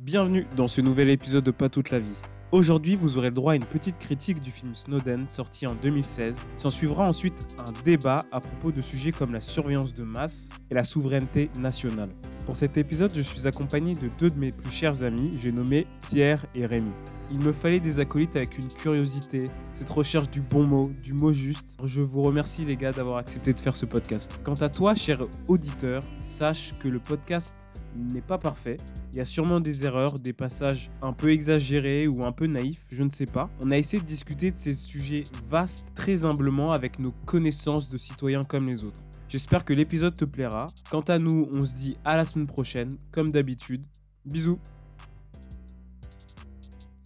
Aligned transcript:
Bienvenue 0.00 0.46
dans 0.56 0.68
ce 0.68 0.80
nouvel 0.80 1.10
épisode 1.10 1.42
de 1.42 1.50
Pas 1.50 1.68
toute 1.68 1.90
la 1.90 1.98
vie. 1.98 2.14
Aujourd'hui, 2.52 2.94
vous 2.94 3.18
aurez 3.18 3.30
le 3.30 3.34
droit 3.34 3.54
à 3.54 3.56
une 3.56 3.64
petite 3.64 3.98
critique 3.98 4.40
du 4.40 4.52
film 4.52 4.72
Snowden 4.72 5.28
sorti 5.28 5.66
en 5.66 5.74
2016. 5.74 6.46
S'en 6.54 6.70
suivra 6.70 7.08
ensuite 7.08 7.56
un 7.66 7.72
débat 7.82 8.24
à 8.30 8.38
propos 8.38 8.70
de 8.70 8.80
sujets 8.80 9.10
comme 9.10 9.32
la 9.32 9.40
surveillance 9.40 9.94
de 9.94 10.04
masse 10.04 10.50
et 10.70 10.74
la 10.74 10.84
souveraineté 10.84 11.50
nationale. 11.58 12.10
Pour 12.46 12.56
cet 12.56 12.76
épisode, 12.76 13.10
je 13.12 13.22
suis 13.22 13.48
accompagné 13.48 13.94
de 13.94 14.08
deux 14.20 14.30
de 14.30 14.38
mes 14.38 14.52
plus 14.52 14.70
chers 14.70 15.02
amis, 15.02 15.32
j'ai 15.36 15.50
nommé 15.50 15.88
Pierre 16.00 16.46
et 16.54 16.64
Rémi. 16.64 16.92
Il 17.30 17.44
me 17.44 17.52
fallait 17.52 17.80
des 17.80 18.00
acolytes 18.00 18.36
avec 18.36 18.56
une 18.56 18.68
curiosité, 18.68 19.44
cette 19.74 19.90
recherche 19.90 20.30
du 20.30 20.40
bon 20.40 20.64
mot, 20.64 20.90
du 21.02 21.12
mot 21.12 21.32
juste. 21.32 21.76
Je 21.84 22.00
vous 22.00 22.22
remercie 22.22 22.64
les 22.64 22.76
gars 22.76 22.90
d'avoir 22.92 23.18
accepté 23.18 23.52
de 23.52 23.60
faire 23.60 23.76
ce 23.76 23.84
podcast. 23.84 24.40
Quant 24.44 24.54
à 24.54 24.70
toi, 24.70 24.94
cher 24.94 25.26
auditeur, 25.46 26.02
sache 26.20 26.72
que 26.78 26.88
le 26.88 27.00
podcast 27.00 27.56
n'est 27.94 28.22
pas 28.22 28.38
parfait. 28.38 28.78
Il 29.12 29.18
y 29.18 29.20
a 29.20 29.26
sûrement 29.26 29.60
des 29.60 29.84
erreurs, 29.84 30.18
des 30.18 30.32
passages 30.32 30.90
un 31.02 31.12
peu 31.12 31.30
exagérés 31.30 32.06
ou 32.06 32.24
un 32.24 32.32
peu 32.32 32.46
naïfs, 32.46 32.86
je 32.90 33.02
ne 33.02 33.10
sais 33.10 33.26
pas. 33.26 33.50
On 33.60 33.70
a 33.70 33.76
essayé 33.76 34.00
de 34.00 34.06
discuter 34.06 34.50
de 34.50 34.56
ces 34.56 34.72
sujets 34.72 35.24
vastes 35.44 35.92
très 35.94 36.24
humblement 36.24 36.72
avec 36.72 36.98
nos 36.98 37.12
connaissances 37.26 37.90
de 37.90 37.98
citoyens 37.98 38.44
comme 38.44 38.66
les 38.66 38.84
autres. 38.84 39.02
J'espère 39.28 39.66
que 39.66 39.74
l'épisode 39.74 40.14
te 40.14 40.24
plaira. 40.24 40.68
Quant 40.90 41.02
à 41.02 41.18
nous, 41.18 41.46
on 41.52 41.66
se 41.66 41.76
dit 41.76 41.98
à 42.06 42.16
la 42.16 42.24
semaine 42.24 42.46
prochaine, 42.46 42.90
comme 43.12 43.30
d'habitude. 43.30 43.84
Bisous. 44.24 44.58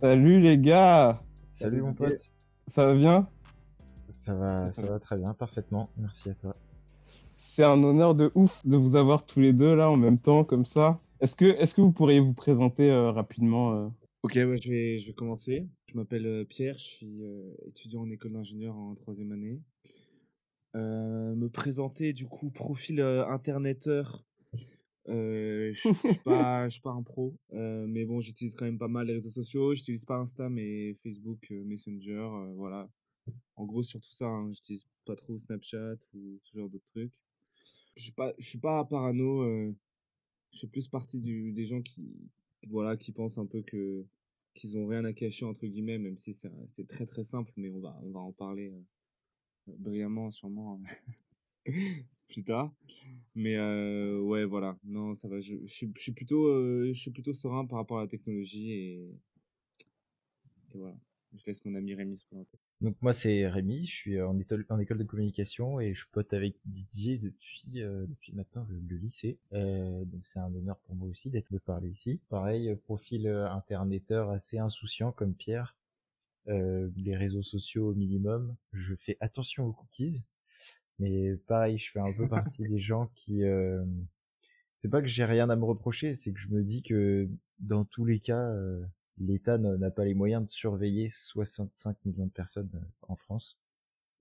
Salut 0.02 0.40
les 0.40 0.58
gars 0.58 1.22
Salut 1.44 1.80
mon 1.80 1.94
pote. 1.94 2.20
Ça 2.66 2.86
va 2.86 2.94
bien? 2.96 3.28
Ça 4.10 4.34
va, 4.34 4.68
ça, 4.72 4.82
va 4.82 4.98
très 4.98 5.14
bien, 5.14 5.32
parfaitement. 5.32 5.88
Merci 5.96 6.30
à 6.30 6.34
toi. 6.34 6.56
C'est 7.36 7.62
un 7.62 7.80
honneur 7.84 8.16
de 8.16 8.32
ouf 8.34 8.66
de 8.66 8.76
vous 8.76 8.96
avoir 8.96 9.24
tous 9.24 9.38
les 9.38 9.52
deux 9.52 9.76
là 9.76 9.88
en 9.88 9.96
même 9.96 10.18
temps 10.18 10.42
comme 10.42 10.66
ça. 10.66 10.98
Est-ce 11.20 11.36
que, 11.36 11.44
est-ce 11.44 11.76
que 11.76 11.82
vous 11.82 11.92
pourriez 11.92 12.18
vous 12.18 12.34
présenter 12.34 12.90
euh, 12.90 13.12
rapidement 13.12 13.74
euh? 13.74 13.88
Ok, 14.24 14.32
ouais, 14.34 14.56
je, 14.60 14.70
vais, 14.70 14.98
je 14.98 15.06
vais 15.06 15.12
commencer. 15.12 15.68
Je 15.86 15.96
m'appelle 15.96 16.26
euh, 16.26 16.44
Pierre, 16.44 16.76
je 16.78 16.84
suis 16.84 17.22
euh, 17.22 17.54
étudiant 17.68 18.00
en 18.00 18.10
école 18.10 18.32
d'ingénieur 18.32 18.76
en 18.76 18.96
troisième 18.96 19.30
année. 19.30 19.62
Euh, 20.74 21.36
me 21.36 21.48
présenter, 21.48 22.12
du 22.12 22.26
coup, 22.26 22.50
profil 22.50 23.00
euh, 23.00 23.24
interneteur. 23.28 24.24
Euh, 25.08 25.72
je 25.74 25.80
suis 25.80 25.88
pas, 26.24 26.68
je 26.68 26.74
suis 26.74 26.80
pas 26.80 26.90
un 26.90 27.02
pro, 27.02 27.34
euh, 27.52 27.86
mais 27.88 28.04
bon, 28.04 28.20
j'utilise 28.20 28.54
quand 28.54 28.64
même 28.64 28.78
pas 28.78 28.88
mal 28.88 29.06
les 29.06 29.14
réseaux 29.14 29.30
sociaux. 29.30 29.74
J'utilise 29.74 30.04
pas 30.04 30.18
Insta, 30.18 30.48
mais 30.48 30.94
Facebook, 31.02 31.50
euh, 31.50 31.64
Messenger, 31.64 32.28
euh, 32.32 32.52
voilà. 32.54 32.88
En 33.56 33.66
gros, 33.66 33.82
surtout 33.82 34.10
ça, 34.10 34.26
hein, 34.26 34.50
j'utilise 34.52 34.88
pas 35.04 35.16
trop 35.16 35.36
Snapchat 35.36 35.96
ou 36.14 36.38
ce 36.40 36.58
genre 36.58 36.68
de 36.68 36.78
trucs. 36.78 37.14
Je 37.96 38.04
suis 38.04 38.12
pas, 38.12 38.32
je 38.38 38.48
suis 38.48 38.58
pas 38.58 38.84
parano. 38.84 39.44
je 40.52 40.58
fais 40.58 40.66
plus 40.66 40.88
partie 40.88 41.20
du, 41.20 41.52
des 41.52 41.66
gens 41.66 41.82
qui, 41.82 42.30
voilà, 42.68 42.96
qui 42.96 43.12
pensent 43.12 43.38
un 43.38 43.46
peu 43.46 43.62
que 43.62 44.04
qu'ils 44.54 44.78
ont 44.78 44.86
rien 44.86 45.04
à 45.04 45.12
cacher 45.14 45.46
entre 45.46 45.66
guillemets, 45.66 45.98
même 45.98 46.16
si 46.18 46.34
c'est 46.34 46.86
très 46.86 47.06
très 47.06 47.24
simple, 47.24 47.50
mais 47.56 47.70
on 47.70 47.80
va 47.80 47.98
on 48.02 48.10
va 48.10 48.20
en 48.20 48.32
parler 48.32 48.72
brillamment 49.66 50.30
sûrement 50.30 50.80
plus 52.32 52.44
tard. 52.44 52.72
Mais 53.34 53.56
euh, 53.56 54.20
ouais, 54.20 54.44
voilà, 54.44 54.76
non, 54.84 55.14
ça 55.14 55.28
va. 55.28 55.38
Je, 55.40 55.56
suis 55.64 55.86
plutôt 56.12 56.46
euh, 56.46 56.90
je 56.92 57.00
suis 57.00 57.10
plutôt 57.10 57.32
serein 57.32 57.66
par 57.66 57.78
rapport 57.78 57.98
à 57.98 58.02
la 58.02 58.08
technologie 58.08 58.72
et 58.72 59.10
voilà. 60.74 60.96
Je 61.34 61.46
laisse 61.46 61.64
mon 61.64 61.74
ami 61.74 61.94
Rémi 61.94 62.18
se 62.18 62.26
présenter. 62.26 62.58
Donc 62.82 62.96
moi 63.00 63.14
c'est 63.14 63.48
Rémi, 63.48 63.86
je 63.86 63.94
suis 63.94 64.20
en 64.20 64.38
école, 64.38 64.66
en 64.68 64.78
école 64.78 64.98
de 64.98 65.04
communication 65.04 65.80
et 65.80 65.94
je 65.94 66.04
pote 66.12 66.32
avec 66.34 66.56
Didier 66.66 67.16
depuis, 67.16 67.80
euh, 67.80 68.04
depuis 68.06 68.34
maintenant 68.34 68.66
le, 68.68 68.96
lycée. 68.96 69.38
Euh, 69.54 70.04
donc 70.04 70.26
c'est 70.26 70.40
un 70.40 70.54
honneur 70.54 70.78
pour 70.80 70.94
moi 70.94 71.08
aussi 71.08 71.30
d'être 71.30 71.50
de 71.50 71.58
parler 71.58 71.88
ici. 71.88 72.20
Pareil, 72.28 72.68
euh, 72.68 72.76
profil 72.76 73.26
euh, 73.26 73.48
interneteur 73.50 74.30
assez 74.30 74.58
insouciant 74.58 75.10
comme 75.10 75.34
Pierre. 75.34 75.74
Euh, 76.48 76.90
les 76.96 77.16
réseaux 77.16 77.42
sociaux 77.42 77.90
au 77.90 77.94
minimum. 77.94 78.56
Je 78.72 78.94
fais 78.96 79.16
attention 79.20 79.64
aux 79.64 79.72
cookies. 79.72 80.24
Mais 81.02 81.36
pareil, 81.46 81.78
je 81.78 81.90
fais 81.90 82.00
un 82.00 82.12
peu 82.16 82.28
partie 82.28 82.62
des 82.68 82.80
gens 82.80 83.10
qui... 83.14 83.44
euh, 83.44 83.84
c'est 84.82 84.88
pas 84.88 85.00
que 85.00 85.06
j'ai 85.06 85.24
rien 85.24 85.48
à 85.48 85.54
me 85.54 85.64
reprocher, 85.64 86.16
c'est 86.16 86.32
que 86.32 86.40
je 86.40 86.48
me 86.48 86.64
dis 86.64 86.82
que 86.82 87.28
dans 87.60 87.84
tous 87.84 88.04
les 88.04 88.18
cas, 88.18 88.40
euh, 88.40 88.82
l'État 89.16 89.56
n'a 89.56 89.90
pas 89.92 90.04
les 90.04 90.14
moyens 90.14 90.44
de 90.44 90.50
surveiller 90.50 91.08
65 91.08 91.96
millions 92.04 92.26
de 92.26 92.32
personnes 92.32 92.70
euh, 92.74 92.84
en 93.06 93.14
France, 93.14 93.60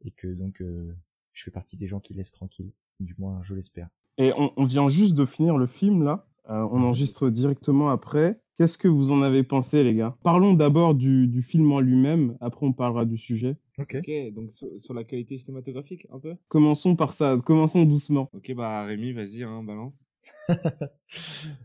et 0.06 0.12
que 0.12 0.28
donc 0.28 0.62
euh, 0.62 0.96
je 1.34 1.44
fais 1.46 1.50
partie 1.50 1.78
des 1.78 1.88
gens 1.88 2.00
qui 2.00 2.14
laissent 2.14 2.32
tranquille, 2.34 2.72
du 3.00 3.16
moins 3.18 3.42
je 3.44 3.56
l'espère. 3.56 3.90
Et 4.20 4.34
on, 4.38 4.54
on 4.56 4.66
vient 4.66 4.88
juste 4.88 5.16
de 5.16 5.26
finir 5.26 5.58
le 5.58 5.66
film 5.66 6.04
là. 6.04 6.28
On 6.46 6.84
enregistre 6.84 7.30
directement 7.30 7.90
après. 7.90 8.42
Qu'est-ce 8.62 8.78
que 8.78 8.88
vous 8.88 9.12
en 9.12 9.24
avez 9.24 9.42
pensé 9.42 9.84
les 9.84 9.96
gars? 9.96 10.16
Parlons 10.22 10.54
d'abord 10.54 10.94
du, 10.94 11.28
du 11.28 11.42
film 11.42 11.72
en 11.72 11.80
lui-même, 11.80 12.38
après 12.42 12.64
on 12.64 12.74
parlera 12.74 13.06
du 13.06 13.18
sujet. 13.18 13.56
Ok. 13.80 13.98
Donc 14.36 14.52
sur, 14.52 14.68
sur 14.80 14.94
la 14.94 15.04
qualité 15.04 15.36
cinématographique 15.36 16.06
un 16.12 16.20
peu? 16.20 16.36
Commençons 16.48 16.96
par 16.96 17.16
ça, 17.16 17.40
commençons 17.44 17.86
doucement. 17.86 18.30
Ok, 18.34 18.54
bah 18.54 18.84
Rémi, 18.84 19.14
vas-y, 19.14 19.42
hein, 19.42 19.64
balance. 19.64 20.12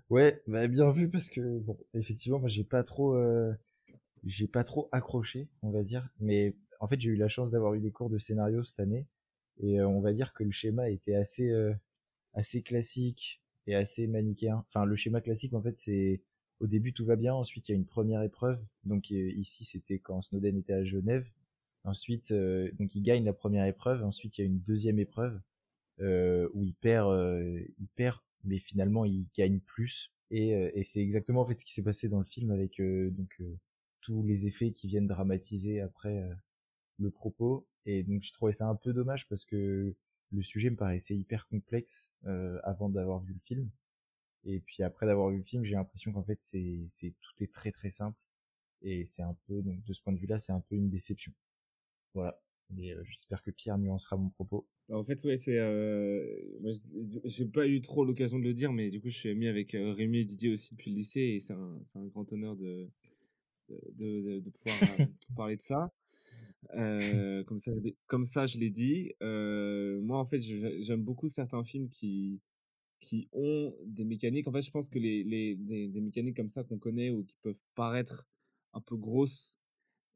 ouais, 0.09 0.41
bah 0.47 0.67
bien 0.69 0.91
vu 0.91 1.11
parce 1.11 1.29
que 1.29 1.59
bon, 1.59 1.77
effectivement, 1.93 2.39
moi 2.39 2.49
j'ai 2.49 2.65
pas 2.65 2.83
trop, 2.83 3.15
euh, 3.15 3.53
j'ai 4.25 4.47
pas 4.47 4.65
trop 4.65 4.89
accroché, 4.91 5.49
on 5.61 5.73
va 5.73 5.83
dire. 5.83 6.09
Mais 6.19 6.55
en 6.81 6.89
fait, 6.89 6.99
j'ai 6.99 7.11
eu 7.11 7.17
la 7.17 7.29
chance 7.29 7.51
d'avoir 7.51 7.75
eu 7.75 7.81
des 7.81 7.91
cours 7.91 8.09
de 8.09 8.17
scénario 8.17 8.65
cette 8.65 8.81
année, 8.81 9.07
et 9.61 9.81
euh, 9.81 9.87
on 9.87 10.01
va 10.01 10.15
dire 10.15 10.33
que 10.33 10.45
le 10.45 10.51
schéma 10.51 10.89
était 10.89 11.15
assez, 11.15 11.51
euh, 11.51 11.75
assez 12.33 12.63
classique 12.63 13.43
et 13.67 13.75
assez 13.75 14.07
manichéen. 14.07 14.65
Enfin, 14.69 14.87
le 14.87 14.97
schéma 14.97 15.21
classique, 15.21 15.53
en 15.53 15.61
fait, 15.61 15.77
c'est 15.79 16.23
au 16.61 16.67
début 16.67 16.93
tout 16.93 17.05
va 17.05 17.17
bien, 17.17 17.35
ensuite 17.35 17.69
il 17.69 17.73
y 17.73 17.75
a 17.75 17.79
une 17.79 17.87
première 17.87 18.23
épreuve. 18.23 18.59
Donc 18.85 19.11
euh, 19.13 19.31
ici, 19.33 19.65
c'était 19.65 19.99
quand 19.99 20.23
Snowden 20.23 20.57
était 20.59 20.73
à 20.73 20.85
Genève. 20.85 21.27
Ensuite, 21.85 22.31
euh, 22.33 22.71
donc 22.79 22.95
il 22.95 23.03
gagne 23.03 23.25
la 23.25 23.33
première 23.33 23.67
épreuve. 23.67 24.03
Ensuite, 24.05 24.39
il 24.39 24.41
y 24.43 24.45
a 24.45 24.47
une 24.47 24.61
deuxième 24.61 24.99
épreuve 24.99 25.41
euh, 26.01 26.49
où 26.55 26.65
il 26.65 26.75
perd, 26.75 27.11
euh, 27.11 27.61
il 27.79 27.89
perd, 27.89 28.19
mais 28.45 28.59
finalement 28.59 29.05
il 29.05 29.27
gagne 29.37 29.61
plus. 29.61 30.13
Et, 30.31 30.55
euh, 30.55 30.71
et 30.75 30.85
c'est 30.85 31.01
exactement 31.01 31.43
en 31.43 31.47
fait 31.47 31.59
ce 31.59 31.65
qui 31.65 31.73
s'est 31.73 31.83
passé 31.83 32.09
dans 32.09 32.19
le 32.19 32.25
film 32.25 32.51
avec 32.51 32.81
euh, 32.81 33.11
donc 33.11 33.41
tous 34.01 34.23
les 34.25 34.47
effets 34.47 34.73
qui 34.73 34.89
viennent 34.89 35.07
dramatiser 35.07 35.81
après 35.81 36.29
le 36.99 37.11
propos. 37.11 37.67
Et 37.87 38.03
donc 38.03 38.23
je 38.23 38.33
trouvais 38.33 38.53
ça 38.53 38.69
un 38.69 38.77
peu 38.77 38.93
dommage 38.93 39.29
parce 39.29 39.45
que 39.45 39.95
le 40.33 40.43
sujet 40.43 40.71
me 40.71 40.77
paraissait 40.77 41.17
hyper 41.17 41.47
complexe 41.49 42.09
avant 42.63 42.89
d'avoir 42.89 43.21
vu 43.21 43.33
le 43.35 43.41
film. 43.45 43.69
Et 44.47 44.61
puis 44.61 44.83
après 44.83 45.07
d'avoir 45.07 45.31
vu 45.31 45.39
le 45.39 45.45
film, 45.45 45.65
j'ai 45.65 45.75
l'impression 45.75 46.13
qu'en 46.13 46.23
fait 46.23 46.39
c'est 46.43 46.87
c'est 46.91 47.13
tout 47.21 47.43
est 47.45 47.53
très 47.53 47.73
très 47.73 47.91
simple. 47.91 48.19
Et 48.83 49.05
c'est 49.07 49.23
un 49.23 49.37
peu 49.47 49.63
donc 49.63 49.83
de 49.85 49.93
ce 49.93 50.03
point 50.03 50.13
de 50.13 50.19
vue-là, 50.19 50.39
c'est 50.39 50.53
un 50.53 50.61
peu 50.61 50.77
une 50.77 50.91
déception. 50.91 51.33
Voilà. 52.15 52.41
Mais 52.71 52.93
euh, 52.93 53.03
j'espère 53.05 53.43
que 53.43 53.51
Pierre 53.51 53.79
nuancera 53.79 54.17
mon 54.17 54.31
propos. 54.31 54.67
Bah, 54.89 54.97
en 54.97 55.03
fait, 55.03 55.23
ouais, 55.25 55.37
c'est. 55.37 55.59
Euh... 55.59 56.25
moi, 56.61 56.73
j'ai- 57.25 57.47
pas 57.47 57.67
eu 57.67 57.81
trop 57.81 58.05
l'occasion 58.05 58.39
de 58.39 58.45
le 58.45 58.53
dire, 58.53 58.73
mais 58.73 58.91
du 58.91 59.01
coup, 59.01 59.09
je 59.09 59.17
suis 59.17 59.29
ami 59.29 59.47
avec 59.47 59.75
euh, 59.75 59.93
Rémi 59.93 60.19
et 60.19 60.25
Didier 60.25 60.53
aussi 60.53 60.75
depuis 60.75 60.91
le 60.91 60.97
lycée, 60.97 61.21
et 61.21 61.41
c'est 61.41 61.53
un, 61.55 61.79
c'est 61.83 61.99
un 61.99 62.07
grand 62.07 62.31
honneur 62.33 62.57
de, 62.57 62.89
de, 63.69 64.41
de, 64.41 64.51
pouvoir 64.51 64.77
parler 65.37 65.57
de 65.57 65.63
ça. 65.63 65.93
Comme 66.73 67.59
ça, 67.59 67.73
comme 68.07 68.25
ça, 68.25 68.47
je 68.47 68.59
l'ai 68.59 68.71
dit. 68.71 69.13
Moi, 69.21 70.19
en 70.19 70.25
fait, 70.25 70.41
j'aime 70.41 71.03
beaucoup 71.03 71.29
certains 71.29 71.63
films 71.65 71.89
qui, 71.89 72.41
qui 73.01 73.29
ont 73.33 73.75
des 73.85 74.05
mécaniques. 74.05 74.49
En 74.49 74.53
fait, 74.53 74.63
je 74.63 74.71
pense 74.71 74.89
que 74.89 74.99
les, 74.99 75.25
les, 75.25 75.55
des, 75.55 76.01
mécaniques 76.01 76.37
comme 76.37 76.49
ça 76.49 76.65
qu'on 76.65 76.79
connaît 76.79 77.11
ou 77.11 77.25
qui 77.25 77.37
peuvent 77.43 77.61
paraître 77.75 78.27
un 78.73 78.81
peu 78.81 78.97
grosses 78.97 79.59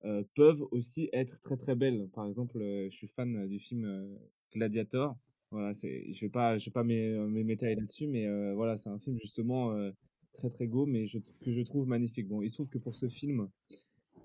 euh, 0.05 0.25
peuvent 0.35 0.63
aussi 0.71 1.09
être 1.13 1.41
très 1.41 1.57
très 1.57 1.75
belles. 1.75 2.09
Par 2.13 2.27
exemple, 2.27 2.59
euh, 2.59 2.89
je 2.91 2.97
suis 2.97 3.09
fan 3.09 3.47
du 3.47 3.59
film 3.59 3.85
euh, 3.85 4.17
Gladiator. 4.55 5.17
Voilà, 5.51 5.73
c'est, 5.75 6.13
je 6.13 6.21
vais 6.21 6.31
pas, 6.31 6.59
je 6.59 6.67
vais 6.67 6.73
pas 6.73 6.85
m'é- 6.85 7.15
euh, 7.15 7.27
m'étaler 7.27 7.75
là-dessus, 7.75 8.07
mais 8.07 8.27
euh, 8.27 8.55
voilà, 8.55 8.77
c'est 8.77 8.89
un 8.89 8.99
film 8.99 9.17
justement 9.19 9.73
euh, 9.73 9.91
très 10.33 10.49
très 10.49 10.67
beau, 10.67 10.87
mais 10.87 11.05
que 11.41 11.51
je 11.51 11.63
trouve 11.63 11.87
magnifique. 11.89 12.29
Bon, 12.29 12.41
il 12.41 12.49
se 12.49 12.55
trouve 12.55 12.69
que 12.69 12.79
pour 12.79 12.95
ce 12.95 13.09
film, 13.09 13.49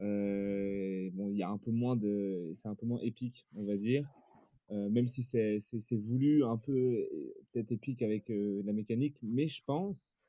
euh, 0.01 1.09
bon, 1.13 1.29
il 1.31 1.37
y 1.37 1.43
a 1.43 1.49
un 1.49 1.57
peu 1.57 1.71
moins 1.71 1.95
de, 1.95 2.51
c'est 2.53 2.67
un 2.67 2.75
peu 2.75 2.85
moins 2.85 2.99
épique, 3.01 3.47
on 3.55 3.63
va 3.65 3.75
dire. 3.75 4.09
Euh, 4.71 4.89
même 4.89 5.05
si 5.05 5.21
c'est 5.23 5.59
c'est 5.59 5.79
c'est 5.79 5.97
voulu 5.97 6.43
un 6.43 6.57
peu 6.57 7.07
peut-être 7.51 7.71
épique 7.71 8.01
avec 8.01 8.29
euh, 8.31 8.63
la 8.65 8.73
mécanique, 8.73 9.17
mais 9.21 9.47
je 9.47 9.61
pense 9.63 10.21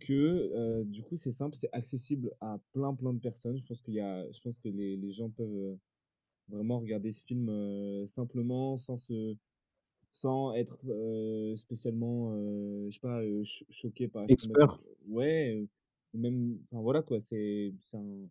que 0.00 0.12
euh, 0.12 0.84
du 0.84 1.02
coup 1.02 1.16
c'est 1.16 1.32
simple, 1.32 1.56
c'est 1.56 1.70
accessible 1.72 2.32
à 2.40 2.58
plein 2.72 2.94
plein 2.94 3.12
de 3.12 3.20
personnes. 3.20 3.56
Je 3.56 3.64
pense 3.64 3.80
qu'il 3.82 3.94
y 3.94 4.00
a, 4.00 4.30
je 4.32 4.40
pense 4.40 4.58
que 4.58 4.68
les, 4.68 4.96
les 4.96 5.10
gens 5.10 5.30
peuvent 5.30 5.78
vraiment 6.48 6.78
regarder 6.78 7.12
ce 7.12 7.24
film 7.24 7.50
simplement 8.06 8.76
sans 8.76 8.96
se 8.96 9.36
sans 10.12 10.52
être 10.54 10.80
spécialement 11.56 12.34
je 12.88 12.90
sais 12.90 13.00
pas 13.00 13.22
cho- 13.44 13.66
choqué 13.70 14.08
par 14.08 14.24
Expert. 14.28 14.80
ouais 15.08 15.66
ou 16.12 16.18
même 16.18 16.58
enfin 16.62 16.80
voilà 16.82 17.02
quoi 17.02 17.20
c'est 17.20 17.72
c'est 17.78 17.96
un 17.96 18.28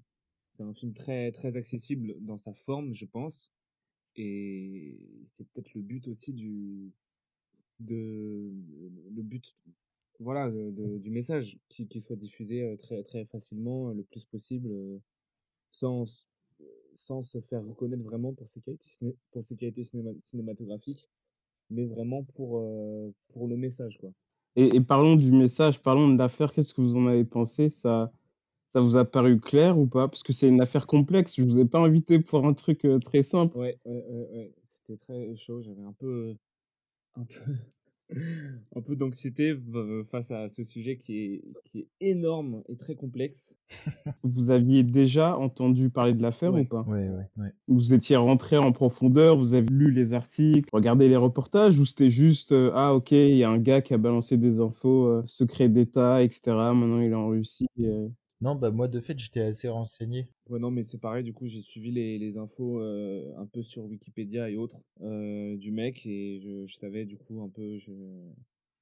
c'est 0.51 0.63
un 0.63 0.73
film 0.73 0.93
très 0.93 1.31
très 1.31 1.57
accessible 1.57 2.15
dans 2.21 2.37
sa 2.37 2.53
forme 2.53 2.93
je 2.93 3.05
pense 3.05 3.51
et 4.15 4.97
c'est 5.25 5.47
peut-être 5.49 5.73
le 5.73 5.81
but 5.81 6.07
aussi 6.07 6.33
du 6.33 6.91
de 7.79 8.51
le 9.15 9.21
but 9.23 9.53
voilà, 10.19 10.49
de, 10.51 10.71
de- 10.71 10.97
du 10.99 11.11
message 11.11 11.59
qui, 11.69 11.87
qui 11.87 11.99
soit 11.99 12.15
diffusé 12.15 12.75
très, 12.77 13.03
très 13.03 13.25
facilement, 13.25 13.89
le 13.89 14.03
plus 14.03 14.25
possible, 14.25 14.69
sans, 15.71 16.29
sans 16.93 17.21
se 17.23 17.41
faire 17.41 17.65
reconnaître 17.65 18.03
vraiment 18.03 18.33
pour 18.33 18.47
ses 18.47 18.61
qualités, 18.61 18.85
ciné- 18.87 19.15
pour 19.31 19.43
ses 19.43 19.55
qualités 19.55 19.83
cinéma- 19.83 20.17
cinématographiques, 20.17 21.09
mais 21.69 21.85
vraiment 21.85 22.23
pour, 22.23 22.59
euh, 22.59 23.11
pour 23.33 23.47
le 23.47 23.57
message, 23.57 23.97
quoi. 23.97 24.11
Et, 24.55 24.75
et 24.75 24.81
parlons 24.81 25.15
du 25.15 25.31
message, 25.31 25.81
parlons 25.81 26.09
de 26.13 26.17
l'affaire. 26.17 26.53
Qu'est-ce 26.53 26.73
que 26.73 26.81
vous 26.81 26.97
en 26.97 27.07
avez 27.07 27.25
pensé? 27.25 27.69
Ça, 27.69 28.11
ça 28.73 28.81
vous 28.81 28.97
a 28.97 29.05
paru 29.05 29.39
clair 29.39 29.77
ou 29.77 29.85
pas? 29.85 30.07
Parce 30.07 30.23
que 30.23 30.33
c'est 30.33 30.49
une 30.49 30.59
affaire 30.59 30.87
complexe. 30.87 31.35
Je 31.37 31.43
vous 31.43 31.59
ai 31.59 31.65
pas 31.65 31.79
invité 31.79 32.19
pour 32.19 32.45
un 32.47 32.53
truc 32.55 32.85
euh, 32.85 32.97
très 32.97 33.21
simple. 33.21 33.55
Ouais, 33.55 33.77
ouais, 33.85 34.03
ouais, 34.09 34.27
ouais. 34.33 34.53
C'était 34.63 34.97
très 34.97 35.35
chaud. 35.35 35.61
J'avais 35.61 35.83
un 35.83 35.93
peu, 35.93 36.35
un 37.15 37.23
peu, 37.25 37.51
un 38.75 38.81
peu 38.81 38.95
d'anxiété 38.95 39.55
face 40.07 40.31
à 40.31 40.47
ce 40.47 40.63
sujet 40.63 40.97
qui 40.97 41.19
est, 41.19 41.43
qui 41.65 41.79
est 41.81 41.87
énorme 42.01 42.63
et 42.67 42.75
très 42.75 42.95
complexe. 42.95 43.59
Vous 44.23 44.49
aviez 44.49 44.83
déjà 44.83 45.37
entendu 45.37 45.89
parler 45.91 46.13
de 46.13 46.21
l'affaire 46.21 46.53
Ouais. 46.53 46.61
ou 46.61 46.65
pas? 46.65 46.81
Ouais, 46.81 47.09
ouais, 47.09 47.29
ouais. 47.37 47.51
Vous 47.67 47.93
étiez 47.93 48.15
rentré 48.15 48.57
en 48.57 48.71
profondeur, 48.71 49.37
vous 49.37 49.53
avez 49.53 49.67
lu 49.69 49.91
les 49.91 50.13
articles, 50.13 50.67
regardé 50.73 51.07
les 51.09 51.15
reportages, 51.15 51.79
ou 51.79 51.85
c'était 51.85 52.09
juste 52.09 52.51
euh, 52.53 52.71
ah 52.73 52.95
ok, 52.95 53.11
il 53.11 53.35
y 53.37 53.43
a 53.43 53.49
un 53.49 53.59
gars 53.59 53.81
qui 53.81 53.93
a 53.93 53.97
balancé 53.99 54.37
des 54.37 54.59
infos 54.59 55.05
euh, 55.07 55.21
secret 55.25 55.69
d'État, 55.69 56.23
etc. 56.23 56.73
Maintenant 56.73 56.99
il 57.01 57.11
est 57.11 57.13
en 57.13 57.27
Russie. 57.27 57.67
euh? 57.79 58.09
Non, 58.41 58.53
bah 58.53 58.69
moi 58.69 58.87
de 58.87 58.99
fait 59.01 59.17
j'étais 59.17 59.39
assez 59.41 59.69
renseigné. 59.69 60.27
Ouais, 60.49 60.59
non, 60.59 60.71
mais 60.71 60.83
c'est 60.83 60.99
pareil. 60.99 61.23
Du 61.23 61.33
coup, 61.33 61.45
j'ai 61.47 61.61
suivi 61.61 61.91
les, 61.91 62.17
les 62.19 62.37
infos 62.37 62.79
euh, 62.81 63.33
un 63.37 63.45
peu 63.45 63.61
sur 63.61 63.85
Wikipédia 63.85 64.49
et 64.49 64.57
autres 64.57 64.83
euh, 65.01 65.55
du 65.57 65.71
mec 65.71 66.05
et 66.05 66.37
je, 66.37 66.65
je 66.65 66.75
savais 66.75 67.05
du 67.05 67.17
coup 67.17 67.41
un 67.41 67.49
peu 67.49 67.77
je, 67.77 67.93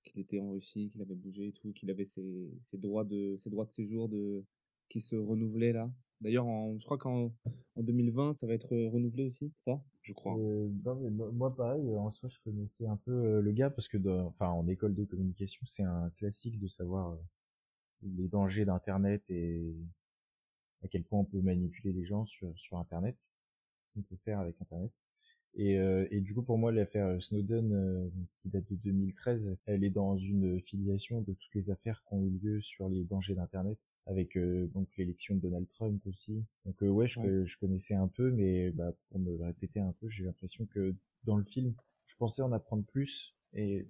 qu'il 0.03 0.19
était 0.21 0.39
en 0.39 0.51
Russie, 0.51 0.89
qu'il 0.89 1.01
avait 1.01 1.15
bougé 1.15 1.47
et 1.47 1.51
tout, 1.51 1.71
qu'il 1.73 1.89
avait 1.91 2.03
ses, 2.03 2.49
ses 2.59 2.77
droits 2.77 3.03
de 3.05 3.35
ses 3.37 3.49
droits 3.49 3.65
de 3.65 3.71
séjour 3.71 4.09
de 4.09 4.43
qui 4.89 5.01
se 5.01 5.15
renouvelaient 5.15 5.73
là. 5.73 5.91
D'ailleurs, 6.21 6.45
je 6.77 6.83
crois 6.85 6.97
qu'en 6.97 7.31
en 7.75 7.83
2020, 7.83 8.33
ça 8.33 8.47
va 8.47 8.53
être 8.53 8.75
renouvelé 8.75 9.23
aussi, 9.25 9.51
ça, 9.57 9.81
je 10.01 10.13
crois. 10.13 10.37
Euh, 10.37 10.69
non, 10.85 10.95
mais 10.95 11.09
mo- 11.09 11.31
moi 11.31 11.55
pareil, 11.55 11.83
en 11.97 12.11
soi 12.11 12.29
je 12.29 12.37
connaissais 12.43 12.85
un 12.85 12.97
peu 12.97 13.39
le 13.41 13.51
gars 13.51 13.69
parce 13.71 13.87
que 13.87 13.97
dans, 13.97 14.27
enfin 14.27 14.49
en 14.49 14.67
école 14.67 14.93
de 14.93 15.03
communication 15.03 15.61
c'est 15.65 15.83
un 15.83 16.09
classique 16.17 16.59
de 16.59 16.67
savoir 16.67 17.17
les 18.03 18.27
dangers 18.27 18.65
d'internet 18.65 19.23
et 19.29 19.75
à 20.83 20.87
quel 20.87 21.03
point 21.03 21.19
on 21.19 21.25
peut 21.25 21.41
manipuler 21.41 21.93
les 21.93 22.05
gens 22.05 22.25
sur 22.25 22.51
sur 22.57 22.77
internet, 22.77 23.15
ce 23.81 23.93
qu'on 23.93 24.01
peut 24.01 24.17
faire 24.25 24.39
avec 24.39 24.55
internet. 24.61 24.91
Et, 25.55 25.77
euh, 25.79 26.07
et 26.11 26.21
du 26.21 26.33
coup 26.33 26.43
pour 26.43 26.57
moi 26.57 26.71
l'affaire 26.71 27.21
Snowden 27.21 27.73
euh, 27.73 28.09
qui 28.41 28.49
date 28.49 28.69
de 28.69 28.75
2013, 28.75 29.57
elle 29.65 29.83
est 29.83 29.89
dans 29.89 30.17
une 30.17 30.61
filiation 30.61 31.21
de 31.21 31.33
toutes 31.33 31.55
les 31.55 31.69
affaires 31.69 32.03
qui 32.07 32.13
ont 32.13 32.25
eu 32.25 32.31
lieu 32.31 32.61
sur 32.61 32.89
les 32.89 33.03
dangers 33.03 33.35
d'internet 33.35 33.77
avec 34.07 34.37
euh, 34.37 34.67
donc 34.67 34.87
l'élection 34.97 35.35
de 35.35 35.41
Donald 35.41 35.67
Trump 35.69 36.01
aussi. 36.07 36.43
Donc 36.65 36.81
euh, 36.83 36.87
ouais, 36.89 37.07
je, 37.07 37.19
Ouais. 37.19 37.45
je 37.45 37.57
connaissais 37.57 37.95
un 37.95 38.07
peu, 38.07 38.31
mais 38.31 38.71
bah, 38.71 38.93
pour 39.09 39.19
me 39.19 39.43
répéter 39.43 39.79
un 39.81 39.93
peu, 39.99 40.09
j'ai 40.09 40.23
l'impression 40.23 40.65
que 40.67 40.95
dans 41.25 41.37
le 41.37 41.43
film, 41.43 41.73
je 42.07 42.15
pensais 42.15 42.41
en 42.41 42.51
apprendre 42.53 42.85
plus 42.85 43.35
et 43.53 43.87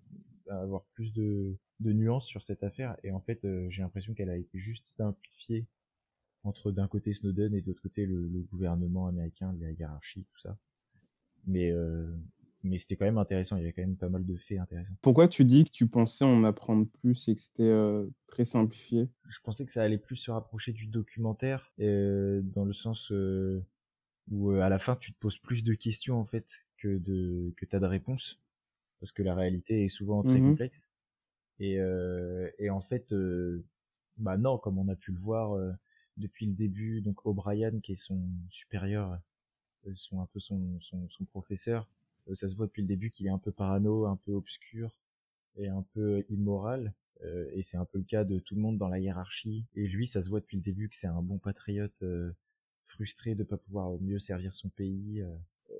avoir 0.50 0.84
plus 0.94 1.14
de, 1.14 1.56
de 1.82 1.94
nuances 1.94 2.28
sur 2.28 2.44
cette 2.44 2.64
affaire. 2.64 2.98
Et 3.04 3.12
en 3.12 3.22
fait, 3.22 3.46
euh, 3.46 3.70
j'ai 3.70 3.82
l'impression 3.84 4.14
qu'elle 4.14 4.30
a 4.30 4.38
été 4.38 4.60
juste 4.60 4.88
simplifiée 4.88 5.68
entre 6.44 6.72
d'un 6.72 6.88
côté 6.88 7.14
Snowden 7.14 7.56
et 7.56 7.62
de 7.62 7.68
l'autre 7.68 7.82
côté 7.84 8.06
le, 8.06 8.28
le 8.28 8.42
gouvernement 8.44 9.08
américain, 9.08 9.56
la 9.60 9.72
hiérarchie, 9.72 10.26
tout 10.26 10.40
ça. 10.42 10.58
Mais 11.48 11.72
euh, 11.72 12.16
mais 12.64 12.80
c'était 12.80 12.96
quand 12.98 13.06
même 13.06 13.18
intéressant. 13.20 13.58
Il 13.58 13.62
y 13.62 13.64
avait 13.64 13.74
quand 13.74 13.82
même 13.84 13.98
pas 13.98 14.10
mal 14.10 14.26
de 14.26 14.38
faits 14.38 14.60
intéressants. 14.60 14.96
Pourquoi 15.02 15.28
tu 15.28 15.46
dis 15.46 15.64
que 15.64 15.70
tu 15.70 15.88
pensais 15.88 16.26
en 16.26 16.44
apprendre 16.44 16.88
plus 16.88 17.28
et 17.30 17.36
que 17.36 17.42
c'était 17.42 17.64
euh, 17.64 18.08
très 18.26 18.46
simplifié? 18.46 19.10
je 19.30 19.40
pensais 19.40 19.66
que 19.66 19.72
ça 19.72 19.84
allait 19.84 19.98
plus 19.98 20.18
se 20.18 20.32
rapprocher 20.32 20.74
du 20.74 20.88
documentaire 20.88 21.72
euh, 21.80 22.42
dans 22.44 22.66
le 22.66 22.74
sens 22.74 23.12
euh, 23.12 23.64
où 24.32 24.52
euh, 24.52 24.62
à 24.62 24.70
la 24.70 24.80
fin 24.80 24.96
tu 24.98 25.14
te 25.14 25.20
poses 25.20 25.40
plus 25.40 25.64
de 25.64 25.76
questions 25.76 26.20
en 26.20 26.26
fait 26.26 26.48
que 26.78 26.98
de 27.00 27.54
que 27.58 27.66
t'as 27.66 27.80
de 27.80 27.88
réponses 27.88 28.42
parce 29.02 29.14
que 29.14 29.24
la 29.24 29.36
réalité 29.36 29.86
est 29.86 29.90
souvent 29.90 30.24
très 30.24 30.42
Mhm. 30.42 30.42
complexe 30.42 30.88
et 31.62 31.80
euh, 31.80 32.50
et 32.60 32.70
en 32.70 32.82
fait 32.82 33.14
euh, 33.14 33.64
bah 34.18 34.38
non 34.38 34.58
comme 34.58 34.78
on 34.78 34.90
a 34.90 34.96
pu 34.96 35.12
le 35.12 35.20
voir 35.20 35.54
euh, 35.54 35.72
depuis 36.18 36.46
le 36.46 36.54
début 36.54 37.02
donc 37.02 37.26
O'Brien 37.26 37.80
qui 37.80 37.94
est 37.94 37.98
son 37.98 38.22
supérieur 38.50 39.18
son 39.96 40.22
un 40.22 40.28
peu 40.28 40.40
son 40.40 40.80
son, 40.82 41.08
son 41.10 41.26
professeur 41.26 41.88
ça 42.36 42.50
se 42.50 42.56
voit 42.56 42.68
depuis 42.68 42.82
le 42.82 42.88
début 42.88 43.12
qu'il 43.12 43.28
est 43.28 43.32
un 43.32 43.40
peu 43.40 43.52
parano 43.52 44.06
un 44.06 44.18
peu 44.18 44.34
obscur 44.34 44.92
et 45.56 45.70
un 45.70 45.86
peu 45.94 46.26
immoral 46.30 46.94
euh, 47.24 47.50
et 47.54 47.64
c'est 47.64 47.78
un 47.78 47.86
peu 47.86 48.00
le 48.00 48.04
cas 48.04 48.24
de 48.24 48.40
tout 48.40 48.56
le 48.56 48.62
monde 48.62 48.78
dans 48.78 48.88
la 48.88 49.00
hiérarchie. 49.00 49.66
Et 49.76 49.88
lui, 49.88 50.08
ça 50.08 50.24
se 50.24 50.30
voit 50.30 50.40
depuis 50.40 50.58
le 50.58 50.64
début 50.64 50.90
que 50.90 50.96
c'est 50.96 51.08
un 51.08 51.22
bon 51.22 51.38
patriote 51.38 52.04
euh, 52.04 52.32
frustré 52.88 53.36
de 53.36 53.44
pas 53.44 53.58
pouvoir 53.58 53.92
mieux 54.02 54.20
servir 54.20 54.56
son 54.56 54.70
pays, 54.70 55.22
euh, 55.22 55.76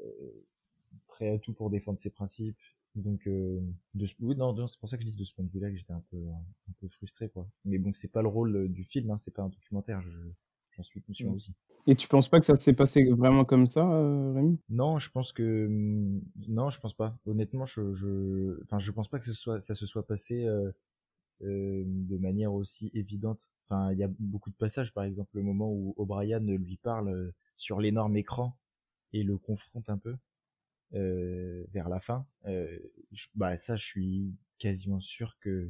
prêt 1.08 1.30
à 1.30 1.40
tout 1.40 1.54
pour 1.54 1.70
défendre 1.70 2.00
ses 2.00 2.10
principes. 2.10 2.58
Donc, 2.96 3.26
euh, 3.28 3.60
de 3.94 4.06
ce... 4.06 4.14
oui, 4.20 4.36
non, 4.36 4.54
non, 4.54 4.68
c'est 4.68 4.80
pour 4.80 4.90
ça 4.90 4.98
que 4.98 5.04
je 5.04 5.10
dis 5.10 5.18
de 5.18 5.24
ce 5.24 5.34
point 5.34 5.46
de 5.46 5.50
vue-là 5.52 5.70
que 5.72 5.78
j'étais 5.78 5.94
un 5.94 6.04
peu, 6.12 6.18
un 6.18 6.74
peu 6.80 6.88
frustré, 6.90 7.30
quoi. 7.30 7.48
Mais 7.66 7.78
bon, 7.78 7.92
c'est 7.94 8.12
pas 8.12 8.22
le 8.22 8.28
rôle 8.28 8.56
euh, 8.56 8.68
du 8.70 8.84
film, 8.84 9.12
hein, 9.12 9.20
c'est 9.22 9.34
pas 9.34 9.44
un 9.44 9.50
documentaire. 9.50 10.02
Je, 10.02 10.12
j'en 10.72 10.84
suis 10.84 11.02
conscient 11.02 11.32
Mm. 11.32 11.36
aussi. 11.36 11.54
Et 11.88 11.96
tu 11.96 12.08
penses 12.08 12.30
pas 12.30 12.40
que 12.40 12.46
ça 12.46 12.56
s'est 12.56 12.76
passé 12.76 13.04
vraiment 13.10 13.46
comme 13.46 13.66
ça, 13.68 13.90
euh, 13.92 14.34
Rémi? 14.34 14.60
Non, 14.70 15.00
je 15.00 15.12
pense 15.12 15.34
que 15.34 15.66
hum, 15.68 16.22
non, 16.48 16.70
je 16.70 16.80
pense 16.80 16.94
pas. 16.96 17.18
Honnêtement, 17.26 17.66
je, 17.66 17.94
je, 17.94 18.62
enfin, 18.64 18.80
je 18.80 18.92
pense 18.92 19.10
pas 19.10 19.20
que 19.20 19.26
ce 19.26 19.34
soit, 19.34 19.62
ça 19.62 19.76
se 19.76 19.86
soit 19.86 20.08
passé 20.08 20.46
euh, 20.46 20.72
euh, 21.44 21.84
de 21.88 22.18
manière 22.18 22.54
aussi 22.54 22.92
évidente. 22.94 23.50
Enfin, 23.70 23.94
il 23.94 24.00
y 24.00 24.04
a 24.04 24.10
beaucoup 24.20 24.52
de 24.52 24.56
passages, 24.56 24.94
par 24.94 25.06
exemple, 25.06 25.32
le 25.36 25.44
moment 25.44 25.72
où 25.72 25.94
O'Brien 25.98 26.40
lui 26.40 26.78
parle 26.78 27.10
euh, 27.10 27.34
sur 27.58 27.82
l'énorme 27.82 28.18
écran 28.18 28.58
et 29.14 29.24
le 29.24 29.38
confronte 29.38 29.90
un 29.90 29.98
peu 30.00 30.16
vers 30.94 31.90
la 31.90 32.00
fin. 32.00 32.26
Euh, 32.48 32.78
je- 33.12 33.28
bah 33.36 33.58
ça, 33.58 33.76
je 33.76 33.86
suis 33.86 34.34
quasiment 34.60 35.00
sûr 35.00 35.38
que 35.42 35.70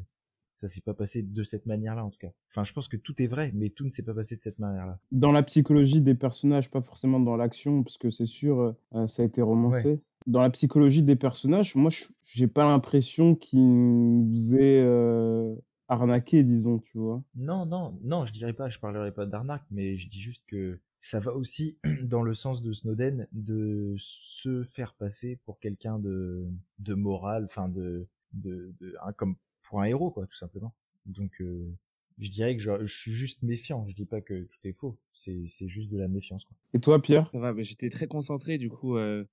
ça 0.62 0.68
s'est 0.68 0.81
pas 0.81 0.94
passé 0.94 1.23
de 1.23 1.44
cette 1.44 1.65
manière-là, 1.65 2.06
en 2.06 2.09
tout 2.12 2.19
cas. 2.19 2.31
Enfin, 2.50 2.63
je 2.63 2.73
pense 2.73 2.88
que 2.88 2.97
tout 2.97 3.19
est 3.21 3.27
vrai, 3.27 3.51
mais 3.56 3.69
tout 3.69 3.83
ne 3.85 3.89
s'est 3.89 4.03
pas 4.03 4.13
passé 4.13 4.35
de 4.35 4.41
cette 4.41 4.59
manière-là. 4.59 5.00
Dans 5.12 5.31
la 5.31 5.41
psychologie 5.44 6.01
des 6.03 6.13
personnages, 6.15 6.69
pas 6.69 6.81
forcément 6.81 7.19
dans 7.19 7.35
l'action, 7.35 7.83
parce 7.83 7.97
que 7.97 8.09
c'est 8.12 8.25
sûr, 8.27 8.75
euh, 8.94 9.07
ça 9.07 9.23
a 9.23 9.25
été 9.25 9.41
romancé. 9.41 10.01
Dans 10.27 10.41
la 10.44 10.51
psychologie 10.51 11.01
des 11.01 11.15
personnages, 11.15 11.75
moi, 11.75 11.89
je- 11.89 12.06
j'ai 12.24 12.47
pas 12.47 12.63
l'impression 12.63 13.33
qu'ils 13.33 13.65
nous 13.65 14.53
aient 14.56 14.81
euh, 14.83 15.56
arnaqué, 15.88 16.44
disons, 16.44 16.77
tu 16.77 17.00
vois. 17.00 17.24
Non, 17.35 17.65
non, 17.65 17.97
non, 18.03 18.27
je 18.27 18.33
dirais 18.33 18.53
pas, 18.53 18.69
je 18.69 18.77
parlerai 18.79 19.12
pas 19.12 19.25
d'arnaque, 19.25 19.63
mais 19.71 19.97
je 19.97 20.09
dis 20.09 20.21
juste 20.21 20.44
que 20.47 20.79
ça 21.01 21.20
va 21.20 21.34
aussi 21.34 21.77
dans 22.03 22.24
le 22.24 22.34
sens 22.36 22.62
de 22.62 22.74
Snowden 22.74 23.27
de 23.31 23.96
se 24.00 24.63
faire 24.63 24.93
passer 24.96 25.38
pour 25.46 25.60
quelqu'un 25.60 26.00
de, 26.00 26.46
de 26.79 26.93
moral, 26.93 27.46
enfin 27.46 27.70
de, 27.70 28.08
de, 28.34 28.74
de 28.79 28.96
un- 29.03 29.13
comme 29.13 29.36
pour 29.63 29.81
un 29.81 29.86
héros, 29.86 30.12
quoi, 30.12 30.27
tout 30.27 30.38
simplement. 30.38 30.74
Donc, 31.05 31.31
euh, 31.41 31.72
je 32.20 32.29
dirais 32.29 32.55
que 32.55 32.62
je, 32.63 32.86
je 32.86 32.93
suis 33.00 33.12
juste 33.13 33.43
méfiant. 33.43 33.88
Je 33.89 33.96
dis 33.96 34.05
pas 34.05 34.22
que 34.22 34.43
tout 34.43 34.60
est 34.67 34.74
faux. 34.74 34.98
C'est, 35.13 35.48
c'est 35.51 35.67
juste 35.67 35.89
de 35.89 35.98
la 35.98 36.08
méfiance, 36.08 36.46
quoi. 36.46 36.55
Et 36.74 36.79
toi, 36.79 37.01
Pierre? 37.01 37.31
Ça 37.34 37.39
va, 37.39 37.53
mais 37.53 37.63
j'étais 37.63 37.89
très 37.89 38.08
concentré, 38.08 38.58
du 38.58 38.70
coup, 38.70 38.98
euh, 38.98 39.24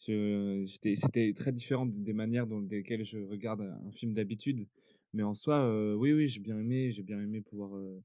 je, 0.00 0.64
j'étais, 0.66 0.96
c'était 0.96 1.32
très 1.34 1.52
différent 1.52 1.86
des 1.86 2.12
manières 2.12 2.46
dont 2.46 2.60
lesquelles 2.60 3.04
je 3.04 3.18
regarde 3.18 3.62
un 3.62 3.92
film 3.92 4.12
d'habitude. 4.14 4.68
Mais 5.14 5.22
en 5.22 5.34
soi, 5.34 5.60
euh, 5.60 5.94
oui, 5.94 6.12
oui, 6.12 6.28
j'ai 6.28 6.40
bien 6.40 6.58
aimé, 6.58 6.92
j'ai 6.92 7.02
bien 7.04 7.20
aimé 7.20 7.40
pouvoir 7.42 7.76
euh, 7.76 8.02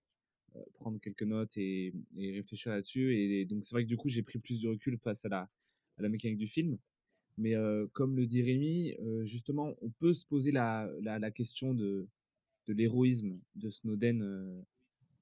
prendre 0.73 0.99
quelques 0.99 1.23
notes 1.23 1.57
et, 1.57 1.93
et 2.17 2.31
réfléchir 2.31 2.71
là-dessus. 2.71 3.15
Et, 3.15 3.45
donc, 3.45 3.63
c'est 3.63 3.73
vrai 3.75 3.83
que 3.83 3.87
du 3.89 3.97
coup, 3.97 4.09
j'ai 4.09 4.23
pris 4.23 4.39
plus 4.39 4.61
de 4.61 4.69
recul 4.69 4.97
face 4.97 5.25
à 5.25 5.29
la, 5.29 5.49
à 5.97 6.01
la 6.01 6.09
mécanique 6.09 6.37
du 6.37 6.47
film. 6.47 6.77
Mais 7.37 7.55
euh, 7.55 7.87
comme 7.93 8.15
le 8.15 8.27
dit 8.27 8.41
Rémi, 8.43 8.93
euh, 8.99 9.23
justement, 9.23 9.75
on 9.81 9.89
peut 9.89 10.13
se 10.13 10.25
poser 10.25 10.51
la, 10.51 10.89
la, 11.01 11.19
la 11.19 11.31
question 11.31 11.73
de, 11.73 12.07
de 12.67 12.73
l'héroïsme 12.73 13.39
de 13.55 13.69
Snowden 13.69 14.21
euh, 14.23 14.61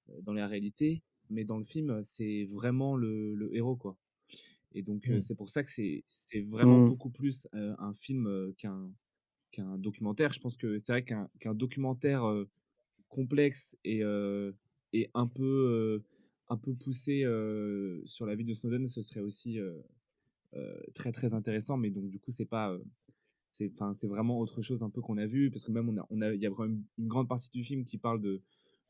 euh, 0.09 0.21
dans 0.21 0.33
la 0.33 0.47
réalité, 0.47 1.03
mais 1.29 1.45
dans 1.45 1.57
le 1.57 1.65
film, 1.65 2.01
c'est 2.03 2.45
vraiment 2.45 2.95
le, 2.97 3.35
le 3.35 3.55
héros, 3.55 3.75
quoi. 3.75 3.97
Et 4.73 4.83
donc, 4.83 5.09
euh, 5.09 5.19
Mm. 5.19 5.19
c'est 5.19 5.35
pour 5.35 5.49
ça 5.49 5.63
que 5.63 5.69
c'est 5.69 6.03
c'est 6.07 6.41
vraiment 6.41 6.79
Mm. 6.79 6.85
beaucoup 6.85 7.09
plus 7.09 7.47
euh, 7.55 7.75
un 7.79 7.93
film 7.93 8.27
euh, 8.27 8.53
qu'un 8.57 8.91
qu'un 9.51 9.77
documentaire. 9.77 10.33
Je 10.33 10.39
pense 10.39 10.57
que 10.57 10.79
c'est 10.79 10.91
vrai 10.93 11.03
qu'un 11.03 11.29
qu'un 11.39 11.55
documentaire 11.55 12.25
euh, 12.27 12.49
complexe 13.09 13.77
et, 13.83 14.03
euh, 14.03 14.53
et 14.93 15.09
un 15.13 15.27
peu 15.27 15.43
euh, 15.43 16.05
un 16.49 16.57
peu 16.57 16.73
poussé 16.73 17.23
euh, 17.23 18.01
sur 18.05 18.25
la 18.25 18.35
vie 18.35 18.43
de 18.43 18.53
Snowden, 18.53 18.87
ce 18.87 19.01
serait 19.01 19.19
aussi 19.21 19.59
euh, 19.59 19.81
très 20.93 21.11
très 21.11 21.33
intéressant. 21.33 21.77
Mais 21.77 21.91
donc, 21.91 22.09
du 22.09 22.19
coup, 22.19 22.31
c'est 22.31 22.45
pas 22.45 22.77
c'est 23.51 23.71
c'est 23.93 24.07
vraiment 24.07 24.39
autre 24.39 24.61
chose 24.61 24.83
un 24.83 24.89
peu 24.89 25.01
qu'on 25.01 25.17
a 25.17 25.25
vu 25.25 25.49
parce 25.49 25.63
que 25.63 25.71
même 25.71 25.89
on 25.89 25.97
a 25.97 26.05
on 26.09 26.21
a 26.21 26.33
il 26.33 26.39
y 26.39 26.45
a 26.45 26.49
vraiment 26.51 26.77
une 26.97 27.07
grande 27.07 27.27
partie 27.27 27.49
du 27.49 27.63
film 27.63 27.83
qui 27.83 27.97
parle 27.97 28.19
de 28.21 28.41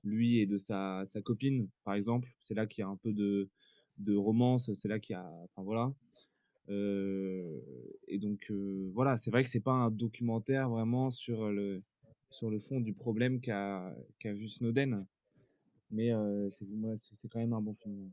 lui 0.03 0.39
et 0.39 0.45
de 0.45 0.57
sa, 0.57 1.03
sa 1.07 1.21
copine 1.21 1.69
par 1.85 1.93
exemple 1.93 2.29
c'est 2.39 2.55
là 2.55 2.65
qu'il 2.67 2.81
y 2.81 2.85
a 2.85 2.89
un 2.89 2.97
peu 2.97 3.13
de 3.13 3.49
de 3.97 4.15
romance 4.15 4.73
c'est 4.73 4.89
là 4.89 4.99
qu'il 4.99 5.13
y 5.13 5.15
a 5.15 5.25
enfin 5.45 5.63
voilà 5.63 5.93
et 6.69 8.17
donc 8.19 8.51
voilà 8.91 9.15
c'est 9.17 9.31
vrai 9.31 9.43
que 9.43 9.49
c'est 9.49 9.61
pas 9.61 9.71
un 9.71 9.91
documentaire 9.91 10.69
vraiment 10.69 11.09
sur 11.09 11.49
le 11.49 11.81
sur 12.29 12.49
le 12.49 12.59
fond 12.59 12.79
du 12.79 12.93
problème 12.93 13.39
qu'a 13.39 13.95
qu'a 14.19 14.33
vu 14.33 14.47
Snowden. 14.49 15.05
Mais 15.91 16.11
c'est 16.49 17.29
quand 17.29 17.39
même 17.39 17.53
un 17.53 17.61
bon 17.61 17.73
film. 17.73 18.11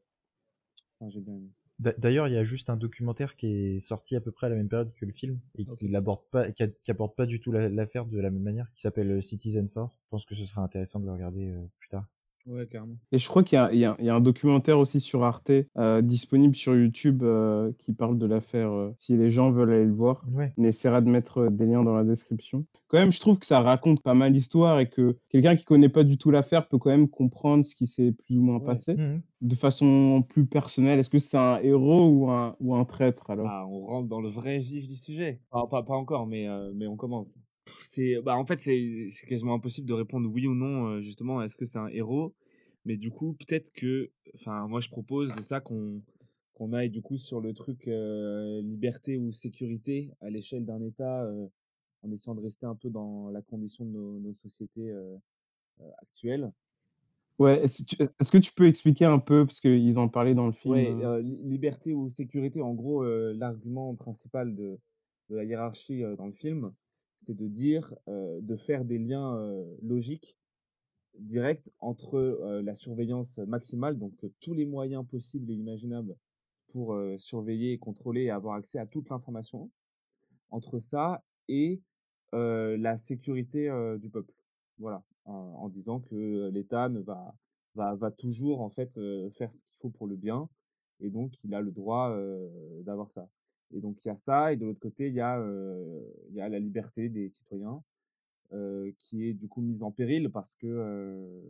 Enfin, 0.98 1.08
j'ai 1.08 1.20
bien 1.20 1.34
aimé. 1.34 1.50
D'ailleurs, 1.78 2.26
il 2.26 2.32
y 2.32 2.38
a 2.38 2.44
juste 2.44 2.70
un 2.70 2.76
documentaire 2.76 3.36
qui 3.36 3.46
est 3.48 3.80
sorti 3.80 4.16
à 4.16 4.20
peu 4.22 4.32
près 4.32 4.46
à 4.46 4.50
la 4.50 4.56
même 4.56 4.68
période 4.68 4.94
que 4.94 5.04
le 5.04 5.12
film 5.12 5.38
et 5.58 5.66
qui 5.66 5.90
n'aborde 5.90 6.22
pas, 6.30 6.50
qui, 6.50 6.64
aborde 6.88 7.14
pas 7.14 7.26
du 7.26 7.38
tout 7.38 7.52
l'affaire 7.52 8.06
de 8.06 8.18
la 8.18 8.30
même 8.30 8.42
manière, 8.42 8.72
qui 8.74 8.80
s'appelle 8.80 9.22
Citizen 9.22 9.68
4. 9.68 9.90
Je 10.04 10.08
pense 10.08 10.24
que 10.24 10.34
ce 10.34 10.46
sera 10.46 10.62
intéressant 10.62 11.00
de 11.00 11.04
le 11.06 11.12
regarder 11.12 11.54
plus 11.78 11.88
tard. 11.90 12.06
Ouais, 12.46 12.66
carrément. 12.68 12.96
Et 13.10 13.18
je 13.18 13.26
crois 13.28 13.42
qu'il 13.42 13.58
y, 13.72 13.76
y, 13.78 13.80
y, 13.80 14.08
a 14.08 14.14
un 14.14 14.20
documentaire 14.20 14.78
aussi 14.78 15.00
sur 15.00 15.24
Arte 15.24 15.50
euh, 15.76 16.00
disponible 16.00 16.54
sur 16.54 16.76
YouTube 16.76 17.24
euh, 17.24 17.72
qui 17.78 17.92
parle 17.92 18.18
de 18.18 18.26
l'affaire. 18.26 18.70
Euh, 18.70 18.94
si 18.98 19.16
les 19.16 19.30
gens 19.30 19.50
veulent 19.50 19.72
aller 19.72 19.84
le 19.84 19.92
voir, 19.92 20.24
ouais. 20.32 20.52
on 20.56 20.62
essaiera 20.64 21.00
de 21.00 21.08
mettre 21.10 21.48
des 21.48 21.66
liens 21.66 21.82
dans 21.82 21.94
la 21.94 22.04
description. 22.04 22.64
Quand 22.86 22.98
même, 22.98 23.10
je 23.10 23.18
trouve 23.18 23.40
que 23.40 23.46
ça 23.46 23.60
raconte 23.60 24.00
pas 24.00 24.14
mal 24.14 24.32
l'histoire 24.32 24.78
et 24.78 24.88
que 24.88 25.18
quelqu'un 25.28 25.56
qui 25.56 25.64
connaît 25.64 25.88
pas 25.88 26.04
du 26.04 26.18
tout 26.18 26.30
l'affaire 26.30 26.68
peut 26.68 26.78
quand 26.78 26.90
même 26.90 27.08
comprendre 27.08 27.66
ce 27.66 27.74
qui 27.74 27.88
s'est 27.88 28.12
plus 28.12 28.36
ou 28.36 28.42
moins 28.42 28.58
Ouais. 28.58 28.64
passé 28.64 28.96
Mhm. 28.96 29.22
de 29.40 29.54
façon 29.56 30.22
plus 30.28 30.46
personnelle. 30.46 31.00
Est-ce 31.00 31.10
que 31.10 31.18
c'est 31.18 31.36
un 31.38 31.58
héros 31.58 32.06
ou 32.08 32.30
un, 32.30 32.54
ou 32.60 32.76
un 32.76 32.84
traître 32.84 33.28
alors? 33.30 33.48
Ah, 33.50 33.66
on 33.68 33.84
rentre 33.86 34.08
dans 34.08 34.20
le 34.20 34.28
vrai 34.28 34.58
vif 34.60 34.86
du 34.86 34.94
sujet. 34.94 35.40
Enfin, 35.50 35.66
pas, 35.66 35.82
pas 35.82 35.94
encore, 35.96 36.28
mais, 36.28 36.46
euh, 36.48 36.70
mais 36.76 36.86
on 36.86 36.94
commence. 36.96 37.38
C'est, 37.66 38.20
bah, 38.22 38.36
en 38.38 38.46
fait, 38.46 38.58
c'est 38.60 39.08
quasiment 39.26 39.54
impossible 39.54 39.88
de 39.88 39.94
répondre 39.94 40.28
oui 40.32 40.46
ou 40.46 40.54
non, 40.54 40.86
euh, 40.88 41.00
justement, 41.00 41.42
est-ce 41.42 41.56
que 41.56 41.64
c'est 41.64 41.78
un 41.78 41.88
héros? 41.88 42.34
Mais 42.84 42.96
du 42.96 43.10
coup, 43.10 43.34
peut-être 43.34 43.72
que, 43.72 44.10
enfin, 44.34 44.66
moi, 44.68 44.80
je 44.80 44.88
propose 44.88 45.34
de 45.34 45.42
ça 45.42 45.60
qu'on 45.60 46.02
qu'on 46.54 46.72
aille 46.72 46.88
du 46.88 47.02
coup 47.02 47.18
sur 47.18 47.40
le 47.42 47.52
truc 47.52 47.86
euh, 47.86 48.62
liberté 48.62 49.18
ou 49.18 49.30
sécurité 49.30 50.10
à 50.22 50.30
l'échelle 50.30 50.64
d'un 50.64 50.80
État, 50.80 51.24
euh, 51.24 51.46
en 52.02 52.10
essayant 52.12 52.34
de 52.34 52.40
rester 52.42 52.66
un 52.66 52.74
peu 52.74 52.88
dans 52.90 53.28
la 53.30 53.42
condition 53.42 53.84
de 53.84 53.90
nos, 53.90 54.18
nos 54.20 54.32
sociétés 54.32 54.90
euh, 54.90 55.16
actuelles. 56.02 56.52
Ouais, 57.38 57.62
est-ce 57.62 57.82
que 57.82 57.96
tu- 57.96 58.02
est-ce 58.20 58.30
que 58.32 58.38
tu 58.38 58.52
peux 58.54 58.66
expliquer 58.66 59.04
un 59.04 59.18
peu, 59.18 59.44
parce 59.46 59.60
qu'ils 59.60 59.98
en 59.98 60.08
parlaient 60.08 60.34
dans 60.34 60.46
le 60.46 60.52
film 60.52 60.72
Ouais, 60.72 60.90
euh, 61.02 61.20
li- 61.22 61.38
liberté 61.44 61.94
ou 61.94 62.08
sécurité, 62.08 62.62
en 62.62 62.74
gros, 62.74 63.02
euh, 63.04 63.34
l'argument 63.36 63.94
principal 63.94 64.54
de, 64.54 64.78
de 65.30 65.36
la 65.36 65.44
hiérarchie 65.44 66.02
euh, 66.02 66.16
dans 66.16 66.26
le 66.26 66.32
film, 66.32 66.72
c'est 67.18 67.36
de 67.36 67.48
dire, 67.48 67.94
euh, 68.08 68.40
de 68.40 68.56
faire 68.56 68.84
des 68.84 68.98
liens 68.98 69.36
euh, 69.36 69.64
logiques, 69.82 70.38
directs, 71.18 71.70
entre 71.80 72.16
euh, 72.16 72.62
la 72.62 72.74
surveillance 72.74 73.38
maximale, 73.38 73.98
donc 73.98 74.14
tous 74.40 74.54
les 74.54 74.66
moyens 74.66 75.06
possibles 75.06 75.50
et 75.50 75.54
imaginables 75.54 76.16
pour 76.68 76.98
surveiller, 77.16 77.78
contrôler 77.78 78.24
et 78.24 78.30
avoir 78.30 78.56
accès 78.56 78.80
à 78.80 78.86
toute 78.86 79.08
l'information, 79.08 79.70
entre 80.50 80.80
ça 80.80 81.22
et 81.46 81.80
la 82.32 82.96
sécurité 82.96 83.70
du 84.00 84.10
peuple. 84.10 84.34
Voilà, 84.78 85.04
en, 85.26 85.32
en 85.32 85.68
disant 85.68 86.00
que 86.00 86.48
l'État 86.48 86.88
ne 86.88 86.98
va, 86.98 87.36
va, 87.76 87.94
va 87.94 88.10
toujours 88.10 88.62
en 88.62 88.68
fait 88.68 89.00
faire 89.30 89.48
ce 89.48 89.62
qu'il 89.62 89.78
faut 89.78 89.90
pour 89.90 90.08
le 90.08 90.16
bien, 90.16 90.48
et 90.98 91.08
donc 91.08 91.44
il 91.44 91.54
a 91.54 91.60
le 91.60 91.70
droit 91.70 92.18
d'avoir 92.82 93.12
ça. 93.12 93.28
Et 93.74 93.80
donc 93.80 94.04
il 94.04 94.08
y 94.08 94.10
a 94.10 94.16
ça, 94.16 94.52
et 94.52 94.56
de 94.56 94.64
l'autre 94.64 94.80
côté 94.80 95.08
il 95.08 95.14
y 95.14 95.20
a 95.20 95.38
il 96.30 96.34
y 96.34 96.40
a 96.40 96.48
la 96.48 96.58
liberté 96.58 97.08
des 97.08 97.28
citoyens 97.28 97.82
qui 98.98 99.26
est 99.26 99.34
du 99.34 99.48
coup 99.48 99.60
mise 99.60 99.82
en 99.82 99.90
péril 99.90 100.30
parce 100.30 100.54
que 100.54 101.42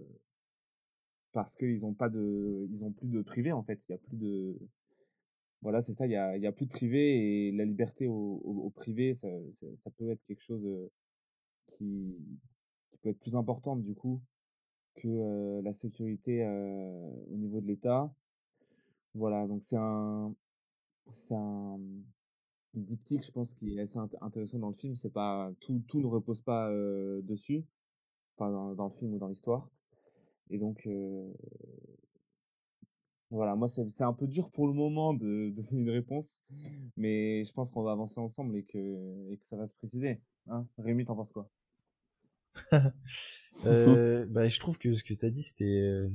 parce 1.32 1.54
qu'ils 1.54 1.84
ont 1.84 1.94
pas 1.94 2.08
de 2.08 2.66
ils 2.70 2.84
ont 2.84 2.92
plus 2.92 3.08
de 3.08 3.20
privé 3.22 3.52
en 3.52 3.62
fait, 3.62 3.86
il 3.88 3.92
y 3.92 3.94
a 3.94 3.98
plus 3.98 4.16
de 4.16 4.56
voilà, 5.62 5.80
c'est 5.80 5.92
ça, 5.94 6.06
il 6.06 6.12
y 6.12 6.16
a, 6.16 6.36
y 6.36 6.46
a 6.46 6.52
plus 6.52 6.66
de 6.66 6.70
privé 6.70 7.48
et 7.48 7.52
la 7.52 7.64
liberté 7.64 8.06
au, 8.06 8.40
au, 8.44 8.70
privé, 8.70 9.14
ça, 9.14 9.28
ça, 9.74 9.90
peut 9.90 10.08
être 10.08 10.22
quelque 10.22 10.42
chose 10.42 10.64
qui, 11.66 12.16
qui 12.90 12.98
peut 12.98 13.10
être 13.10 13.18
plus 13.18 13.36
importante 13.36 13.82
du 13.82 13.94
coup 13.94 14.20
que 14.94 15.08
euh, 15.08 15.62
la 15.62 15.72
sécurité 15.72 16.44
euh, 16.44 17.10
au 17.30 17.36
niveau 17.36 17.60
de 17.60 17.66
l'État. 17.66 18.12
Voilà, 19.14 19.46
donc 19.46 19.62
c'est 19.62 19.76
un, 19.76 20.34
c'est 21.08 21.34
un 21.34 21.78
diptyque, 22.74 23.24
je 23.24 23.32
pense, 23.32 23.54
qui 23.54 23.76
est 23.78 23.80
assez 23.82 23.98
int- 23.98 24.16
intéressant 24.20 24.58
dans 24.60 24.68
le 24.68 24.74
film. 24.74 24.94
C'est 24.94 25.12
pas 25.12 25.50
tout, 25.60 25.82
tout 25.88 26.00
ne 26.00 26.06
repose 26.06 26.42
pas 26.42 26.70
euh, 26.70 27.22
dessus, 27.22 27.64
pas 28.36 28.50
dans, 28.50 28.74
dans 28.74 28.84
le 28.86 28.90
film 28.94 29.14
ou 29.14 29.18
dans 29.18 29.28
l'histoire. 29.28 29.70
Et 30.50 30.58
donc 30.58 30.86
euh, 30.86 31.32
voilà, 33.30 33.54
moi 33.56 33.68
c'est 33.68 34.02
un 34.04 34.12
peu 34.12 34.26
dur 34.26 34.50
pour 34.50 34.66
le 34.66 34.72
moment 34.72 35.14
de, 35.14 35.50
de 35.54 35.62
donner 35.62 35.82
une 35.82 35.90
réponse, 35.90 36.42
mais 36.96 37.44
je 37.44 37.52
pense 37.52 37.70
qu'on 37.70 37.82
va 37.82 37.92
avancer 37.92 38.20
ensemble 38.20 38.56
et 38.56 38.64
que, 38.64 39.32
et 39.32 39.36
que 39.38 39.44
ça 39.46 39.56
va 39.56 39.66
se 39.66 39.74
préciser. 39.74 40.20
Hein 40.48 40.66
Rémi, 40.78 41.04
t'en 41.04 41.16
penses 41.16 41.32
quoi? 41.32 41.48
Euh, 43.66 44.26
bah, 44.28 44.48
je 44.48 44.58
trouve 44.60 44.78
que 44.78 44.94
ce 44.96 45.02
que 45.04 45.14
tu 45.14 45.26
as 45.26 45.30
dit, 45.30 45.42
c'était, 45.42 46.08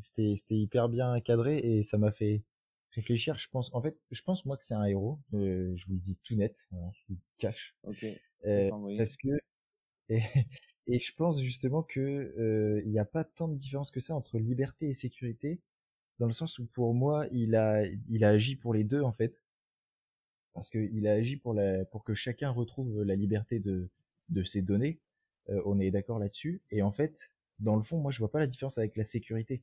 c'était, 0.00 0.36
c'était 0.38 0.56
hyper 0.56 0.88
bien 0.88 1.20
cadré 1.20 1.58
et 1.58 1.84
ça 1.84 1.98
m'a 1.98 2.12
fait 2.12 2.42
réfléchir. 2.94 3.36
Je 3.38 3.48
pense, 3.50 3.72
en 3.74 3.82
fait, 3.82 3.96
je 4.10 4.22
pense 4.22 4.44
moi 4.46 4.56
que 4.56 4.64
c'est 4.64 4.74
un 4.74 4.84
héros. 4.84 5.20
Euh, 5.34 5.72
je 5.76 5.86
vous 5.86 5.94
le 5.94 6.00
dis 6.00 6.18
tout 6.24 6.36
net, 6.36 6.56
voilà, 6.70 6.90
je 6.94 7.00
vous 7.08 7.14
le 7.14 7.20
cache. 7.38 7.76
Ok, 7.84 8.04
ça 8.46 8.60
Euh, 8.60 8.70
parce 8.96 9.16
que 9.16 9.28
et, 10.10 10.22
et 10.86 10.98
je 11.00 11.14
pense 11.14 11.40
justement 11.42 11.82
que 11.82 12.00
euh, 12.38 12.82
il 12.84 12.90
n'y 12.92 12.98
a 12.98 13.04
pas 13.06 13.24
tant 13.24 13.48
de 13.48 13.56
différence 13.56 13.90
que 13.90 14.00
ça 14.00 14.14
entre 14.14 14.38
liberté 14.38 14.88
et 14.88 14.94
sécurité, 14.94 15.60
dans 16.20 16.26
le 16.28 16.34
sens 16.34 16.58
où 16.60 16.66
pour 16.66 16.94
moi, 16.94 17.26
il 17.32 17.56
a, 17.56 17.84
il 18.10 18.24
a 18.24 18.30
agi 18.30 18.56
pour 18.56 18.74
les 18.74 18.84
deux 18.84 19.02
en 19.02 19.12
fait, 19.12 19.40
parce 20.52 20.70
qu'il 20.70 21.06
a 21.06 21.12
agi 21.12 21.36
pour 21.36 21.54
la, 21.54 21.84
pour 21.86 22.04
que 22.04 22.14
chacun 22.14 22.50
retrouve 22.50 23.02
la 23.02 23.16
liberté 23.16 23.58
de, 23.58 23.88
de 24.28 24.44
ses 24.44 24.62
données. 24.62 25.00
Euh, 25.50 25.60
on 25.66 25.80
est 25.80 25.90
d'accord 25.90 26.18
là-dessus. 26.18 26.62
Et 26.70 26.82
en 26.82 26.92
fait, 26.92 27.18
dans 27.58 27.76
le 27.76 27.82
fond, 27.82 27.98
moi, 27.98 28.12
je 28.12 28.18
vois 28.20 28.30
pas 28.30 28.38
la 28.40 28.46
différence 28.46 28.78
avec 28.78 28.96
la 28.96 29.04
sécurité, 29.04 29.62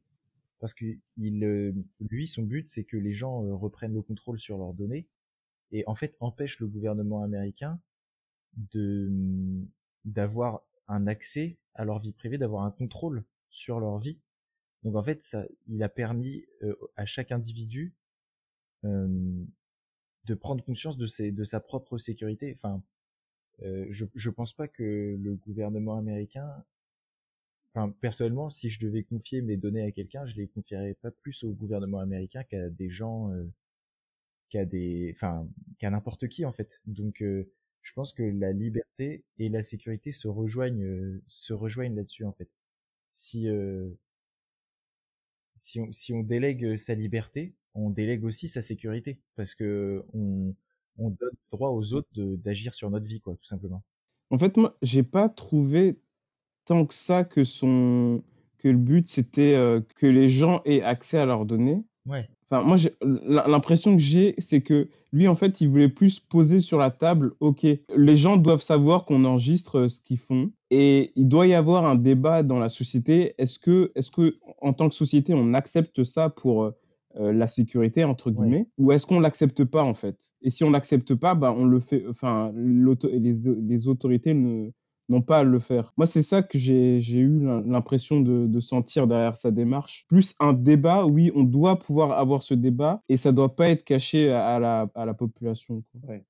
parce 0.62 0.74
que 0.74 0.86
il, 1.18 1.44
euh, 1.44 1.74
lui, 2.00 2.28
son 2.28 2.44
but, 2.44 2.70
c'est 2.70 2.86
que 2.86 2.98
les 2.98 3.14
gens 3.14 3.44
euh, 3.44 3.54
reprennent 3.54 3.94
le 3.94 4.02
contrôle 4.02 4.40
sur 4.40 4.58
leurs 4.58 4.74
données 4.74 5.08
et 5.74 5.84
en 5.88 5.96
fait 5.96 6.16
empêche 6.20 6.60
le 6.60 6.68
gouvernement 6.68 7.24
américain 7.24 7.80
de 8.74 9.10
d'avoir 10.06 10.64
un 10.88 11.08
accès 11.08 11.58
à 11.74 11.86
leur 11.86 12.00
vie 12.00 12.14
privée, 12.14 12.38
d'avoir 12.38 12.64
un 12.64 12.72
contrôle 12.72 13.24
sur 13.50 13.80
leur 13.80 14.00
vie. 14.00 14.18
Donc 14.84 14.96
en 14.96 15.04
fait, 15.04 15.24
ça, 15.24 15.46
il 15.68 15.84
a 15.84 15.90
permis 15.90 16.46
euh, 16.64 16.76
à 16.96 17.06
chaque 17.06 17.32
individu 17.32 17.94
euh, 18.84 19.44
de 20.26 20.34
prendre 20.34 20.64
conscience 20.64 20.98
de 20.98 21.08
ses, 21.08 21.32
de 21.32 21.44
sa 21.44 21.60
propre 21.60 21.98
sécurité. 21.98 22.54
Enfin, 22.56 22.82
euh, 23.64 23.86
je 23.92 24.06
je 24.16 24.30
pense 24.30 24.54
pas 24.54 24.68
que 24.68 25.18
le 25.20 25.36
gouvernement 25.36 25.98
américain, 25.98 26.50
enfin 27.74 27.94
personnellement, 28.02 28.50
si 28.50 28.70
je 28.70 28.80
devais 28.80 29.04
confier 29.04 29.42
mes 29.42 29.58
données 29.58 29.84
à 29.84 29.92
quelqu'un, 29.92 30.26
je 30.28 30.36
les 30.36 30.48
confierais 30.48 30.96
pas 31.02 31.12
plus 31.12 31.44
au 31.44 31.52
gouvernement 31.52 32.00
américain 32.00 32.44
qu'à 32.44 32.70
des 32.70 32.90
gens, 32.90 33.32
euh, 33.32 33.46
qu'à 34.50 34.66
des, 34.66 35.14
enfin 35.16 35.48
qu'à 35.80 35.90
n'importe 35.90 36.28
qui 36.28 36.46
en 36.46 36.52
fait. 36.52 36.70
Donc 36.86 37.22
euh, 37.22 37.50
je 37.82 37.94
pense 37.94 38.14
que 38.14 38.24
la 38.24 38.52
liberté 38.54 39.24
et 39.40 39.50
la 39.50 39.64
sécurité 39.64 40.12
se 40.12 40.28
rejoignent, 40.28 40.84
euh, 40.84 41.22
se 41.28 41.54
rejoignent 41.54 41.96
là-dessus 41.96 42.26
en 42.26 42.34
fait. 42.34 42.50
Si 43.14 43.48
si 45.56 45.80
on, 45.80 45.92
si 45.92 46.14
on 46.14 46.24
délègue 46.24 46.78
sa 46.78 46.96
liberté, 46.96 47.54
on 47.74 47.90
délègue 47.90 48.24
aussi 48.24 48.48
sa 48.48 48.62
sécurité 48.62 49.20
parce 49.36 49.54
que 49.54 50.04
on, 50.14 50.56
on 50.98 51.10
donne 51.10 51.36
droit 51.52 51.70
aux 51.70 51.94
autres 51.94 52.10
d'agir 52.16 52.74
sur 52.76 52.90
notre 52.90 53.06
vie, 53.06 53.20
quoi, 53.20 53.36
tout 53.36 53.46
simplement. 53.46 53.84
En 54.30 54.40
fait, 54.40 54.56
moi, 54.58 54.78
j'ai 54.82 55.04
pas 55.04 55.30
trouvé 55.30 56.00
tant 56.66 56.86
que 56.86 56.94
ça 56.94 57.24
que 57.24 57.44
son 57.44 58.22
que 58.60 58.68
le 58.70 58.78
but 58.78 59.08
c'était 59.08 59.56
euh, 59.56 59.82
que 59.96 60.06
les 60.06 60.30
gens 60.30 60.62
aient 60.66 60.82
accès 60.82 61.18
à 61.18 61.26
leurs 61.26 61.46
données. 61.46 61.84
Ouais. 62.08 62.28
Enfin, 62.50 62.64
moi, 62.64 62.76
l'impression 63.48 63.94
que 63.96 64.02
j'ai, 64.02 64.36
c'est 64.38 64.60
que 64.62 64.90
lui, 65.14 65.28
en 65.30 65.36
fait, 65.36 65.62
il 65.62 65.70
voulait 65.70 65.88
plus 65.88 66.20
poser 66.20 66.60
sur 66.60 66.80
la 66.80 66.92
table, 66.92 67.32
OK, 67.40 67.66
les 67.96 68.18
gens 68.18 68.36
doivent 68.36 68.62
savoir 68.62 69.06
qu'on 69.06 69.24
enregistre 69.24 69.80
euh, 69.80 69.88
ce 69.88 70.02
qu'ils 70.02 70.18
font 70.18 70.52
et 70.70 71.14
il 71.16 71.30
doit 71.30 71.48
y 71.48 71.54
avoir 71.54 71.86
un 71.86 71.96
débat 71.96 72.44
dans 72.44 72.60
la 72.60 72.68
société. 72.68 73.34
Est-ce 73.38 73.58
que, 73.58 73.92
est-ce 73.96 74.12
que, 74.12 74.36
en 74.62 74.74
tant 74.74 74.90
que 74.90 74.96
société, 74.96 75.34
on 75.34 75.54
accepte 75.54 76.04
ça 76.04 76.30
pour 76.30 76.64
euh, 76.66 76.72
la 77.32 77.48
sécurité, 77.48 78.04
entre 78.04 78.28
Ouais. 78.32 78.34
guillemets, 78.36 78.68
ou 78.78 78.92
est-ce 78.92 79.06
qu'on 79.06 79.22
l'accepte 79.22 79.64
pas, 79.64 79.84
en 79.84 79.94
fait? 79.94 80.18
Et 80.42 80.50
si 80.50 80.66
on 80.66 80.72
l'accepte 80.72 81.16
pas, 81.16 81.36
bah, 81.36 81.56
on 81.58 81.64
le 81.66 81.80
fait, 81.80 82.04
enfin, 82.10 82.52
l'auto- 82.54 83.10
les, 83.12 83.34
les 83.62 83.88
autorités 83.88 84.34
ne, 84.34 84.72
n'ont 85.12 85.22
pas 85.22 85.40
à 85.40 85.44
le 85.44 85.60
faire. 85.60 85.94
Moi, 85.98 86.08
c'est 86.08 86.22
ça 86.24 86.42
que 86.42 86.58
j'ai 86.58 86.98
eu 87.00 87.40
l'im- 87.40 87.64
l'impression 87.68 88.22
de, 88.22 88.48
de 88.48 88.60
sentir 88.60 89.08
derrière 89.08 89.38
sa 89.38 89.52
démarche. 89.52 90.06
Plus 90.08 90.36
un 90.40 90.54
débat, 90.54 91.06
oui, 91.06 91.32
on 91.36 91.44
doit 91.44 91.78
pouvoir 91.80 92.14
avoir 92.18 92.44
ce 92.44 92.54
débat 92.54 93.02
et 93.10 93.18
ça 93.18 93.32
doit 93.32 93.56
pas 93.56 93.70
être 93.70 93.84
caché 93.84 94.32
à, 94.32 94.48
à 94.56 94.60
la, 94.60 94.88
à 94.96 95.06
la 95.06 95.14
population. 95.14 95.84
quoi. 95.92 96.10
Ouais. 96.10 96.26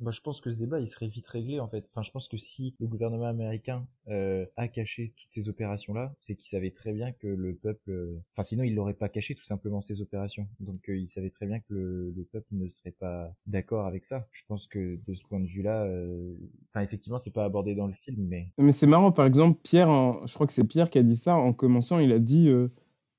Bah, 0.00 0.10
je 0.10 0.20
pense 0.20 0.40
que 0.40 0.50
ce 0.50 0.56
débat, 0.56 0.80
il 0.80 0.88
serait 0.88 1.06
vite 1.08 1.26
réglé, 1.28 1.60
en 1.60 1.68
fait. 1.68 1.86
Enfin, 1.90 2.02
je 2.02 2.10
pense 2.10 2.28
que 2.28 2.36
si 2.36 2.74
le 2.80 2.86
gouvernement 2.86 3.26
américain 3.26 3.86
euh, 4.08 4.44
a 4.56 4.66
caché 4.68 5.14
toutes 5.16 5.32
ces 5.32 5.48
opérations-là, 5.48 6.14
c'est 6.20 6.34
qu'il 6.34 6.48
savait 6.50 6.72
très 6.72 6.92
bien 6.92 7.12
que 7.12 7.28
le 7.28 7.54
peuple... 7.54 7.90
euh, 7.90 8.18
Enfin, 8.32 8.42
sinon, 8.42 8.64
il 8.64 8.74
l'aurait 8.74 8.94
pas 8.94 9.08
caché, 9.08 9.34
tout 9.34 9.44
simplement, 9.44 9.82
ces 9.82 10.00
opérations. 10.02 10.48
Donc, 10.60 10.88
euh, 10.88 10.96
il 10.96 11.08
savait 11.08 11.30
très 11.30 11.46
bien 11.46 11.60
que 11.60 11.72
le, 11.74 12.10
le 12.10 12.24
peuple 12.24 12.48
ne 12.52 12.68
serait 12.68 12.90
pas 12.90 13.32
d'accord 13.46 13.86
avec 13.86 14.04
ça. 14.04 14.26
Je 14.32 14.42
pense 14.48 14.66
que, 14.66 14.98
de 15.06 15.14
ce 15.14 15.22
point 15.24 15.40
de 15.40 15.46
vue-là... 15.46 15.84
euh, 15.84 16.34
Enfin, 16.70 16.82
effectivement, 16.84 17.18
c'est 17.20 17.30
pas 17.32 17.44
abordé 17.44 17.74
dans 17.76 17.86
le 17.86 17.94
film, 17.94 18.26
mais... 18.28 18.48
Mais 18.58 18.72
c'est 18.72 18.88
marrant, 18.88 19.12
par 19.12 19.26
exemple, 19.26 19.60
Pierre, 19.62 19.88
en- 19.88 20.26
je 20.26 20.34
crois 20.34 20.46
que 20.48 20.52
c'est 20.52 20.66
Pierre 20.66 20.90
qui 20.90 20.98
a 20.98 21.02
dit 21.04 21.16
ça 21.16 21.36
en 21.36 21.52
commençant, 21.52 22.00
il 22.00 22.10
a 22.12 22.18
dit 22.18 22.50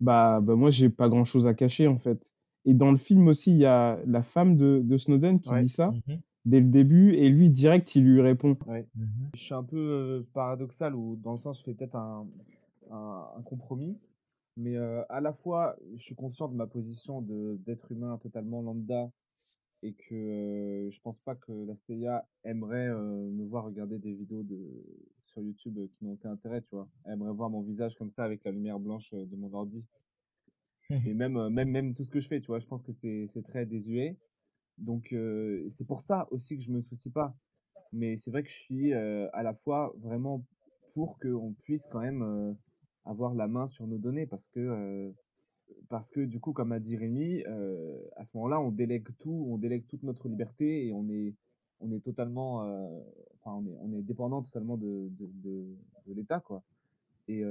bah, 0.01 0.41
bah 0.41 0.55
moi 0.55 0.69
j'ai 0.71 0.89
pas 0.89 1.07
grand 1.09 1.25
chose 1.25 1.47
à 1.47 1.53
cacher 1.53 1.87
en 1.87 1.97
fait. 1.97 2.35
Et 2.65 2.73
dans 2.73 2.91
le 2.91 2.97
film 2.97 3.27
aussi, 3.27 3.51
il 3.51 3.57
y 3.57 3.65
a 3.65 3.99
la 4.05 4.23
femme 4.23 4.57
de, 4.57 4.81
de 4.83 4.97
Snowden 4.97 5.39
qui 5.39 5.49
Ouais. 5.49 5.61
dit 5.63 5.69
ça 5.69 5.91
Mhm, 6.07 6.19
dès 6.45 6.59
le 6.59 6.67
début 6.67 7.13
et 7.13 7.29
lui 7.29 7.49
direct 7.49 7.95
il 7.95 8.05
lui 8.05 8.21
répond. 8.21 8.55
mhm. 8.95 9.29
Je 9.33 9.39
suis 9.39 9.53
un 9.53 9.63
peu 9.63 9.77
euh, 9.77 10.23
paradoxal 10.33 10.95
ou 10.95 11.15
dans 11.17 11.31
le 11.31 11.37
sens 11.37 11.59
je 11.59 11.63
fais 11.63 11.73
peut-être 11.73 11.95
un, 11.95 12.27
un, 12.91 13.27
un 13.37 13.41
compromis, 13.41 13.97
mais 14.57 14.75
euh, 14.77 15.03
à 15.09 15.21
la 15.21 15.33
fois 15.33 15.75
je 15.95 16.03
suis 16.03 16.15
conscient 16.15 16.47
de 16.47 16.55
ma 16.55 16.67
position 16.67 17.21
de 17.21 17.59
d'être 17.65 17.91
humain 17.91 18.17
totalement 18.17 18.61
lambda 18.61 19.11
et 19.83 19.93
que 19.93 20.15
euh, 20.15 20.89
je 20.89 20.99
pense 21.01 21.19
pas 21.19 21.35
que 21.35 21.51
la 21.51 21.75
CIA 21.75 22.27
aimerait 22.43 22.87
euh, 22.87 23.29
me 23.29 23.45
voir 23.45 23.65
regarder 23.65 23.99
des 23.99 24.13
vidéos 24.13 24.43
de 24.43 24.83
sur 25.25 25.41
YouTube 25.41 25.79
qui 25.93 26.05
n'ont 26.05 26.13
aucun 26.13 26.31
intérêt, 26.31 26.61
tu 26.61 26.75
vois. 26.75 26.87
Elle 27.03 27.13
aimerait 27.13 27.33
voir 27.33 27.49
mon 27.49 27.61
visage 27.61 27.95
comme 27.95 28.09
ça 28.09 28.23
avec 28.23 28.43
la 28.43 28.51
lumière 28.51 28.79
blanche 28.79 29.13
de 29.13 29.35
mon 29.35 29.51
ordi. 29.53 29.87
Et 30.89 31.13
même 31.13 31.49
même 31.49 31.69
même 31.69 31.93
tout 31.93 32.03
ce 32.03 32.11
que 32.11 32.19
je 32.19 32.27
fais, 32.27 32.39
tu 32.39 32.47
vois, 32.47 32.59
je 32.59 32.67
pense 32.67 32.83
que 32.83 32.91
c'est 32.91 33.25
c'est 33.25 33.41
très 33.41 33.65
désuet. 33.65 34.17
Donc 34.77 35.13
euh, 35.13 35.63
c'est 35.69 35.85
pour 35.87 36.01
ça 36.01 36.27
aussi 36.31 36.57
que 36.57 36.63
je 36.63 36.71
me 36.71 36.81
soucie 36.81 37.11
pas. 37.11 37.35
Mais 37.93 38.17
c'est 38.17 38.31
vrai 38.31 38.43
que 38.43 38.49
je 38.49 38.55
suis 38.55 38.93
euh, 38.93 39.29
à 39.33 39.43
la 39.43 39.53
fois 39.53 39.93
vraiment 39.99 40.43
pour 40.93 41.17
qu'on 41.17 41.53
puisse 41.53 41.87
quand 41.87 42.01
même 42.01 42.21
euh, 42.23 42.53
avoir 43.05 43.33
la 43.33 43.47
main 43.47 43.67
sur 43.67 43.87
nos 43.87 43.97
données 43.97 44.27
parce 44.27 44.47
que 44.47 45.13
parce 45.89 46.11
que 46.11 46.19
du 46.21 46.39
coup 46.39 46.53
comme 46.53 46.71
a 46.71 46.79
dit 46.79 46.95
Rémi 46.95 47.43
à 48.15 48.23
ce 48.23 48.31
moment-là 48.35 48.59
on 48.59 48.71
délègue 48.71 49.07
tout 49.17 49.47
on 49.49 49.57
délègue 49.57 49.85
toute 49.87 50.03
notre 50.03 50.29
liberté 50.29 50.87
et 50.87 50.93
on 50.93 51.07
est 51.09 51.33
on 51.79 51.91
est 51.91 52.03
totalement 52.03 52.59
enfin 53.39 53.55
on 53.55 53.65
est 53.65 53.77
on 53.81 53.93
est 53.93 54.03
dépendant 54.03 54.41
totalement 54.41 54.77
de 54.77 55.09
de, 55.09 55.29
de, 56.05 56.13
l'État 56.13 56.39
quoi 56.39 56.63
et 57.27 57.43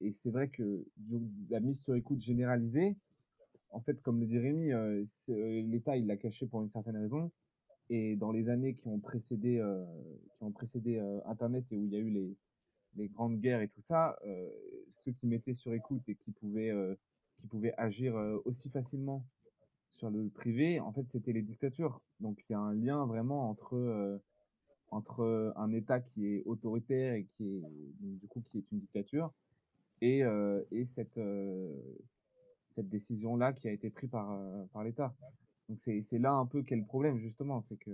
et 0.00 0.10
c'est 0.10 0.30
vrai 0.30 0.48
que 0.48 0.84
du- 0.96 1.20
la 1.50 1.60
mise 1.60 1.82
sur 1.82 1.94
écoute 1.94 2.20
généralisée 2.20 2.96
en 3.70 3.80
fait 3.80 4.00
comme 4.02 4.20
le 4.20 4.26
dit 4.26 4.38
Rémi 4.38 4.72
euh, 4.72 5.02
euh, 5.30 5.62
l'État 5.62 5.96
il 5.96 6.06
l'a 6.06 6.16
caché 6.16 6.46
pour 6.46 6.60
une 6.60 6.68
certaine 6.68 6.96
raison 6.96 7.30
et 7.90 8.16
dans 8.16 8.32
les 8.32 8.50
années 8.50 8.74
qui 8.74 8.88
ont 8.88 9.00
précédé, 9.00 9.58
euh, 9.60 9.84
Internet 11.24 11.72
et 11.72 11.76
où 11.76 11.86
il 11.86 11.92
y 11.92 11.96
a 11.96 12.00
eu 12.00 12.10
les, 12.10 13.08
grandes 13.08 13.40
guerres 13.40 13.62
et 13.62 13.68
tout 13.68 13.80
ça, 13.80 14.18
ceux 14.90 15.12
qui 15.12 15.26
mettaient 15.26 15.54
sur 15.54 15.72
écoute 15.72 16.06
et 16.08 16.14
qui 16.16 16.32
pouvaient, 16.32 16.74
agir 17.78 18.14
aussi 18.44 18.68
facilement 18.68 19.24
sur 19.92 20.10
le 20.10 20.28
privé, 20.28 20.80
en 20.80 20.92
fait, 20.92 21.06
c'était 21.06 21.32
les 21.32 21.42
dictatures. 21.42 22.02
Donc 22.20 22.42
il 22.48 22.52
y 22.52 22.56
a 22.56 22.58
un 22.58 22.74
lien 22.74 23.06
vraiment 23.06 23.48
entre, 23.48 24.20
un 24.90 25.72
État 25.72 26.00
qui 26.00 26.26
est 26.26 26.42
autoritaire 26.44 27.14
et 27.14 27.24
qui 27.24 27.46
est, 27.46 27.62
du 28.00 28.26
coup, 28.26 28.42
qui 28.42 28.58
est 28.58 28.70
une 28.70 28.80
dictature 28.80 29.32
et, 30.02 30.24
et 30.72 30.84
cette, 30.84 31.20
cette 32.68 32.88
décision-là 32.88 33.52
qui 33.52 33.68
a 33.68 33.72
été 33.72 33.90
prise 33.90 34.10
par, 34.10 34.32
euh, 34.32 34.64
par 34.72 34.84
l'État. 34.84 35.14
Donc 35.68 35.78
c'est 35.80 36.00
c'est 36.00 36.18
là 36.18 36.32
un 36.32 36.46
peu 36.46 36.62
qu'est 36.62 36.76
le 36.76 36.84
problème 36.84 37.18
justement, 37.18 37.60
c'est 37.60 37.76
que 37.76 37.90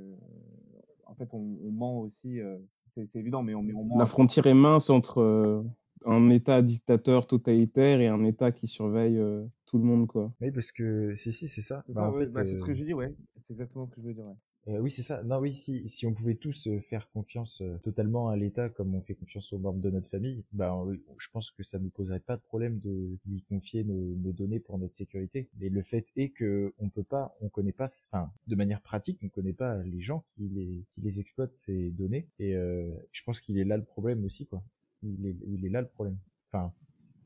en 1.07 1.15
fait 1.15 1.35
on, 1.35 1.59
on 1.65 1.71
ment 1.73 2.01
aussi, 2.01 2.41
euh, 2.41 2.59
c'est 2.85 3.17
évident, 3.17 3.43
mais 3.43 3.55
on, 3.55 3.63
mais 3.63 3.75
on 3.75 3.85
ment. 3.85 3.99
La 3.99 4.07
frontière 4.07 4.47
est 4.47 4.55
mince 4.55 4.91
entre 4.91 5.21
euh, 5.21 5.63
un 6.07 6.31
État 6.31 6.63
dictateur 6.63 7.27
totalitaire 7.27 8.01
et 8.01 8.09
un 8.09 8.25
État 8.25 8.53
qui 8.53 8.67
surveille 8.67 9.19
euh, 9.19 9.45
tout 9.67 9.79
le 9.79 9.85
monde 9.85 10.07
quoi. 10.07 10.33
Oui, 10.41 10.51
parce 10.51 10.73
que... 10.73 11.15
Si, 11.15 11.33
si, 11.33 11.49
c'est 11.49 11.63
ça. 11.63 11.83
C'est 11.89 11.99
Bah, 11.99 12.11
en 12.11 12.13
fait, 12.13 12.27
bah, 12.27 12.45
ce 12.45 12.63
que 12.63 12.73
j'ai 12.73 12.85
dit, 12.85 12.95
ouais. 12.95 13.15
C'est 13.37 13.53
exactement 13.53 13.87
ce 13.87 13.91
que 13.91 14.01
je 14.01 14.07
veux 14.09 14.15
dire, 14.15 14.27
ouais. 14.27 14.37
Euh, 14.69 14.79
oui, 14.79 14.91
c'est 14.91 15.03
ça. 15.03 15.23
Non, 15.23 15.39
oui, 15.39 15.57
si, 15.57 15.87
si 15.89 16.07
on 16.07 16.15
pouvait 16.15 16.37
tous 16.37 16.69
euh, 16.69 16.81
faire 16.81 17.11
confiance 17.11 17.61
euh, 17.61 17.77
totalement 17.83 18.29
à 18.31 18.37
l'État 18.37 18.71
comme 18.71 18.95
on 18.95 19.03
fait 19.03 19.15
confiance 19.15 19.53
aux 19.53 19.59
membres 19.59 19.81
de 19.81 19.91
notre 19.91 20.09
famille, 20.09 20.43
bah, 20.53 20.75
je 21.19 21.29
pense 21.31 21.51
que 21.51 21.63
ça 21.63 21.79
ne 21.79 21.89
poserait 21.91 22.21
pas 22.21 22.37
de 22.37 22.43
problème 22.43 22.79
de 22.81 23.19
lui 23.27 23.43
confier 23.43 23.85
nos, 23.85 24.17
nos 24.17 24.33
données 24.33 24.61
pour 24.61 24.79
notre 24.79 24.97
sécurité. 24.97 25.51
Mais 25.61 25.69
le 25.69 25.83
fait 25.83 26.07
est 26.17 26.31
que 26.31 26.73
on 26.79 26.89
peut 26.89 27.03
pas, 27.03 27.37
on 27.43 27.51
connaît 27.51 27.73
pas, 27.73 27.89
enfin, 28.11 28.33
de 28.47 28.55
manière 28.57 28.81
pratique, 28.81 29.19
on 29.23 29.29
connaît 29.29 29.53
pas 29.53 29.83
les 29.83 30.01
gens 30.01 30.25
qui 30.35 30.49
les, 30.49 30.85
qui 30.95 31.01
les 31.03 31.21
exploitent 31.21 31.57
ces 31.57 31.91
données. 31.91 32.27
Et 32.39 32.55
euh, 32.55 32.91
je 33.13 33.23
pense 33.23 33.43
qu'il 33.43 33.59
est 33.59 33.65
là 33.65 33.77
le 33.77 33.85
problème 33.85 34.25
aussi, 34.25 34.47
quoi. 34.47 34.63
Il 35.03 35.27
est, 35.27 35.37
il 35.47 35.67
est 35.67 35.71
là 35.71 35.83
le 35.83 35.89
problème. 35.89 36.17
Enfin, 36.51 36.73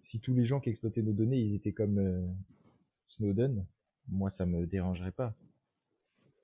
si 0.03 0.19
tous 0.19 0.35
les 0.35 0.45
gens 0.45 0.59
qui 0.59 0.71
exploitaient 0.71 1.03
nos 1.03 1.13
données, 1.13 1.39
ils 1.39 1.55
étaient 1.55 1.73
comme 1.73 1.99
euh, 1.99 2.27
Snowden, 3.07 3.65
moi, 4.09 4.31
ça 4.31 4.45
me 4.47 4.67
dérangerait 4.67 5.13
pas. 5.13 5.37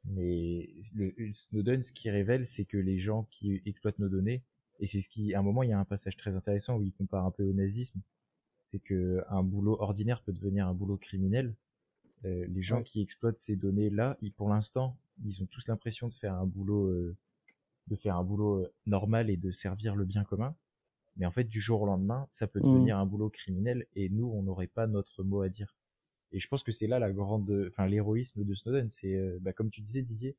Mais 0.07 0.69
le, 0.95 1.12
Snowden, 1.33 1.83
ce 1.83 1.93
qui 1.93 2.11
révèle, 2.11 2.47
c'est 2.47 2.64
que 2.64 2.77
les 2.77 2.99
gens 2.99 3.27
qui 3.31 3.62
exploitent 3.67 3.99
nos 3.99 4.09
données, 4.09 4.43
et 4.81 4.87
c'est 4.87 5.01
ce 5.01 5.09
qui, 5.09 5.35
à 5.35 5.38
un 5.38 5.43
moment, 5.43 5.62
il 5.62 5.71
y 5.71 5.73
a 5.73 5.79
un 5.79 5.85
passage 5.85 6.17
très 6.17 6.35
intéressant 6.35 6.77
où 6.77 6.83
il 6.83 6.93
compare 6.93 7.25
un 7.25 7.31
peu 7.31 7.43
au 7.45 7.53
nazisme, 7.53 8.01
c'est 8.67 8.81
que 8.81 9.23
un 9.29 9.43
boulot 9.43 9.77
ordinaire 9.81 10.23
peut 10.23 10.33
devenir 10.33 10.67
un 10.69 10.75
boulot 10.75 10.97
criminel. 10.97 11.55
Euh, 12.25 12.47
les 12.49 12.62
gens 12.62 12.79
Ouais. 12.79 12.85
qui 12.85 13.01
exploitent 13.03 13.38
ces 13.38 13.57
données-là, 13.57 14.17
ils, 14.23 14.33
pour 14.33 14.49
l'instant, 14.49 14.97
ils 15.25 15.43
ont 15.43 15.47
tous 15.47 15.67
l'impression 15.69 16.09
de 16.09 16.14
faire 16.14 16.35
un 16.35 16.47
boulot, 16.47 16.87
euh, 16.88 17.17
de 17.88 17.97
faire 17.97 18.17
un 18.17 18.25
boulot 18.25 18.62
euh, 18.62 18.73
normal 18.87 19.31
et 19.31 19.37
de 19.37 19.53
servir 19.53 19.95
le 19.95 20.05
bien 20.05 20.25
commun. 20.25 20.55
Mais 21.17 21.27
en 21.27 21.31
fait, 21.31 21.45
du 21.45 21.61
jour 21.61 21.83
au 21.83 21.87
lendemain, 21.87 22.27
ça 22.31 22.47
peut 22.47 22.61
Mhm. 22.61 22.73
devenir 22.73 22.99
un 22.99 23.07
boulot 23.07 23.29
criminel 23.31 23.87
et 23.95 24.09
nous, 24.09 24.27
on 24.27 24.43
n'aurait 24.43 24.67
pas 24.67 24.87
notre 24.87 25.23
mot 25.23 25.43
à 25.43 25.49
dire. 25.49 25.75
Et 26.35 26.40
je 26.40 26.49
pense 26.49 26.64
que 26.64 26.73
c'est 26.73 26.88
là 26.88 26.99
la 26.99 27.12
grande, 27.12 27.68
enfin 27.70 27.87
l'héroïsme 27.87 28.44
de 28.44 28.55
Snowden, 28.55 28.90
c'est, 28.90 29.14
euh, 29.14 29.38
bah, 29.40 29.53
comme 29.53 29.70
tu 29.70 29.81
disais 29.81 30.03
Didier, 30.03 30.37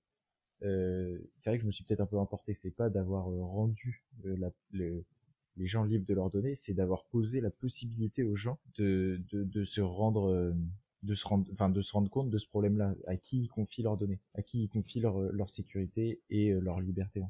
euh, 0.64 1.18
c'est 1.38 1.50
vrai 1.50 1.58
que 1.58 1.62
je 1.62 1.68
me 1.68 1.72
suis 1.72 1.86
peut-être 1.86 2.02
un 2.02 2.06
peu 2.06 2.18
emporté, 2.18 2.54
c'est 2.54 2.76
pas 2.76 2.90
d'avoir 2.90 3.30
euh, 3.30 3.42
rendu 3.42 4.04
les 4.22 5.68
gens 5.68 5.86
libres 5.86 6.06
de 6.06 6.14
leurs 6.14 6.30
données, 6.30 6.58
c'est 6.58 6.74
d'avoir 6.74 7.06
posé 7.06 7.40
la 7.40 7.50
possibilité 7.50 8.24
aux 8.24 8.36
gens 8.36 8.60
de, 8.78 9.22
se 9.66 9.80
rendre, 9.80 10.54
de 11.02 11.16
se 11.16 11.26
rendre, 11.26 12.10
compte 12.10 12.30
de 12.30 12.38
ce 12.38 12.48
problème-là, 12.48 12.94
à 13.08 13.16
qui 13.16 13.44
ils 13.44 13.48
confient 13.48 13.84
leurs 13.84 13.96
données, 13.96 14.20
à 14.34 14.42
qui 14.42 14.64
ils 14.64 14.68
confient 14.68 15.00
leur, 15.00 15.50
sécurité 15.50 16.20
et 16.30 16.52
leur 16.52 16.82
liberté. 16.82 17.22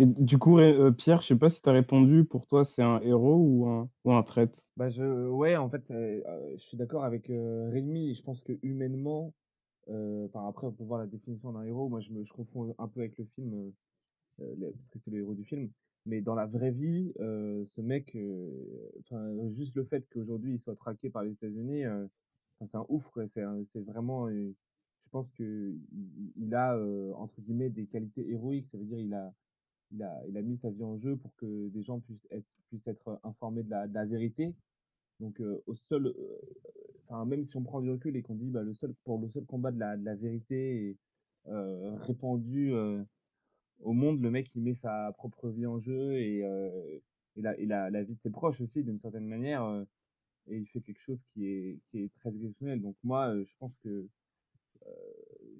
Et 0.00 0.06
du 0.06 0.38
coup, 0.38 0.58
euh, 0.58 0.90
Pierre, 0.92 1.20
je 1.20 1.26
sais 1.26 1.38
pas 1.38 1.50
si 1.50 1.60
tu 1.60 1.68
as 1.68 1.72
répondu, 1.72 2.24
pour 2.24 2.46
toi, 2.46 2.64
c'est 2.64 2.80
un 2.80 3.00
héros 3.00 3.36
ou 3.36 3.68
un, 3.68 3.90
ou 4.06 4.12
un 4.14 4.22
traître? 4.22 4.62
Bah 4.78 4.88
je, 4.88 5.28
ouais, 5.28 5.56
en 5.56 5.68
fait, 5.68 5.90
euh, 5.90 6.22
je 6.54 6.58
suis 6.58 6.78
d'accord 6.78 7.04
avec 7.04 7.28
euh, 7.28 7.68
Rémi. 7.68 8.14
Je 8.14 8.22
pense 8.22 8.42
que 8.42 8.54
humainement, 8.62 9.34
euh, 9.90 10.24
enfin 10.24 10.48
après 10.48 10.66
on 10.66 10.72
peut 10.72 10.84
voir 10.84 11.00
la 11.00 11.06
définition 11.06 11.52
d'un 11.52 11.64
héros. 11.64 11.90
Moi, 11.90 12.00
je 12.00 12.12
me, 12.12 12.24
je 12.24 12.32
confonds 12.32 12.74
un 12.78 12.88
peu 12.88 13.00
avec 13.00 13.18
le 13.18 13.26
film, 13.26 13.72
parce 14.38 14.88
que 14.88 14.98
c'est 14.98 15.10
le 15.10 15.18
héros 15.18 15.34
du 15.34 15.44
film. 15.44 15.70
Mais 16.06 16.22
dans 16.22 16.34
la 16.34 16.46
vraie 16.46 16.70
vie, 16.70 17.12
ce 17.18 17.82
mec, 17.82 18.16
enfin 19.00 19.46
juste 19.48 19.76
le 19.76 19.84
fait 19.84 20.08
qu'aujourd'hui 20.08 20.52
il 20.54 20.58
soit 20.58 20.74
traqué 20.74 21.10
par 21.10 21.24
les 21.24 21.34
États-Unis, 21.34 21.82
c'est 22.62 22.78
un 22.78 22.86
ouf. 22.88 23.10
C'est, 23.26 23.84
vraiment, 23.84 24.30
je 24.30 25.08
pense 25.10 25.30
que 25.30 25.74
il, 26.38 26.54
a 26.54 26.74
entre 27.16 27.42
guillemets 27.42 27.68
des 27.68 27.84
qualités 27.84 28.26
héroïques. 28.30 28.68
Ça 28.68 28.78
veut 28.78 28.86
dire 28.86 28.98
il 28.98 29.12
a 29.12 29.30
il 29.92 30.02
a, 30.02 30.22
il 30.28 30.36
a 30.36 30.42
mis 30.42 30.56
sa 30.56 30.70
vie 30.70 30.84
en 30.84 30.96
jeu 30.96 31.16
pour 31.16 31.34
que 31.36 31.68
des 31.68 31.82
gens 31.82 32.00
puissent 32.00 32.26
être, 32.30 32.56
puissent 32.68 32.88
être 32.88 33.20
informés 33.24 33.62
de 33.62 33.70
la, 33.70 33.86
de 33.88 33.94
la 33.94 34.04
vérité. 34.06 34.54
Donc, 35.18 35.40
euh, 35.40 35.62
au 35.66 35.74
seul, 35.74 36.06
euh, 36.06 37.24
même 37.24 37.42
si 37.42 37.56
on 37.56 37.62
prend 37.62 37.80
du 37.80 37.90
recul 37.90 38.16
et 38.16 38.22
qu'on 38.22 38.34
dit, 38.36 38.50
bah, 38.50 38.62
le 38.62 38.72
seul, 38.72 38.94
pour 39.04 39.18
le 39.18 39.28
seul 39.28 39.44
combat 39.44 39.72
de 39.72 39.78
la, 39.78 39.96
de 39.96 40.04
la 40.04 40.14
vérité 40.14 40.96
euh, 41.48 41.94
répandu 41.96 42.72
euh, 42.72 43.02
au 43.80 43.92
monde, 43.92 44.20
le 44.22 44.30
mec, 44.30 44.54
il 44.54 44.62
met 44.62 44.74
sa 44.74 45.12
propre 45.12 45.48
vie 45.50 45.66
en 45.66 45.78
jeu 45.78 46.12
et, 46.18 46.44
euh, 46.44 46.98
et, 47.36 47.42
la, 47.42 47.58
et 47.58 47.66
la, 47.66 47.90
la 47.90 48.02
vie 48.02 48.14
de 48.14 48.20
ses 48.20 48.30
proches 48.30 48.60
aussi, 48.60 48.84
d'une 48.84 48.98
certaine 48.98 49.26
manière. 49.26 49.64
euh, 49.64 49.84
et 50.46 50.56
il 50.56 50.66
fait 50.66 50.80
quelque 50.80 51.00
chose 51.00 51.22
qui 51.22 51.46
est, 51.46 51.78
qui 51.84 52.02
est 52.02 52.12
très 52.12 52.34
exceptionnel. 52.34 52.80
Donc, 52.80 52.96
moi, 53.02 53.28
euh, 53.34 53.44
je 53.44 53.56
pense 53.58 53.76
que, 53.78 53.88
euh, 53.88 54.08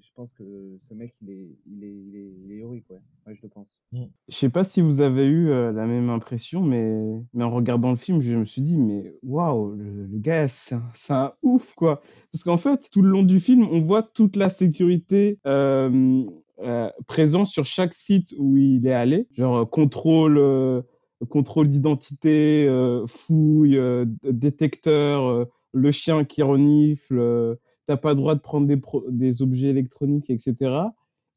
je 0.02 0.10
pense 0.14 0.32
que 0.32 0.76
ce 0.78 0.94
mec, 0.94 1.12
il 1.22 1.30
est, 1.30 1.48
il 1.66 1.84
est, 1.84 1.94
il 1.94 2.16
est, 2.16 2.32
il 2.44 2.52
est 2.52 2.56
héroïque, 2.56 2.88
ouais. 2.90 3.00
Je 3.32 3.42
le 3.42 3.48
pense. 3.48 3.82
Je 3.92 4.34
sais 4.34 4.48
pas 4.48 4.64
si 4.64 4.80
vous 4.80 5.00
avez 5.00 5.26
eu 5.26 5.50
euh, 5.50 5.72
la 5.72 5.86
même 5.86 6.10
impression, 6.10 6.62
mais, 6.62 6.98
mais 7.34 7.44
en 7.44 7.50
regardant 7.50 7.90
le 7.90 7.96
film, 7.96 8.20
je 8.20 8.36
me 8.36 8.44
suis 8.44 8.62
dit, 8.62 8.76
mais 8.76 9.14
waouh, 9.22 9.74
le, 9.74 10.18
gars, 10.18 10.48
c'est 10.48 10.74
un, 11.10 11.32
ouf, 11.42 11.74
quoi. 11.74 12.00
Parce 12.32 12.44
qu'en 12.44 12.56
fait, 12.56 12.90
tout 12.90 13.02
le 13.02 13.10
long 13.10 13.22
du 13.22 13.40
film, 13.40 13.66
on 13.70 13.80
voit 13.80 14.02
toute 14.02 14.36
la 14.36 14.48
sécurité 14.48 15.38
euh, 15.46 16.24
euh, 16.62 16.90
présente 17.06 17.46
sur 17.46 17.64
chaque 17.64 17.94
site 17.94 18.34
où 18.38 18.56
il 18.56 18.86
est 18.86 18.92
allé. 18.92 19.26
Genre, 19.32 19.58
euh, 19.58 19.64
contrôle, 19.64 20.36
euh, 20.38 20.82
contrôle 21.30 21.68
d'identité, 21.68 22.68
fouille, 23.06 23.78
détecteur, 24.24 25.46
le 25.72 25.90
chien 25.90 26.24
qui 26.24 26.42
renifle, 26.42 27.58
t'as 27.90 27.96
pas 27.96 28.10
le 28.10 28.16
droit 28.16 28.36
de 28.36 28.40
prendre 28.40 28.68
des, 28.68 28.76
pro- 28.76 29.10
des 29.10 29.42
objets 29.42 29.66
électroniques, 29.70 30.30
etc. 30.30 30.54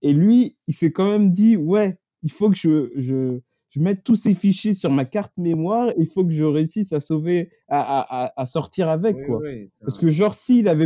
Et 0.03 0.13
lui, 0.13 0.55
il 0.67 0.75
s'est 0.75 0.91
quand 0.91 1.09
même 1.09 1.31
dit, 1.31 1.57
ouais, 1.57 1.97
il 2.21 2.31
faut 2.31 2.51
que 2.51 2.55
je, 2.55 2.91
je, 2.95 3.39
je 3.71 3.79
mette 3.79 4.03
tous 4.03 4.15
ces 4.15 4.35
fichiers 4.35 4.75
sur 4.75 4.91
ma 4.91 5.03
carte 5.03 5.33
mémoire, 5.35 5.91
il 5.97 6.05
faut 6.05 6.23
que 6.23 6.31
je 6.31 6.45
réussisse 6.45 6.93
à 6.93 6.99
sauver, 6.99 7.49
à, 7.69 7.81
à, 8.25 8.39
à 8.39 8.45
sortir 8.45 8.87
avec, 8.89 9.15
Oui, 9.15 9.25
quoi. 9.25 9.39
oui, 9.41 9.71
Parce 9.79 9.97
que 9.97 10.11
genre, 10.11 10.35
s'il 10.35 10.67
avait 10.67 10.85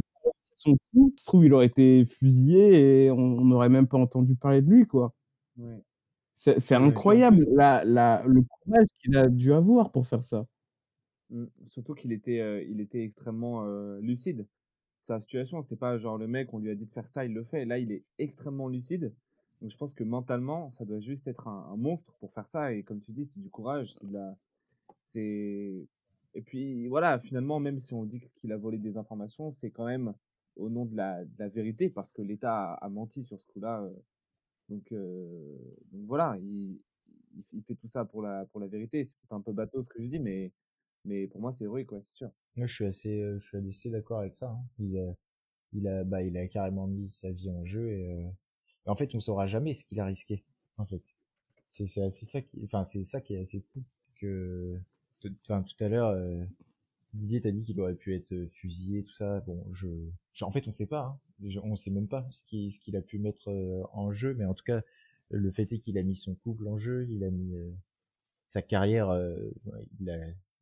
son 0.56 0.78
coup, 0.94 1.14
se 1.18 1.26
trouve, 1.26 1.44
il 1.46 1.54
aurait 1.54 1.66
été 1.66 2.06
fusillé 2.06 3.04
et 3.06 3.12
on 3.12 3.44
n'aurait 3.44 3.68
même 3.70 3.88
pas 3.88 3.98
entendu 3.98 4.38
parler 4.38 4.62
de 4.62 4.70
lui, 4.70 4.86
quoi. 4.88 5.14
C'est 6.34 6.76
incroyable, 6.76 7.46
la, 7.56 7.84
la, 7.84 8.24
le 8.26 8.42
courage 8.44 8.86
qu'il 9.04 9.18
a 9.18 9.28
dû 9.28 9.52
avoir 9.52 9.92
pour 9.92 10.08
faire 10.08 10.24
ça. 10.24 10.46
Mm. 11.30 11.46
Surtout 11.66 11.94
qu'il 11.94 12.14
était, 12.14 12.40
euh, 12.40 12.64
il 12.70 12.80
était 12.80 13.04
extrêmement 13.04 13.66
euh, 13.66 14.00
lucide. 14.00 14.48
Sa 15.08 15.22
situation, 15.22 15.62
c'est 15.62 15.78
pas 15.78 15.98
genre 15.98 16.18
le 16.18 16.28
mec, 16.28 16.54
on 16.54 16.60
lui 16.60 16.70
a 16.70 16.76
dit 16.76 16.86
de 16.86 16.92
faire 16.92 17.08
ça, 17.08 17.24
il 17.24 17.34
le 17.34 17.44
fait. 17.46 17.64
Là, 17.66 17.80
il 17.80 17.94
est 17.94 18.04
extrêmement 18.18 18.68
lucide. 18.68 19.14
Donc, 19.62 19.72
je 19.72 19.78
pense 19.78 19.94
que 19.94 20.04
mentalement, 20.04 20.70
ça 20.72 20.84
doit 20.84 21.00
juste 21.00 21.28
être 21.28 21.48
un, 21.48 21.78
monstre 21.78 22.18
pour 22.18 22.34
faire 22.34 22.50
ça. 22.50 22.74
Et 22.74 22.84
comme 22.84 23.00
tu 23.00 23.14
dis, 23.14 23.24
c'est 23.26 23.40
du 23.40 23.50
courage, 23.50 23.96
c'est. 25.00 25.88
Et 26.34 26.42
puis 26.42 26.88
voilà, 26.88 27.20
finalement, 27.20 27.60
même 27.60 27.80
si 27.80 27.94
on 27.94 28.06
dit 28.06 28.20
qu'il 28.34 28.52
a 28.52 28.58
volé 28.58 28.78
des 28.80 28.98
informations, 28.98 29.50
c'est 29.50 29.72
quand 29.72 29.86
même 29.86 30.14
au 30.58 30.70
nom 30.70 30.86
de 30.86 30.96
la, 30.96 31.24
vérité 31.50 31.90
parce 31.90 32.12
que 32.12 32.22
l'État 32.22 32.74
a, 32.74 32.90
menti 32.90 33.24
sur 33.24 33.40
ce 33.40 33.48
coup-là. 33.48 33.84
euh. 33.84 33.94
Donc, 34.70 34.92
euh, 34.92 35.58
donc 35.92 36.04
voilà, 36.06 36.36
il, 36.42 36.82
il, 37.54 37.64
fait 37.64 37.76
tout 37.76 37.88
ça 37.88 38.04
pour 38.06 38.22
la, 38.22 38.46
pour 38.48 38.60
la 38.60 38.68
vérité. 38.68 39.04
C'est 39.04 39.16
un 39.32 39.42
peu 39.42 39.54
bateau 39.54 39.82
ce 39.82 39.90
que 39.90 40.02
je 40.02 40.08
dis, 40.08 40.20
mais, 40.20 40.52
mais 41.06 41.28
pour 41.28 41.40
moi, 41.42 41.52
c'est 41.52 41.64
héroïque, 41.64 41.88
quoi, 41.88 42.02
c'est 42.02 42.16
sûr. 42.18 42.32
Moi, 42.58 42.68
je 42.68 42.74
suis 42.76 42.86
assez, 42.86 43.22
euh, 43.22 43.40
je 43.40 43.48
suis 43.48 43.58
assez 43.70 43.90
d'accord 43.90 44.20
avec 44.20 44.36
ça. 44.38 44.48
hein. 44.50 44.66
Il, 44.80 44.98
a, 45.00 45.14
il 45.74 45.88
a, 45.88 46.04
bah, 46.04 46.24
il 46.24 46.38
a 46.38 46.48
carrément 46.48 46.88
mis 46.88 47.10
sa 47.12 47.32
vie 47.32 47.52
en 47.52 47.66
jeu 47.66 47.92
et, 47.92 48.10
euh, 48.10 48.30
en 48.88 48.96
fait, 48.96 49.16
on 49.16 49.20
saura 49.22 49.48
jamais 49.48 49.74
ce 49.76 49.86
qu'il 49.86 50.00
a 50.00 50.06
risqué. 50.06 50.44
En 50.78 50.86
fait, 50.86 51.02
c'est, 51.72 51.88
c'est 51.88 52.12
ça 52.12 52.42
qui, 52.42 52.64
enfin, 52.66 52.86
c'est 52.86 53.04
ça 53.06 53.22
qui 53.22 53.36
est 53.36 53.42
assez 53.42 53.62
fou. 53.74 53.84
Que, 54.18 54.80
enfin, 55.46 55.64
tout 55.64 55.84
à 55.84 55.90
l'heure, 55.90 56.10
euh, 56.10 56.46
Didier 57.14 57.42
t'a 57.42 57.52
dit 57.52 57.64
qu'il 57.64 57.80
aurait 57.82 57.96
pu 57.96 58.16
être 58.16 58.34
euh, 58.34 58.48
fusillé, 58.54 59.04
tout 59.04 59.14
ça. 59.16 59.42
Bon, 59.42 59.66
je, 59.74 59.88
je- 60.34 60.46
en 60.46 60.52
fait, 60.52 60.68
on 60.68 60.74
sait 60.74 60.88
pas. 60.88 61.20
Hein. 61.46 61.52
On 61.64 61.76
sait 61.78 61.92
même 61.92 62.08
pas 62.10 62.28
ce 62.32 62.44
qui, 62.44 62.72
ce 62.74 62.80
qu'il 62.80 62.96
a 62.98 63.02
pu 63.02 63.20
mettre 63.20 63.50
euh, 63.52 63.84
en 63.94 64.14
jeu, 64.14 64.36
mais 64.36 64.46
en 64.46 64.54
tout 64.56 64.66
cas, 64.66 64.82
le 65.32 65.52
fait 65.52 65.72
est 65.74 65.80
qu'il 65.80 65.98
a 66.00 66.04
mis 66.04 66.18
son 66.18 66.36
couple 66.36 66.68
en 66.68 66.80
jeu, 66.80 67.08
il 67.12 67.24
a 67.26 67.32
mis 67.32 67.56
euh, 67.56 67.72
sa 68.50 68.62
carrière, 68.62 69.12
il 70.00 70.10
a, 70.10 70.18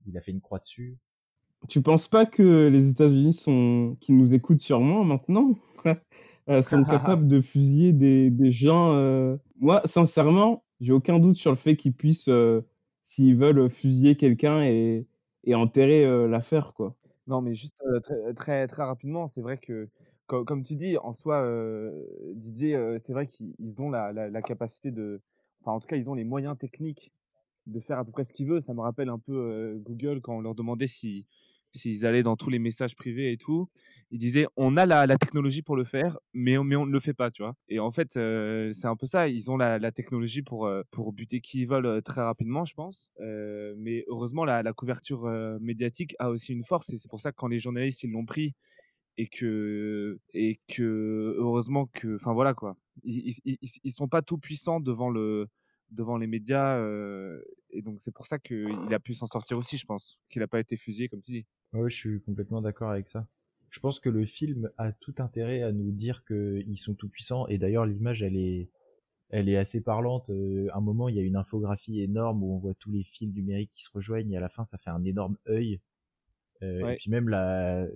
il 0.08 0.17
a 0.17 0.21
fait 0.21 0.31
une 0.31 0.41
croix 0.41 0.60
dessus. 0.60 0.97
Tu 1.67 1.82
penses 1.82 2.08
pas 2.08 2.25
que 2.25 2.67
les 2.67 2.89
États-Unis 2.89 3.34
sont, 3.34 3.97
qui 4.01 4.13
nous 4.13 4.34
écoutent 4.34 4.60
sûrement 4.60 5.04
maintenant, 5.04 5.56
euh, 6.49 6.62
sont 6.62 6.84
capables 6.86 7.28
de 7.28 7.41
fusiller 7.41 7.93
des, 7.93 8.30
des 8.30 8.51
gens 8.51 8.93
euh... 8.95 9.38
Moi, 9.60 9.82
sincèrement, 9.86 10.63
j'ai 10.82 10.91
aucun 10.91 11.19
doute 11.19 11.38
sur 11.38 11.51
le 11.51 11.58
fait 11.58 11.75
qu'ils 11.75 11.93
puissent, 11.93 12.28
euh, 12.28 12.62
s'ils 13.04 13.36
veulent, 13.36 13.69
fusiller 13.69 14.15
quelqu'un 14.17 14.62
et, 14.62 15.08
et 15.45 15.56
enterrer 15.56 16.06
euh, 16.06 16.28
l'affaire, 16.28 16.73
quoi. 16.73 16.95
Non, 17.28 17.41
mais 17.41 17.56
juste 17.56 17.82
très, 18.04 18.34
très, 18.34 18.67
très 18.67 18.84
rapidement, 18.84 19.25
c'est 19.25 19.41
vrai 19.41 19.58
que, 19.58 19.89
co- 20.28 20.43
comme, 20.45 20.62
tu 20.62 20.75
dis, 20.75 20.97
en 20.97 21.13
soi, 21.13 21.43
Didier, 22.34 22.97
c'est 22.99 23.13
vrai 23.13 23.25
qu'ils 23.25 23.56
ils 23.60 23.82
ont 23.82 23.89
la, 23.89 24.12
la, 24.13 24.30
la 24.30 24.41
capacité 24.41 24.91
de. 24.91 25.21
Enfin, 25.62 25.71
en 25.71 25.80
tout 25.80 25.88
cas, 25.88 25.95
ils 25.95 26.10
ont 26.10 26.13
les 26.13 26.23
moyens 26.23 26.58
techniques 26.58 27.12
de 27.67 27.80
faire 27.80 27.99
à 27.99 28.06
peu 28.06 28.12
près 28.12 28.23
ce 28.23 28.34
qu'ils 28.34 28.47
veulent. 28.47 28.62
Ça 28.62 28.73
me 28.73 28.82
rappelle 28.82 29.10
un 29.10 29.19
peu 29.19 29.80
Google 29.84 30.21
quand 30.21 30.36
on 30.38 30.41
leur 30.41 30.56
demandait 30.56 30.88
si 30.88 31.25
s'ils 31.75 32.05
allaient 32.05 32.23
dans 32.23 32.35
tous 32.35 32.49
les 32.49 32.59
messages 32.59 32.95
privés 32.95 33.31
et 33.31 33.38
tout. 33.38 33.67
Ils 34.11 34.17
disaient 34.17 34.47
on 34.55 34.77
a 34.77 34.85
la, 34.85 35.05
la 35.05 35.17
technologie 35.17 35.61
pour 35.61 35.75
le 35.75 35.83
faire, 35.83 36.17
mais 36.33 36.57
on, 36.57 36.63
mais 36.63 36.75
on 36.75 36.85
ne 36.85 36.91
le 36.91 36.99
fait 36.99 37.13
pas, 37.13 37.31
tu 37.31 37.43
vois. 37.43 37.55
Et 37.69 37.79
en 37.79 37.91
fait, 37.91 38.17
euh, 38.17 38.69
c'est 38.71 38.88
un 38.88 38.95
peu 38.95 39.05
ça. 39.05 39.27
Ils 39.27 39.51
ont 39.51 39.57
la, 39.57 39.79
la 39.79 39.91
technologie 39.91 40.41
pour, 40.41 40.65
euh, 40.65 40.83
pour 40.91 41.13
buter 41.13 41.41
qui 41.41 41.61
ils 41.61 41.67
veulent 41.67 41.85
euh, 41.85 42.01
très 42.01 42.21
rapidement, 42.21 42.65
je 42.65 42.73
pense. 42.73 43.11
Mais 43.19 44.05
heureusement, 44.07 44.45
la, 44.45 44.63
la 44.63 44.73
couverture 44.73 45.27
médiatique 45.59 46.15
a 46.19 46.29
aussi 46.29 46.53
une 46.53 46.63
force. 46.63 46.89
Et 46.91 46.97
c'est 46.97 47.09
pour 47.09 47.19
ça 47.19 47.31
que 47.31 47.38
quand 47.38 47.47
les 47.47 47.59
journalistes 47.59 48.03
ils 48.03 48.11
l'ont 48.11 48.25
pris 48.25 48.53
et 49.17 49.27
que 49.27 50.19
et 50.33 50.59
que 50.67 51.35
heureusement 51.38 51.88
que 51.88 52.15
enfin 52.15 52.33
voilà 52.33 52.53
quoi 52.53 52.75
ils, 53.03 53.33
ils, 53.45 53.57
ils, 53.83 53.91
sont 53.91 54.09
pas 54.09 54.21
tout 54.21 54.38
puissants 54.38 54.81
devant 54.81 55.09
le 55.09 55.47
devant 55.89 56.17
les 56.17 56.27
médias 56.27 56.79
et 57.69 57.81
donc 57.81 58.01
c'est 58.01 58.13
pour 58.13 58.25
ça 58.25 58.39
qu'il 58.39 58.93
a 58.93 58.99
pu 58.99 59.13
s'en 59.13 59.25
sortir 59.25 59.57
aussi 59.57 59.77
je 59.77 59.85
pense 59.85 60.19
qu'il 60.29 60.41
a 60.41 60.47
pas 60.47 60.59
été 60.59 60.75
fusillé 60.75 61.07
comme 61.07 61.21
tu 61.21 61.31
dis 61.31 61.45
Ouais, 61.75 61.89
je 61.89 61.95
suis 61.95 62.21
complètement 62.21 62.61
d'accord 62.61 62.89
avec 62.91 63.07
ça. 63.09 63.27
Je 63.69 63.79
pense 63.79 63.99
que 63.99 64.09
le 64.09 64.25
film 64.25 64.69
a 64.77 64.91
tout 64.93 65.13
intérêt 65.19 65.61
à 65.61 65.71
nous 65.71 65.91
dire 65.91 66.23
qu'ils 66.25 66.77
sont 66.79 66.93
tout 66.95 67.09
puissants 67.09 67.45
et 67.47 67.57
d'ailleurs 67.57 67.85
l'image 67.85 68.23
elle 68.23 68.38
est 68.38 68.69
elle 69.29 69.49
est 69.49 69.57
assez 69.57 69.81
parlante. 69.81 70.29
Euh, 70.29 70.67
à 70.73 70.77
un 70.77 70.81
moment 70.81 71.09
il 71.09 71.15
y 71.15 71.19
a 71.19 71.23
une 71.23 71.35
infographie 71.35 72.01
énorme 72.01 72.43
où 72.43 72.53
on 72.55 72.59
voit 72.59 72.73
tous 72.75 72.91
les 72.91 73.03
fils 73.03 73.33
numériques 73.33 73.71
qui 73.71 73.83
se 73.83 73.89
rejoignent 73.93 74.31
et 74.33 74.38
à 74.38 74.39
la 74.41 74.49
fin 74.49 74.63
ça 74.65 74.77
fait 74.77 74.91
un 74.91 75.03
énorme 75.03 75.38
œil. 75.49 75.81
Euh, 76.63 76.81
Ouais. 76.83 76.93
Et 76.93 76.97
puis 76.97 77.09
même 77.11 77.29
la 77.29 77.88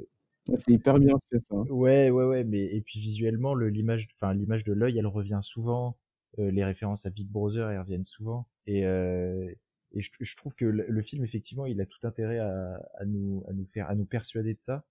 C'est 0.56 0.72
hyper 0.74 1.00
bien 1.00 1.18
fait, 1.32 1.40
ça. 1.40 1.56
hein. 1.56 1.64
ouais 1.70 2.10
ouais 2.10 2.26
ouais 2.26 2.44
mais 2.44 2.64
et 2.66 2.82
puis 2.82 3.00
visuellement 3.00 3.54
le 3.54 3.70
l'image 3.70 4.08
enfin 4.16 4.34
l'image 4.34 4.64
de 4.64 4.74
l'œil 4.74 4.98
elle 4.98 5.08
revient 5.08 5.40
souvent. 5.44 5.98
Euh, 6.40 6.52
les 6.52 6.64
références 6.66 7.06
à 7.06 7.10
Big 7.10 7.28
Brother 7.30 7.70
elles 7.70 7.80
reviennent 7.80 8.06
souvent 8.06 8.48
et 8.68 8.86
euh, 8.86 9.52
et 9.94 10.02
je, 10.02 10.12
je 10.20 10.36
trouve 10.36 10.56
que 10.56 10.66
le, 10.66 10.86
le 10.88 11.02
film 11.02 11.24
effectivement 11.24 11.66
il 11.66 11.82
a 11.82 11.86
tout 11.86 12.06
intérêt 12.06 12.40
à, 12.40 12.76
à 13.00 13.06
nous 13.06 13.44
à 13.48 13.54
nous 13.54 13.66
faire 13.66 13.90
à 13.90 13.96
nous 13.96 14.06
persuader 14.06 14.54
de 14.54 14.60
ça. 14.62 14.86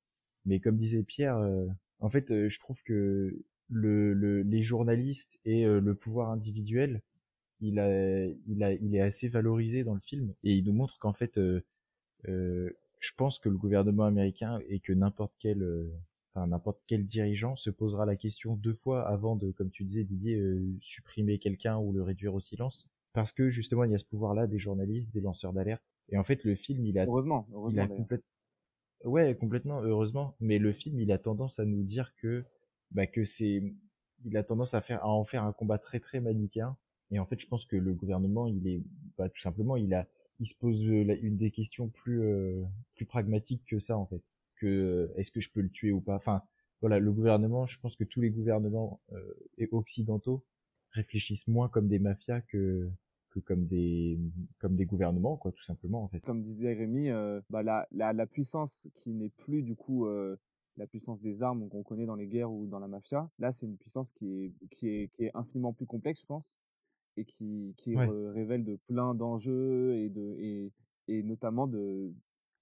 Mais 0.47 0.61
comme 0.61 0.77
disait 0.77 1.03
Pierre 1.03 1.37
euh, 1.39 1.67
en 2.01 2.11
fait 2.11 2.31
euh, 2.31 2.49
je 2.49 2.59
trouve 2.61 2.83
que 2.83 3.45
le, 3.71 4.15
le 4.15 4.43
les 4.43 4.63
journalistes 4.63 5.39
et 5.45 5.67
euh, 5.67 5.81
le 5.81 5.95
pouvoir 5.95 6.31
individuel 6.31 7.03
il 7.61 7.79
a 7.79 8.27
il 8.47 8.63
a 8.63 8.73
il 8.73 8.95
est 8.95 9.01
assez 9.01 9.29
valorisé 9.29 9.85
dans 9.85 9.95
le 9.95 10.01
film. 10.01 10.35
Et 10.45 10.55
il 10.55 10.65
nous 10.65 10.73
montre 10.73 10.99
qu'en 10.99 11.13
fait 11.13 11.39
euh, 11.39 11.61
euh, 12.29 12.71
je 13.01 13.13
pense 13.17 13.39
que 13.39 13.49
le 13.49 13.57
gouvernement 13.57 14.05
américain 14.05 14.61
et 14.69 14.81
que 14.81 14.93
n'importe 14.93 15.33
quel 15.39 15.63
euh, 15.63 15.91
enfin 16.35 16.47
n'importe 16.47 16.81
quel 16.87 17.07
dirigeant 17.07 17.57
se 17.57 17.71
posera 17.71 18.07
la 18.07 18.17
question 18.17 18.57
deux 18.57 18.75
fois 18.75 19.09
avant 19.09 19.37
de 19.37 19.51
comme 19.53 19.71
tu 19.71 19.85
disais 19.85 20.05
Didier 20.05 20.41
supprimer 20.81 21.39
quelqu'un 21.39 21.79
ou 21.79 21.93
le 21.93 22.03
réduire 22.03 22.35
au 22.35 22.41
silence 22.41 22.89
parce 23.19 23.33
que 23.33 23.51
justement 23.51 23.83
il 23.85 23.91
y 23.91 23.95
a 23.97 23.99
ce 23.99 24.05
pouvoir 24.05 24.33
là 24.35 24.47
des 24.47 24.61
journalistes 24.61 25.13
des 25.13 25.21
lanceurs 25.21 25.53
d'alerte. 25.53 25.83
Et 26.11 26.17
en 26.19 26.25
fait 26.25 26.45
le 26.45 26.55
film 26.55 26.87
il 26.87 26.97
a 26.99 27.05
heureusement 27.07 27.47
il 27.73 27.81
a 27.81 27.87
complète- 27.97 28.25
ouais 29.05 29.35
complètement 29.37 29.81
heureusement. 29.83 30.37
Mais 30.41 30.59
le 30.59 30.73
film 30.73 31.01
il 31.01 31.11
a 31.13 31.19
tendance 31.19 31.59
à 31.59 31.65
nous 31.65 31.83
dire 31.83 32.13
que 32.23 32.45
bah 32.93 33.07
que 33.09 33.25
c'est 33.25 33.63
il 34.25 34.37
a 34.37 34.43
tendance 34.45 34.75
à 34.75 34.81
faire 34.81 35.03
à 35.05 35.09
en 35.09 35.25
faire 35.25 35.43
un 35.45 35.53
combat 35.53 35.79
très 35.79 36.01
très 36.01 36.21
manichéen. 36.21 36.77
Et 37.11 37.19
en 37.19 37.27
fait 37.27 37.41
je 37.41 37.49
pense 37.49 37.67
que 37.67 37.77
le 37.77 37.93
gouvernement 37.93 38.47
il 38.47 38.67
est 38.69 38.83
bah, 39.19 39.29
tout 39.29 39.41
simplement 39.41 39.77
il 39.77 39.93
a 39.95 40.07
il 40.41 40.47
se 40.47 40.55
pose 40.55 40.85
la- 40.87 41.17
une 41.17 41.37
des 41.37 41.51
questions 41.51 41.89
plus 41.89 42.23
euh, 42.23 42.63
plus 42.95 43.07
pragmatiques 43.07 43.65
que 43.67 43.81
ça 43.81 43.99
en 43.99 44.07
fait. 44.07 44.23
Que 44.61 44.67
euh, 44.67 45.13
est-ce 45.17 45.33
que 45.33 45.41
je 45.41 45.51
peux 45.51 45.61
le 45.61 45.71
tuer 45.71 45.91
ou 45.93 46.01
pas? 46.01 46.15
Enfin 46.17 46.43
voilà 46.81 47.01
le 47.01 47.13
gouvernement 47.13 47.67
je 47.67 47.79
pense 47.81 47.97
que 47.97 48.05
tous 48.05 48.21
les 48.21 48.31
gouvernements 48.31 49.01
euh, 49.13 49.35
et 49.59 49.69
occidentaux 49.73 50.45
réfléchissent 50.93 51.49
moins 51.49 51.69
comme 51.69 51.89
des 51.89 51.99
mafias 51.99 52.41
que 52.43 52.89
que 53.31 53.41
comme 53.41 53.67
des 53.67 54.19
comme 54.59 54.77
des 54.77 54.87
gouvernements 54.87 55.37
quoi 55.37 55.53
tout 55.53 55.63
simplement 55.63 56.03
en 56.03 56.09
fait 56.09 56.21
comme 56.21 56.41
disait 56.41 56.73
Rémi 56.75 57.11
euh, 57.11 57.41
bah, 57.51 57.63
la, 57.63 57.87
la, 57.93 58.13
la 58.13 58.27
puissance 58.27 58.89
qui 58.95 59.11
n'est 59.15 59.31
plus 59.31 59.63
du 59.63 59.75
coup 59.77 60.07
euh, 60.07 60.37
la 60.77 60.87
puissance 60.87 61.21
des 61.21 61.43
armes 61.43 61.69
qu'on 61.69 61.83
connaît 61.83 62.07
dans 62.07 62.15
les 62.17 62.27
guerres 62.29 62.53
ou 62.53 62.67
dans 62.67 62.79
la 62.79 62.89
mafia 62.89 63.31
là 63.39 63.53
c'est 63.53 63.67
une 63.67 63.77
puissance 63.79 64.13
qui 64.13 64.27
est 64.45 64.53
qui 64.71 64.89
est 64.89 65.09
qui 65.09 65.25
est 65.25 65.31
infiniment 65.35 65.73
plus 65.73 65.87
complexe 65.87 66.23
je 66.23 66.27
pense 66.27 66.59
et 67.17 67.25
qui, 67.25 67.75
qui 67.77 67.97
Ouais. 67.97 68.07
révèle 68.07 68.65
de 68.65 68.77
plein 68.77 69.15
d'enjeux 69.15 69.97
et, 69.97 70.09
de, 70.09 70.37
et, 70.39 70.73
et 71.09 71.23
notamment 71.25 71.67
de 71.67 72.13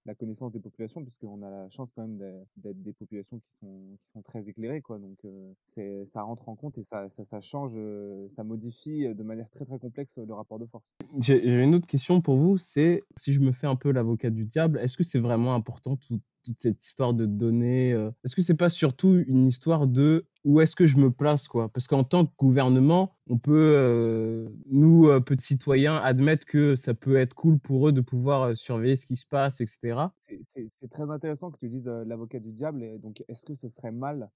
la 0.07 0.15
connaissance 0.15 0.51
des 0.51 0.59
populations, 0.59 1.03
puisqu'on 1.03 1.43
a 1.43 1.49
la 1.49 1.69
chance 1.69 1.91
quand 1.93 2.01
même 2.07 2.17
d'être- 2.55 2.81
des 2.81 2.93
populations 2.93 3.37
qui 3.39 3.53
sont, 3.53 3.81
qui 3.99 4.07
sont 4.07 4.21
très 4.21 4.49
éclairées. 4.49 4.81
Quoi. 4.81 4.97
Donc 4.97 5.17
euh, 5.25 5.51
c'est 5.65 6.05
ça 6.05 6.23
rentre 6.23 6.49
en 6.49 6.55
compte 6.55 6.77
et 6.77 6.83
ça, 6.83 7.07
ça, 7.09 7.41
change, 7.41 7.75
euh, 7.77 8.27
ça 8.29 8.43
modifie 8.43 9.13
de 9.13 9.23
manière 9.23 9.49
très 9.49 9.65
très 9.65 9.77
complexe 9.77 10.17
le 10.17 10.33
rapport 10.33 10.57
de 10.59 10.65
force. 10.65 10.85
J'ai 11.19 11.61
une 11.61 11.75
autre 11.75 11.87
question 11.87 12.21
pour 12.21 12.37
vous, 12.37 12.57
c'est 12.57 13.01
si 13.17 13.33
je 13.33 13.41
me 13.41 13.51
fais 13.51 13.67
un 13.67 13.75
peu 13.75 13.91
l'avocat 13.91 14.29
du 14.29 14.45
diable, 14.45 14.79
est-ce 14.79 14.97
que 14.97 15.03
c'est 15.03 15.19
vraiment 15.19 15.53
important 15.53 15.95
tout- 15.97 16.21
toute 16.47 16.61
cette 16.61 16.83
histoire 16.83 17.13
de 17.13 17.25
données 17.25 17.93
euh, 17.93 18.11
Est-ce 18.23 18.35
que 18.35 18.41
c'est 18.41 18.57
pas 18.57 18.69
surtout 18.69 19.23
une 19.27 19.47
histoire 19.47 19.87
de 19.87 20.25
où 20.45 20.61
est-ce 20.61 20.75
que 20.75 20.85
je 20.85 20.97
me 20.97 21.11
place 21.11 21.47
quoi? 21.47 21.69
Parce 21.69 21.87
qu'en 21.87 22.03
tant 22.03 22.25
que 22.25 22.31
gouvernement, 22.37 23.17
on 23.27 23.37
peut 23.37 23.75
euh, 23.75 24.47
nous 24.71 25.09
euh, 25.09 25.19
petits 25.19 25.45
citoyens 25.45 25.97
admettre 25.97 26.45
que 26.45 26.75
ça 26.75 26.93
peut 26.93 27.17
être 27.17 27.33
cool 27.33 27.59
pour 27.59 27.89
eux 27.89 27.91
de 27.91 28.01
pouvoir 28.01 28.55
surveiller 28.55 28.95
ce 28.95 29.05
qui 29.05 29.17
se 29.17 29.27
passe, 29.27 29.59
etc. 29.59 30.07
C'est- 30.19 30.87
très 30.89 31.11
intéressant 31.11 31.51
que 31.51 31.57
tu 31.57 31.67
dises 31.67 31.87
l'avocat 31.87 32.39
du 32.39 32.53
diable. 32.53 32.99
Donc, 32.99 33.23
est-ce 33.27 33.45
que 33.45 33.53
ce 33.53 33.67
serait 33.67 33.91
mal 33.91 34.29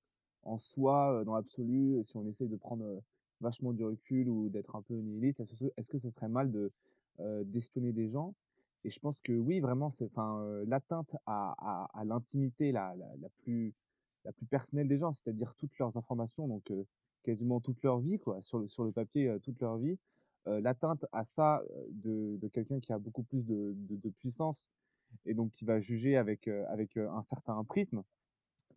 en 0.43 0.57
soi, 0.57 1.23
dans 1.25 1.35
l'absolu, 1.35 1.99
si 2.03 2.17
on 2.17 2.27
essaye 2.27 2.49
de 2.49 2.57
prendre 2.57 3.01
vachement 3.39 3.71
du 3.71 3.85
recul 3.85 4.27
ou 4.27 4.49
d'être 4.49 4.75
un 4.75 4.81
peu 4.81 4.95
nihiliste, 4.95 5.39
est-ce 5.39 5.89
que, 5.89 5.97
ce 5.97 6.09
serait 6.09 6.29
mal 6.29 6.51
de 6.51 6.71
d'espionner 7.45 7.93
des 7.93 8.07
gens 8.07 8.33
Et 8.83 8.89
je 8.89 8.99
pense 8.99 9.21
que 9.21 9.33
oui, 9.33 9.59
vraiment, 9.59 9.89
c'est 9.89 10.05
enfin 10.05 10.43
l'atteinte 10.65 11.15
à, 11.25 11.53
à, 11.59 11.99
à 11.99 12.03
l'intimité 12.05 12.71
la, 12.71 12.95
la, 12.95 13.29
plus 13.29 13.73
la 14.25 14.31
plus 14.31 14.45
personnelle 14.45 14.87
des 14.87 14.97
gens, 14.97 15.11
c'est-à-dire 15.11 15.55
toutes 15.55 15.77
leurs 15.77 15.97
informations. 15.97 16.47
Donc, 16.47 16.71
quasiment 17.23 17.59
toute 17.59 17.81
leur 17.83 17.99
vie, 17.99 18.19
quoi, 18.19 18.41
sur 18.41 18.59
le, 18.59 18.67
sur 18.67 18.83
le 18.83 18.91
papier, 18.91 19.35
toute 19.43 19.59
leur 19.61 19.77
vie. 19.77 19.99
L'atteinte 20.47 21.05
à 21.11 21.23
ça 21.23 21.61
de, 21.91 22.37
de 22.37 22.47
quelqu'un 22.47 22.79
qui 22.79 22.91
a 22.91 22.97
beaucoup 22.97 23.21
plus 23.21 23.45
de, 23.45 23.75
de, 23.75 24.09
puissance 24.09 24.71
et 25.25 25.35
donc 25.35 25.51
qui 25.51 25.65
va 25.65 25.79
juger 25.79 26.17
avec, 26.17 26.47
avec 26.47 26.97
un 26.97 27.21
certain 27.21 27.63
prisme. 27.63 28.01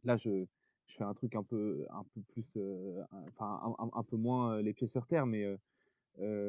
Là, 0.04 0.16
je, 0.18 0.44
je 0.86 0.94
fais 0.94 1.04
un 1.04 1.14
truc 1.14 1.34
un 1.36 1.42
peu, 1.42 1.86
un 1.88 2.04
peu 2.14 2.20
plus, 2.28 2.58
enfin, 3.28 3.74
un, 3.78 3.88
un, 3.94 4.02
peu 4.02 4.18
moins 4.18 4.60
les 4.60 4.74
pieds 4.74 4.86
sur 4.86 5.06
terre, 5.06 5.24
mais 5.24 5.46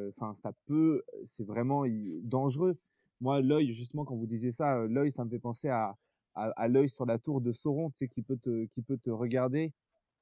enfin, 0.10 0.34
ça 0.34 0.52
peut, 0.66 1.02
c'est 1.24 1.46
vraiment 1.46 1.86
dangereux. 2.24 2.78
Moi, 3.22 3.42
l'œil, 3.42 3.72
justement, 3.72 4.06
quand 4.06 4.16
vous 4.16 4.28
disiez 4.28 4.52
ça, 4.52 4.86
l'œil, 4.88 5.12
ça 5.12 5.24
me 5.24 5.30
fait 5.30 5.40
penser 5.40 5.70
à, 5.70 5.98
à, 6.36 6.68
l'œil 6.68 6.90
sur 6.90 7.06
la 7.06 7.18
tour 7.18 7.42
de 7.42 7.52
Sauron, 7.52 7.90
tu 7.90 7.98
sais, 7.98 8.08
qui 8.08 8.22
peut 8.22 8.38
te, 8.38 8.66
qui 8.66 8.82
peut 8.82 8.98
te 8.98 9.10
regarder. 9.10 9.74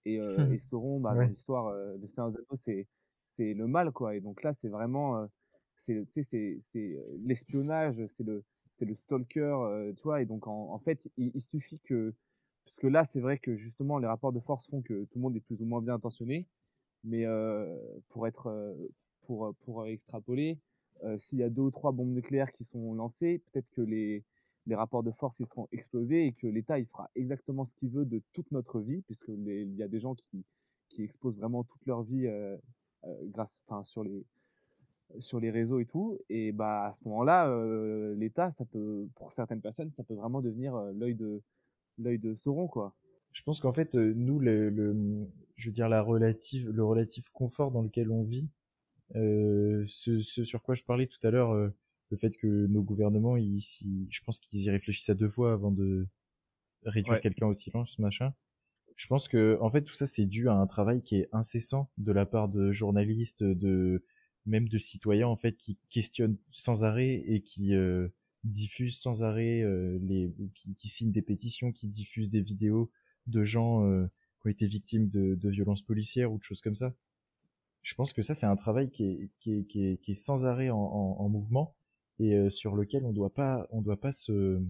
Et, 0.06 0.19
euh, 0.19 0.51
et 0.51 0.58
Sauron, 0.58 0.99
bah, 0.99 1.15
dans 1.15 1.21
l'histoire 1.21 1.67
euh, 1.67 1.97
de 1.97 2.06
Seigneur 2.06 2.32
des 2.32 2.38
c'est, 2.53 2.88
c'est 3.25 3.53
le 3.53 3.67
mal, 3.67 3.91
quoi. 3.91 4.15
Et 4.15 4.21
donc 4.21 4.43
là, 4.43 4.53
c'est 4.53 4.69
vraiment, 4.69 5.17
euh, 5.17 5.25
c'est, 5.75 6.06
tu 6.06 6.23
sais, 6.23 6.58
c'est, 6.60 6.97
l'espionnage, 7.23 8.06
c'est 8.08 8.23
le, 8.23 8.43
c'est 8.71 8.86
le 8.86 8.93
stalker, 8.93 9.93
tu 9.97 10.03
vois. 10.03 10.21
Et 10.21 10.25
donc, 10.25 10.47
en, 10.47 10.73
en 10.73 10.79
fait, 10.79 11.10
il, 11.17 11.32
il, 11.34 11.41
suffit 11.41 11.79
que, 11.79 12.13
parce 12.63 12.77
que 12.77 12.88
là, 12.88 13.03
c'est 13.03 13.21
vrai 13.21 13.38
que 13.39 13.53
justement, 13.53 13.97
les 13.97 14.08
rapports 14.08 14.34
de 14.34 14.39
force 14.39 14.69
font 14.69 14.82
que 14.82 15.06
tout 15.06 15.17
le 15.17 15.21
monde 15.21 15.36
est 15.36 15.41
plus 15.41 15.62
ou 15.62 15.65
moins 15.65 15.82
bien 15.82 15.95
intentionné. 15.95 16.47
Mais 17.06 17.25
pour 18.08 18.27
être, 18.27 18.75
pour, 19.21 19.53
pour 19.60 19.88
extrapoler, 19.88 20.58
s'il 21.18 21.39
y 21.39 21.44
a 21.44 21.50
deux 21.50 21.63
ou 21.63 21.72
trois 21.72 21.92
bombes 21.92 22.13
nucléaires 22.13 22.52
qui 22.52 22.63
sont 22.63 22.94
lancées, 22.94 23.42
peut-être 23.52 23.70
que 23.72 23.82
les, 23.82 24.24
rapports 24.72 25.04
de 25.04 25.12
force 25.12 25.39
ils 25.39 25.46
seront 25.46 25.68
explosés 25.72 26.26
et 26.28 26.32
que 26.32 26.48
l'État 26.48 26.80
il 26.80 26.86
fera 26.86 27.10
exactement 27.16 27.66
ce 27.66 27.76
qu'il 27.76 27.92
veut 27.92 28.06
de 28.06 28.22
toute 28.34 28.52
notre 28.52 28.80
vie, 28.80 29.02
puisque 29.04 29.28
il 29.30 29.76
y 29.76 29.84
a 29.84 29.88
des 29.88 30.00
gens 30.00 30.16
qui, 30.16 30.46
exposent 31.00 31.39
vraiment 31.39 31.63
toute 31.63 31.84
leur 31.88 32.04
vie 32.04 32.28
euh, 32.28 32.56
euh, 33.06 33.16
grâce, 33.24 33.63
enfin 33.66 33.82
sur 33.84 34.04
les 34.04 35.50
réseaux 35.50 35.80
et 35.80 35.86
tout. 35.86 36.20
Et 36.30 36.52
bah 36.52 36.86
à 36.86 36.92
ce 36.92 37.04
moment-là, 37.06 37.50
euh, 37.50 38.13
l'État, 38.16 38.52
ça 38.52 38.63
peut, 38.66 39.08
pour 39.16 39.32
certaines 39.32 39.62
personnes, 39.62 39.89
ça 39.89 40.04
peut 40.04 40.13
vraiment 40.13 40.42
devenir 40.42 40.76
l'œil 40.94 41.16
de 41.16 42.34
Sauron, 42.36 42.68
quoi. 42.68 42.96
Je 43.34 43.42
pense 43.42 43.60
qu'en 43.60 43.74
fait, 43.74 43.96
nous, 43.96 44.39
le, 44.39 45.28
je 45.56 45.70
veux 45.70 45.74
dire 45.74 45.89
la 45.89 46.04
relative, 46.04 46.70
le 46.70 46.86
relatif 46.86 47.30
confort 47.30 47.72
dans 47.72 47.82
lequel 47.82 48.12
on 48.12 48.24
vit, 48.24 48.48
ce, 49.13 50.21
ce, 50.21 50.43
sur 50.43 50.62
quoi 50.62 50.76
je 50.76 50.84
parlais 50.84 51.08
tout 51.08 51.26
à 51.26 51.32
l'heure 51.32 51.71
le 52.13 52.17
fait 52.17 52.32
que 52.38 52.67
nos 52.67 52.84
gouvernements, 52.84 53.38
ils, 53.38 53.60
je 54.10 54.21
pense 54.23 54.39
qu'ils 54.39 54.62
y 54.62 54.69
réfléchissent 54.69 55.10
à 55.10 55.15
deux 55.15 55.30
fois 55.30 55.54
avant 55.54 55.71
de 55.71 56.08
réduire 56.86 57.19
quelqu'un 57.21 57.47
au 57.47 57.54
silence, 57.54 57.97
machin. 57.99 58.34
Je 58.95 59.08
pense 59.08 59.28
que, 59.28 59.58
en 59.62 59.71
fait, 59.71 59.82
tout 59.82 59.95
ça, 59.95 60.06
c'est 60.06 60.26
dû 60.26 60.49
à 60.49 60.54
un 60.54 60.67
travail 60.67 61.02
qui 61.02 61.15
est 61.15 61.30
incessant 61.32 61.89
de 61.97 62.12
la 62.12 62.26
part 62.26 62.49
de 62.49 62.71
journalistes, 62.71 63.43
de 63.43 64.06
même 64.45 64.67
de 64.67 64.78
citoyens, 64.78 65.28
en 65.28 65.36
fait, 65.36 65.58
qui 65.58 65.78
questionnent 65.89 66.38
sans 66.52 66.84
arrêt 66.84 67.23
et 67.26 67.41
qui 67.41 67.73
euh, 67.73 68.10
diffusent 68.43 68.99
sans 68.99 69.23
arrêt 69.23 69.62
euh, 69.62 69.97
les, 70.02 70.32
qui, 70.78 70.88
signent 70.88 71.12
des 71.12 71.21
pétitions, 71.21 71.71
qui 71.71 71.88
diffusent 71.88 72.30
des 72.30 72.41
vidéos 72.41 72.91
de 73.26 73.43
gens 73.43 73.86
euh, 73.86 74.06
qui 74.41 74.47
ont 74.47 74.52
été 74.52 74.67
victimes 74.67 75.10
de, 75.10 75.36
de 75.36 75.49
violences 75.49 75.82
policières 75.82 76.32
ou 76.32 76.38
de 76.38 76.43
choses 76.43 76.62
comme 76.62 76.76
ça. 76.76 76.93
Je 77.84 77.93
pense 77.96 78.13
que 78.13 78.22
ça, 78.24 78.34
c'est 78.34 78.46
un 78.46 78.56
travail 78.56 78.89
qui 78.89 79.04
est, 79.04 79.30
qui 79.39 79.54
est, 79.54 79.63
qui 79.65 79.86
est, 79.86 79.98
qui 79.98 80.12
est 80.13 80.15
sans 80.15 80.46
arrêt 80.46 80.69
en, 80.69 80.78
en, 80.78 81.17
en 81.19 81.30
mouvement 81.30 81.76
et 82.19 82.34
euh, 82.36 82.50
sur 82.50 82.76
lequel 82.76 83.06
on 83.06 83.12
doit 83.12 83.34
pas 83.34 83.67
on 83.72 83.82
doit 83.82 84.00
pas 84.00 84.13
se 84.13 84.62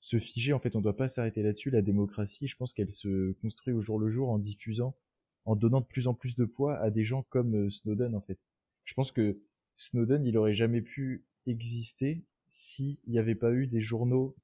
se 0.00 0.18
figer 0.18 0.52
en 0.52 0.58
fait. 0.58 0.74
On 0.76 0.80
doit 0.80 0.96
pas 0.96 1.08
s'arrêter 1.08 1.42
là-dessus. 1.42 1.70
La 1.70 1.82
démocratie 1.82 2.48
je 2.48 2.56
pense 2.56 2.72
qu'elle 2.72 2.92
se 2.92 3.32
construit 3.42 3.74
au 3.74 3.82
jour 3.82 3.98
le 3.98 4.10
jour 4.10 4.30
en 4.30 4.38
diffusant 4.38 4.96
en 5.44 5.56
donnant 5.56 5.80
de 5.80 5.86
plus 5.86 6.08
en 6.08 6.14
plus 6.14 6.36
de 6.36 6.44
poids 6.44 6.76
à 6.78 6.90
des 6.90 7.04
gens 7.04 7.22
comme 7.30 7.54
euh, 7.54 7.70
Snowden 7.70 8.14
en 8.14 8.20
fait. 8.20 8.38
Je 8.84 8.94
pense 8.94 9.12
que 9.12 9.40
Snowden 9.76 10.24
il 10.24 10.36
aurait 10.38 10.54
jamais 10.54 10.82
pu 10.82 11.26
exister 11.46 12.24
s'il 12.48 12.96
n'y 13.06 13.18
avait 13.18 13.34
pas 13.34 13.52
eu 13.52 13.66
des 13.66 13.80
journaux 13.80 14.36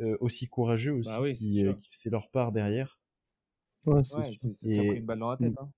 euh, 0.00 0.16
aussi 0.20 0.48
courageux 0.48 0.92
aussi 0.92 1.10
bah 1.10 1.32
qui, 1.32 1.74
qui 1.76 1.88
faisaient 1.90 2.10
leur 2.10 2.28
part 2.30 2.52
derrière. 2.52 3.00
Ouais, 3.86 4.02
c'est 4.04 4.16
ouais, 4.18 4.86
pris 4.88 4.98
une 4.98 5.06
balle 5.06 5.20
dans 5.20 5.30
la 5.30 5.36
tête 5.36 5.54
hein. 5.58 5.70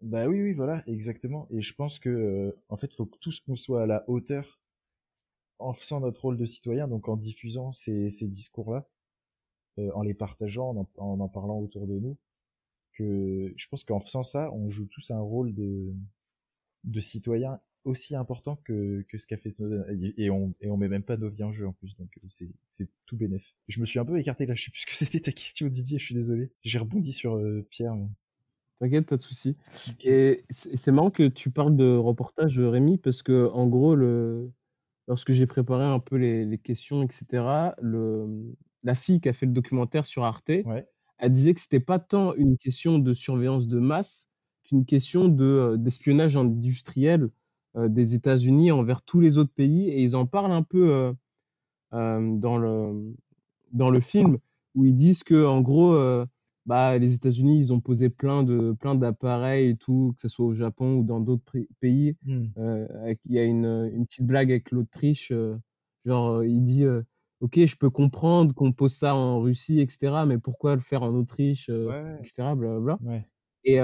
Bah 0.00 0.26
oui 0.28 0.40
oui 0.42 0.52
voilà 0.54 0.82
exactement 0.86 1.48
et 1.50 1.60
je 1.62 1.74
pense 1.74 1.98
que 1.98 2.56
en 2.68 2.76
fait 2.76 2.92
faut 2.94 3.06
que 3.06 3.18
tous 3.18 3.40
qu'on 3.40 3.56
soit 3.56 3.82
à 3.82 3.86
la 3.86 4.04
hauteur 4.08 4.60
en 5.58 5.72
faisant 5.72 6.00
notre 6.00 6.20
rôle 6.22 6.36
de 6.36 6.46
citoyen, 6.46 6.88
donc 6.88 7.08
en 7.08 7.16
diffusant 7.16 7.72
ces, 7.72 8.10
ces 8.10 8.26
discours-là, 8.28 8.88
euh, 9.78 9.90
en 9.94 10.02
les 10.02 10.14
partageant, 10.14 10.70
en 10.70 10.88
en, 10.98 11.20
en 11.20 11.28
parlant 11.28 11.58
autour 11.58 11.86
de 11.86 11.98
nous, 11.98 12.16
que 12.94 13.54
je 13.56 13.68
pense 13.68 13.84
qu'en 13.84 14.00
faisant 14.00 14.24
ça, 14.24 14.52
on 14.52 14.70
joue 14.70 14.86
tous 14.86 15.10
un 15.10 15.20
rôle 15.20 15.54
de, 15.54 15.92
de 16.84 17.00
citoyen 17.00 17.60
aussi 17.84 18.16
important 18.16 18.56
que, 18.64 19.04
que 19.08 19.18
ce 19.18 19.26
qu'a 19.26 19.38
fait 19.38 19.50
Snowden. 19.50 19.84
Et, 20.18 20.30
on, 20.30 20.54
et 20.60 20.70
on 20.70 20.76
met 20.76 20.88
même 20.88 21.02
pas 21.04 21.16
nos 21.16 21.30
vies 21.30 21.44
en 21.44 21.52
jeu 21.52 21.66
en 21.66 21.72
plus, 21.72 21.96
donc 21.96 22.10
euh, 22.18 22.26
c'est, 22.28 22.48
c'est 22.66 22.88
tout 23.06 23.16
bénef. 23.16 23.54
Je 23.68 23.80
me 23.80 23.86
suis 23.86 23.98
un 23.98 24.04
peu 24.04 24.18
écarté 24.18 24.46
là, 24.46 24.54
je 24.54 24.64
sais 24.64 24.70
plus 24.70 24.84
que 24.86 24.94
c'était 24.96 25.20
ta 25.20 25.32
question 25.32 25.68
Didier, 25.68 25.98
je 25.98 26.04
suis 26.04 26.14
désolé. 26.14 26.52
J'ai 26.62 26.78
rebondi 26.78 27.12
sur 27.12 27.36
euh, 27.36 27.66
Pierre. 27.70 27.96
T'inquiète, 28.80 29.06
pas 29.06 29.16
de 29.16 29.22
souci. 29.22 29.56
Et 30.04 30.44
c'est 30.50 30.92
marrant 30.92 31.10
que 31.10 31.26
tu 31.26 31.50
parles 31.50 31.76
de 31.76 31.96
reportage, 31.96 32.58
Rémi, 32.60 32.96
parce 32.96 33.22
que 33.22 33.50
en 33.52 33.66
gros, 33.66 33.96
le, 33.96 34.52
lorsque 35.08 35.32
j'ai 35.32 35.46
préparé 35.46 35.84
un 35.84 35.98
peu 35.98 36.16
les, 36.16 36.58
questions, 36.58 37.02
etc., 37.02 37.72
le, 37.82 38.54
la 38.84 38.94
fille 38.94 39.20
qui 39.20 39.28
a 39.28 39.32
fait 39.32 39.46
le 39.46 39.52
documentaire 39.52 40.06
sur 40.06 40.24
Arte, 40.24 40.50
elle 41.18 41.32
disait 41.32 41.54
que 41.54 41.60
c'était 41.60 41.80
pas 41.80 41.98
tant 41.98 42.34
une 42.34 42.56
question 42.56 42.98
de 42.98 43.12
surveillance 43.12 43.66
de 43.66 43.80
masse 43.80 44.30
qu'une 44.62 44.84
question 44.84 45.28
de 45.28 45.44
euh, 45.44 45.76
d'espionnage 45.76 46.36
industriel 46.36 47.30
euh, 47.76 47.88
des 47.88 48.14
États-Unis 48.14 48.70
envers 48.70 49.02
tous 49.02 49.20
les 49.20 49.38
autres 49.38 49.52
pays. 49.52 49.88
Et 49.88 50.00
ils 50.02 50.14
en 50.14 50.26
parlent 50.26 50.52
un 50.52 50.62
peu 50.62 51.14
euh, 51.92 52.36
dans 52.38 52.58
le 52.58 53.14
dans 53.72 53.90
le 53.90 54.00
film 54.00 54.38
où 54.74 54.84
ils 54.84 54.94
disent 54.94 55.24
que 55.24 55.44
en 55.46 55.60
gros 55.60 55.94
bah, 56.68 56.98
les 56.98 57.14
États-Unis, 57.14 57.58
ils 57.58 57.72
ont 57.72 57.80
posé 57.80 58.10
plein 58.10 58.42
de 58.42 58.72
plein 58.72 58.94
d'appareils 58.94 59.70
et 59.70 59.76
tout, 59.76 60.12
que 60.14 60.20
ce 60.20 60.28
soit 60.28 60.44
au 60.44 60.52
Japon 60.52 60.96
ou 60.96 61.02
dans 61.02 61.18
d'autres 61.18 61.56
pays. 61.80 62.14
Hmm. 62.26 62.48
Euh, 62.58 63.14
il 63.24 63.32
y 63.32 63.38
a 63.38 63.44
une, 63.44 63.90
une 63.94 64.04
petite 64.04 64.26
blague 64.26 64.50
avec 64.50 64.70
l'Autriche, 64.70 65.32
euh, 65.32 65.56
genre 66.04 66.28
euh, 66.28 66.46
il 66.46 66.62
dit 66.62 66.84
ok, 67.40 67.64
je 67.64 67.76
peux 67.78 67.88
comprendre 67.88 68.54
qu'on 68.54 68.72
pose 68.72 68.92
ça 68.92 69.14
en 69.14 69.40
Russie, 69.40 69.80
etc., 69.80 70.24
mais 70.26 70.36
pourquoi 70.36 70.74
le 70.74 70.82
faire 70.82 71.02
en 71.02 71.14
Autriche, 71.14 71.70
etc.. 72.20 72.52
Ouais. 73.00 73.24
Et, 73.64 73.78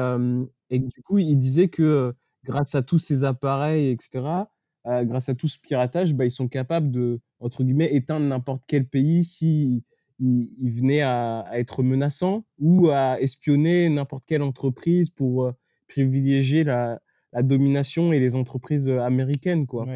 et 0.70 0.78
du 0.78 1.02
coup, 1.02 1.16
il 1.16 1.36
disait 1.36 1.68
que 1.68 2.14
grâce 2.44 2.74
à 2.74 2.82
tous 2.82 2.98
ces 2.98 3.24
appareils, 3.24 3.88
etc., 3.88 4.44
grâce 4.84 5.30
à 5.30 5.34
tout 5.34 5.48
ce 5.48 5.58
piratage, 5.58 6.14
bah, 6.14 6.26
ils 6.26 6.30
sont 6.30 6.48
capables 6.48 6.90
de 6.90 7.20
entre 7.40 7.64
guillemets 7.64 7.94
éteindre 7.94 8.26
n'importe 8.26 8.64
quel 8.66 8.86
pays 8.86 9.24
si 9.24 9.84
il, 10.20 10.70
venait 10.70 11.02
à, 11.02 11.46
être 11.52 11.82
menaçant 11.82 12.44
ou 12.58 12.88
à 12.90 13.20
espionner 13.20 13.88
n'importe 13.88 14.24
quelle 14.26 14.42
entreprise 14.42 15.10
pour 15.10 15.44
euh, 15.44 15.52
privilégier 15.88 16.64
la, 16.64 17.00
domination 17.42 18.12
et 18.12 18.20
les 18.20 18.36
entreprises 18.36 18.88
euh, 18.88 19.00
américaines, 19.00 19.66
quoi. 19.66 19.86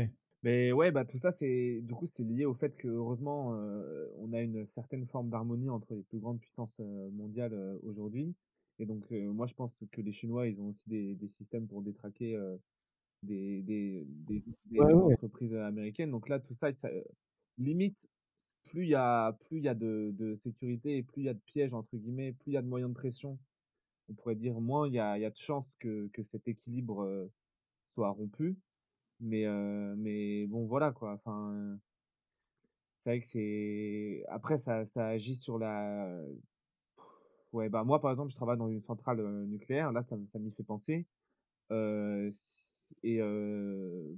Mais 0.44 0.70
ouais, 0.70 0.92
bah 0.92 1.04
tout 1.04 1.16
ça, 1.16 1.32
c'est 1.32 1.80
du 1.82 1.94
coup, 1.94 2.06
c'est 2.06 2.22
lié 2.22 2.44
au 2.44 2.54
fait 2.54 2.76
que 2.76 2.86
heureusement, 2.86 3.54
euh, 3.54 4.06
on 4.18 4.32
a 4.32 4.40
une 4.40 4.66
certaine 4.68 5.04
forme 5.06 5.30
d'harmonie 5.30 5.68
entre 5.68 5.94
les 5.94 6.02
plus 6.04 6.20
grandes 6.20 6.40
puissances 6.40 6.80
mondiales 7.12 7.78
aujourd'hui. 7.82 8.34
Et 8.78 8.86
donc, 8.86 9.10
moi, 9.10 9.46
je 9.46 9.54
pense 9.54 9.82
que 9.90 10.00
les 10.00 10.12
Chinois, 10.12 10.46
ils 10.46 10.60
ont 10.60 10.68
aussi 10.68 10.88
des, 10.88 11.26
systèmes 11.26 11.66
pour 11.66 11.82
détraquer 11.82 12.38
des, 13.24 13.62
des, 13.62 14.06
entreprises 14.80 15.54
américaines. 15.54 16.12
Donc 16.12 16.28
là, 16.28 16.38
tout 16.38 16.54
ça, 16.54 16.70
ça 16.70 16.88
limite 17.58 18.08
plus 18.64 18.84
il 18.84 18.90
y 18.90 18.94
a 18.94 19.32
plus 19.32 19.58
il 19.58 19.64
y 19.64 19.68
a 19.68 19.74
de, 19.74 20.34
sécurité 20.36 20.96
et 20.98 21.02
plus 21.02 21.22
il 21.22 21.24
y 21.26 21.28
a 21.28 21.34
de 21.34 21.40
pièges 21.40 21.74
entre 21.74 21.96
guillemets, 21.96 22.32
plus 22.32 22.52
il 22.52 22.54
y 22.54 22.56
a 22.56 22.62
de 22.62 22.68
moyens 22.68 22.90
de 22.90 22.94
pression. 22.94 23.38
On 24.08 24.14
pourrait 24.14 24.36
dire 24.36 24.60
moins 24.60 24.86
il 24.88 24.94
y 24.94 24.98
a, 24.98 25.18
y 25.18 25.24
a 25.24 25.30
de 25.30 25.36
chances 25.36 25.74
que, 25.76 26.08
que 26.08 26.22
cet 26.22 26.48
équilibre 26.48 27.30
soit 27.88 28.10
rompu. 28.10 28.56
Mais 29.20 29.46
mais 29.96 30.46
bon 30.46 30.64
voilà 30.64 30.92
quoi. 30.92 31.14
Enfin 31.14 31.78
c'est 32.94 33.10
vrai 33.10 33.20
que 33.20 33.26
c'est 33.26 34.24
après 34.28 34.58
ça 34.58 34.84
ça 34.84 35.06
agit 35.08 35.36
sur 35.36 35.58
la 35.58 36.20
ouais 37.52 37.68
bah 37.68 37.84
moi 37.84 38.00
par 38.00 38.10
exemple 38.10 38.30
je 38.30 38.36
travaille 38.36 38.58
dans 38.58 38.68
une 38.68 38.80
centrale 38.80 39.22
nucléaire 39.46 39.92
là 39.92 40.02
ça 40.02 40.16
ça 40.26 40.38
m'y 40.38 40.50
fait 40.50 40.64
penser 40.64 41.06
et 41.70 43.20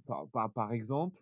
par, 0.06 0.28
par, 0.28 0.52
par 0.52 0.72
exemple 0.72 1.20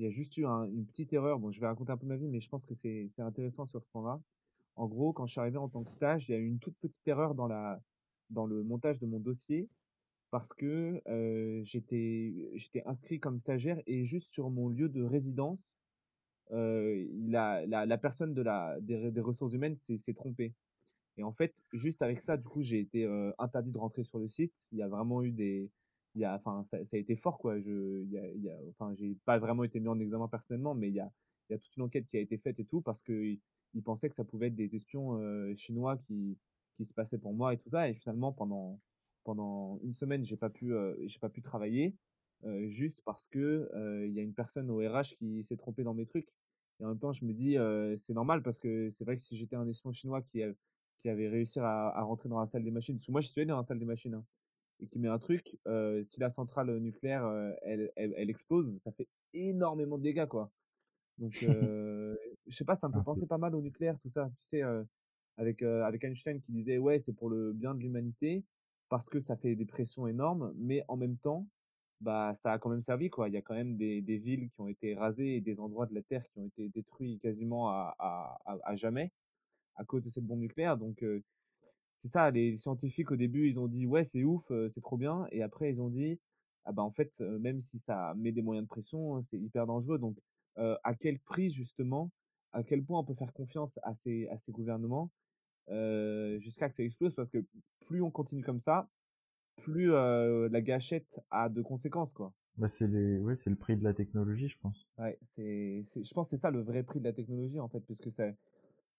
il 0.00 0.04
y 0.04 0.06
a 0.06 0.10
juste 0.10 0.38
eu 0.38 0.46
une 0.46 0.86
petite 0.86 1.12
erreur. 1.12 1.38
Bon, 1.38 1.50
je 1.50 1.60
vais 1.60 1.66
raconter 1.66 1.92
un 1.92 1.98
peu 1.98 2.06
ma 2.06 2.16
vie, 2.16 2.26
mais 2.26 2.40
je 2.40 2.48
pense 2.48 2.64
que 2.64 2.72
c'est 2.72 3.06
intéressant 3.18 3.66
sur 3.66 3.84
ce 3.84 3.90
point-là. 3.90 4.18
En 4.76 4.88
gros, 4.88 5.12
quand 5.12 5.26
je 5.26 5.32
suis 5.32 5.40
arrivé 5.40 5.58
en 5.58 5.68
tant 5.68 5.84
que 5.84 5.90
stage, 5.90 6.26
il 6.26 6.32
y 6.32 6.34
a 6.34 6.38
eu 6.38 6.46
une 6.46 6.58
toute 6.58 6.74
petite 6.78 7.06
erreur 7.06 7.34
dans, 7.34 7.46
la, 7.46 7.82
dans 8.30 8.46
le 8.46 8.62
montage 8.62 8.98
de 8.98 9.04
mon 9.04 9.20
dossier 9.20 9.68
parce 10.30 10.54
que 10.54 11.02
j'étais 11.64 12.82
inscrit 12.86 13.20
comme 13.20 13.38
stagiaire 13.38 13.78
et 13.86 14.02
juste 14.02 14.32
sur 14.32 14.48
mon 14.48 14.70
lieu 14.70 14.88
de 14.88 15.02
résidence, 15.02 15.76
euh, 16.52 17.06
il 17.12 17.36
a, 17.36 17.66
la, 17.66 17.84
la 17.84 17.98
personne 17.98 18.32
de 18.32 18.40
la, 18.40 18.80
des, 18.80 19.10
des 19.10 19.20
ressources 19.20 19.52
humaines 19.52 19.76
s'est 19.76 20.14
trompée. 20.14 20.54
Et 21.18 21.24
en 21.24 21.32
fait, 21.32 21.62
juste 21.74 22.00
avec 22.00 22.22
ça, 22.22 22.38
du 22.38 22.48
coup, 22.48 22.62
j'ai 22.62 22.80
été 22.80 23.06
interdit 23.38 23.70
de 23.70 23.78
rentrer 23.78 24.02
sur 24.02 24.18
le 24.18 24.28
site. 24.28 24.66
Il 24.72 24.78
y 24.78 24.82
a 24.82 24.88
vraiment 24.88 25.22
eu 25.22 25.30
des, 25.30 25.70
il 26.14 26.22
y 26.22 26.24
a, 26.24 26.34
enfin, 26.34 26.64
ça, 26.64 26.84
ça 26.84 26.96
a 26.96 27.00
été 27.00 27.16
fort, 27.16 27.38
quoi. 27.38 27.58
Je, 27.58 28.02
il 28.02 28.10
y 28.10 28.18
a, 28.18 28.26
il 28.32 28.42
y 28.42 28.50
a, 28.50 28.56
enfin, 28.70 28.92
j'ai 28.94 29.16
pas 29.24 29.38
vraiment 29.38 29.64
été 29.64 29.80
mis 29.80 29.88
en 29.88 29.98
examen 30.00 30.28
personnellement, 30.28 30.74
mais 30.74 30.88
il 30.88 30.94
y 30.94 31.00
a, 31.00 31.10
il 31.48 31.52
y 31.52 31.56
a 31.56 31.58
toute 31.58 31.76
une 31.76 31.84
enquête 31.84 32.06
qui 32.06 32.16
a 32.16 32.20
été 32.20 32.38
faite 32.38 32.58
et 32.60 32.64
tout 32.64 32.80
parce 32.80 33.02
que 33.02 33.36
ils 33.74 33.82
pensaient 33.82 34.08
que 34.08 34.14
ça 34.14 34.24
pouvait 34.24 34.48
être 34.48 34.56
des 34.56 34.74
espions 34.74 35.20
chinois 35.54 35.96
qui, 35.96 36.36
qui 36.76 36.84
se 36.84 36.92
passaient 36.92 37.18
pour 37.18 37.34
moi 37.34 37.54
et 37.54 37.56
tout 37.56 37.68
ça. 37.68 37.88
Et 37.88 37.94
finalement, 37.94 38.32
pendant, 38.32 38.80
pendant 39.24 39.78
une 39.82 39.92
semaine, 39.92 40.24
j'ai 40.24 40.36
pas 40.36 40.50
pu, 40.50 40.72
j'ai 41.04 41.18
pas 41.20 41.28
pu 41.28 41.40
travailler 41.40 41.96
juste 42.66 43.02
parce 43.04 43.26
que 43.26 43.70
il 44.06 44.12
y 44.12 44.18
a 44.18 44.22
une 44.22 44.34
personne 44.34 44.70
au 44.70 44.78
RH 44.78 45.14
qui 45.16 45.44
s'est 45.44 45.56
trompée 45.56 45.84
dans 45.84 45.94
mes 45.94 46.04
trucs. 46.04 46.28
Et 46.80 46.84
en 46.84 46.88
même 46.88 46.98
temps, 46.98 47.12
je 47.12 47.24
me 47.24 47.32
dis, 47.32 47.56
c'est 47.96 48.14
normal 48.14 48.42
parce 48.42 48.58
que 48.58 48.90
c'est 48.90 49.04
vrai 49.04 49.14
que 49.14 49.22
si 49.22 49.36
j'étais 49.36 49.54
un 49.54 49.68
espion 49.68 49.92
chinois 49.92 50.22
qui, 50.22 50.42
qui 50.96 51.08
avait 51.08 51.28
réussi 51.28 51.60
à, 51.60 51.88
à, 51.90 52.02
rentrer 52.02 52.28
dans 52.28 52.40
la 52.40 52.46
salle 52.46 52.64
des 52.64 52.70
machines, 52.70 52.96
parce 52.96 53.06
que 53.06 53.12
moi, 53.12 53.20
je 53.20 53.28
suis 53.28 53.40
allé 53.40 53.46
dans 53.46 53.56
la 53.56 53.62
salle 53.62 53.78
des 53.78 53.84
machines, 53.84 54.14
hein, 54.14 54.24
et 54.80 54.86
qui 54.86 54.98
met 54.98 55.08
un 55.08 55.18
truc, 55.18 55.46
si 56.02 56.20
la 56.20 56.30
centrale 56.30 56.76
nucléaire, 56.78 57.26
elle, 57.62 57.90
elle, 57.96 58.14
elle, 58.16 58.30
explose, 58.30 58.74
ça 58.76 58.92
fait 58.92 59.08
énormément 59.34 59.98
de 59.98 60.02
dégâts, 60.02 60.26
quoi. 60.26 60.50
Donc, 61.18 61.32
je 61.42 62.16
sais 62.48 62.64
pas, 62.64 62.76
ça 62.76 62.88
me 62.88 62.94
fait 62.94 63.04
penser 63.04 63.26
pas 63.26 63.38
mal 63.38 63.54
au 63.54 63.60
nucléaire, 63.60 63.98
tout 63.98 64.08
ça. 64.08 64.30
Tu 64.36 64.44
sais, 64.44 64.62
avec, 65.36 65.62
avec 65.62 66.04
Einstein 66.04 66.40
qui 66.40 66.52
disait, 66.52 66.78
ouais, 66.78 66.98
c'est 66.98 67.12
pour 67.12 67.28
le 67.28 67.52
bien 67.52 67.74
de 67.74 67.80
l'humanité, 67.80 68.44
parce 68.88 69.08
que 69.08 69.20
ça 69.20 69.36
fait 69.36 69.54
des 69.54 69.66
pressions 69.66 70.06
énormes, 70.06 70.52
mais 70.56 70.84
en 70.88 70.96
même 70.96 71.16
temps, 71.16 71.46
bah, 72.00 72.32
ça 72.34 72.52
a 72.52 72.58
quand 72.58 72.70
même 72.70 72.80
servi, 72.80 73.10
quoi. 73.10 73.28
Il 73.28 73.34
y 73.34 73.36
a 73.36 73.42
quand 73.42 73.54
même 73.54 73.76
des, 73.76 74.00
des 74.00 74.18
villes 74.18 74.50
qui 74.50 74.60
ont 74.60 74.68
été 74.68 74.94
rasées 74.94 75.36
et 75.36 75.40
des 75.40 75.60
endroits 75.60 75.86
de 75.86 75.94
la 75.94 76.02
Terre 76.02 76.26
qui 76.26 76.38
ont 76.38 76.46
été 76.46 76.68
détruits 76.68 77.18
quasiment 77.18 77.68
à, 77.68 77.94
à, 77.98 78.58
à, 78.64 78.74
jamais 78.74 79.12
à 79.76 79.84
cause 79.84 80.04
de 80.04 80.08
cette 80.08 80.24
bombe 80.24 80.40
nucléaire. 80.40 80.76
Donc, 80.76 81.04
c'est 82.00 82.08
ça, 82.08 82.30
les 82.30 82.56
scientifiques 82.56 83.10
au 83.10 83.16
début, 83.16 83.46
ils 83.46 83.60
ont 83.60 83.68
dit 83.68 83.84
ouais, 83.86 84.04
c'est 84.04 84.24
ouf, 84.24 84.50
c'est 84.68 84.80
trop 84.80 84.96
bien. 84.96 85.26
Et 85.32 85.42
après, 85.42 85.70
ils 85.70 85.82
ont 85.82 85.90
dit 85.90 86.18
ah 86.64 86.72
bah 86.72 86.82
en 86.82 86.90
fait, 86.90 87.20
même 87.20 87.60
si 87.60 87.78
ça 87.78 88.14
met 88.16 88.32
des 88.32 88.40
moyens 88.42 88.64
de 88.64 88.68
pression, 88.68 89.20
c'est 89.20 89.38
hyper 89.38 89.66
dangereux. 89.66 89.98
Donc, 89.98 90.16
à 90.56 90.94
quel 90.98 91.18
prix 91.18 91.50
justement, 91.50 92.10
à 92.52 92.62
quel 92.62 92.82
point 92.82 93.00
on 93.00 93.04
peut 93.04 93.14
faire 93.14 93.32
confiance 93.34 93.78
à 93.82 93.92
ces, 93.92 94.28
à 94.28 94.38
ces 94.38 94.50
gouvernements 94.50 95.10
jusqu'à 96.38 96.68
que 96.70 96.74
ça 96.74 96.82
explose? 96.82 97.14
Parce 97.14 97.28
que 97.28 97.44
plus 97.80 98.00
on 98.00 98.10
continue 98.10 98.42
comme 98.42 98.60
ça, 98.60 98.88
plus 99.56 99.90
la 99.90 100.60
gâchette 100.62 101.20
a 101.30 101.50
de 101.50 101.60
conséquences, 101.60 102.14
quoi. 102.14 102.32
Bah 102.56 102.68
c'est 102.68 102.88
les, 102.88 103.18
ouais, 103.18 103.36
c'est 103.36 103.50
le 103.50 103.56
prix 103.56 103.76
de 103.76 103.84
la 103.84 103.94
technologie, 103.94 104.48
je 104.48 104.58
pense. 104.58 104.86
Ouais, 104.98 105.18
c'est, 105.22 105.82
je 105.82 106.14
pense 106.14 106.28
que 106.28 106.36
c'est 106.36 106.40
ça 106.40 106.50
le 106.50 106.60
vrai 106.60 106.82
prix 106.82 106.98
de 106.98 107.04
la 107.04 107.12
technologie 107.12 107.60
en 107.60 107.68
fait, 107.68 107.80
puisque 107.80 108.10
ça, 108.10 108.24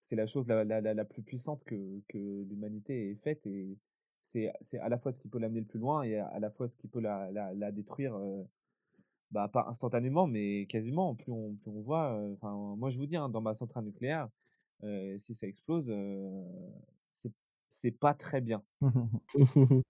c'est 0.02 0.16
la 0.16 0.26
chose 0.26 0.48
la, 0.48 0.64
la, 0.66 0.82
la, 0.82 1.06
plus 1.06 1.22
puissante 1.22 1.64
que, 1.64 2.02
que 2.08 2.18
l'humanité 2.18 3.12
ait 3.12 3.16
faite 3.16 3.46
et 3.48 3.78
c'est, 4.24 4.52
à 4.80 4.90
la 4.90 4.98
fois 4.98 5.12
ce 5.12 5.20
qui 5.20 5.30
peut 5.30 5.40
l'amener 5.40 5.62
le 5.62 5.66
plus 5.66 5.80
loin 5.80 6.04
et 6.04 6.18
à 6.18 6.40
la 6.40 6.52
fois 6.52 6.68
ce 6.68 6.76
qui 6.78 6.88
peut 6.88 7.00
la, 7.00 7.32
la, 7.32 7.54
la 7.54 7.72
détruire, 7.72 8.20
bah, 9.32 9.48
pas 9.48 9.66
instantanément, 9.68 10.28
mais 10.28 10.66
quasiment. 10.68 11.16
Plus 11.16 11.32
on, 11.32 11.56
plus 11.56 11.72
on 11.72 11.80
voit, 11.80 12.22
enfin, 12.34 12.76
moi 12.78 12.90
je 12.90 12.98
vous 12.98 13.08
dis, 13.08 13.16
hein, 13.16 13.30
dans 13.30 13.42
ma 13.42 13.54
centrale 13.54 13.86
nucléaire, 13.86 14.30
si 15.18 15.34
ça 15.34 15.48
explose, 15.48 15.92
c'est 17.12 17.32
c'est 17.72 17.92
pas 17.92 18.14
très 18.14 18.42
bien. 18.42 18.62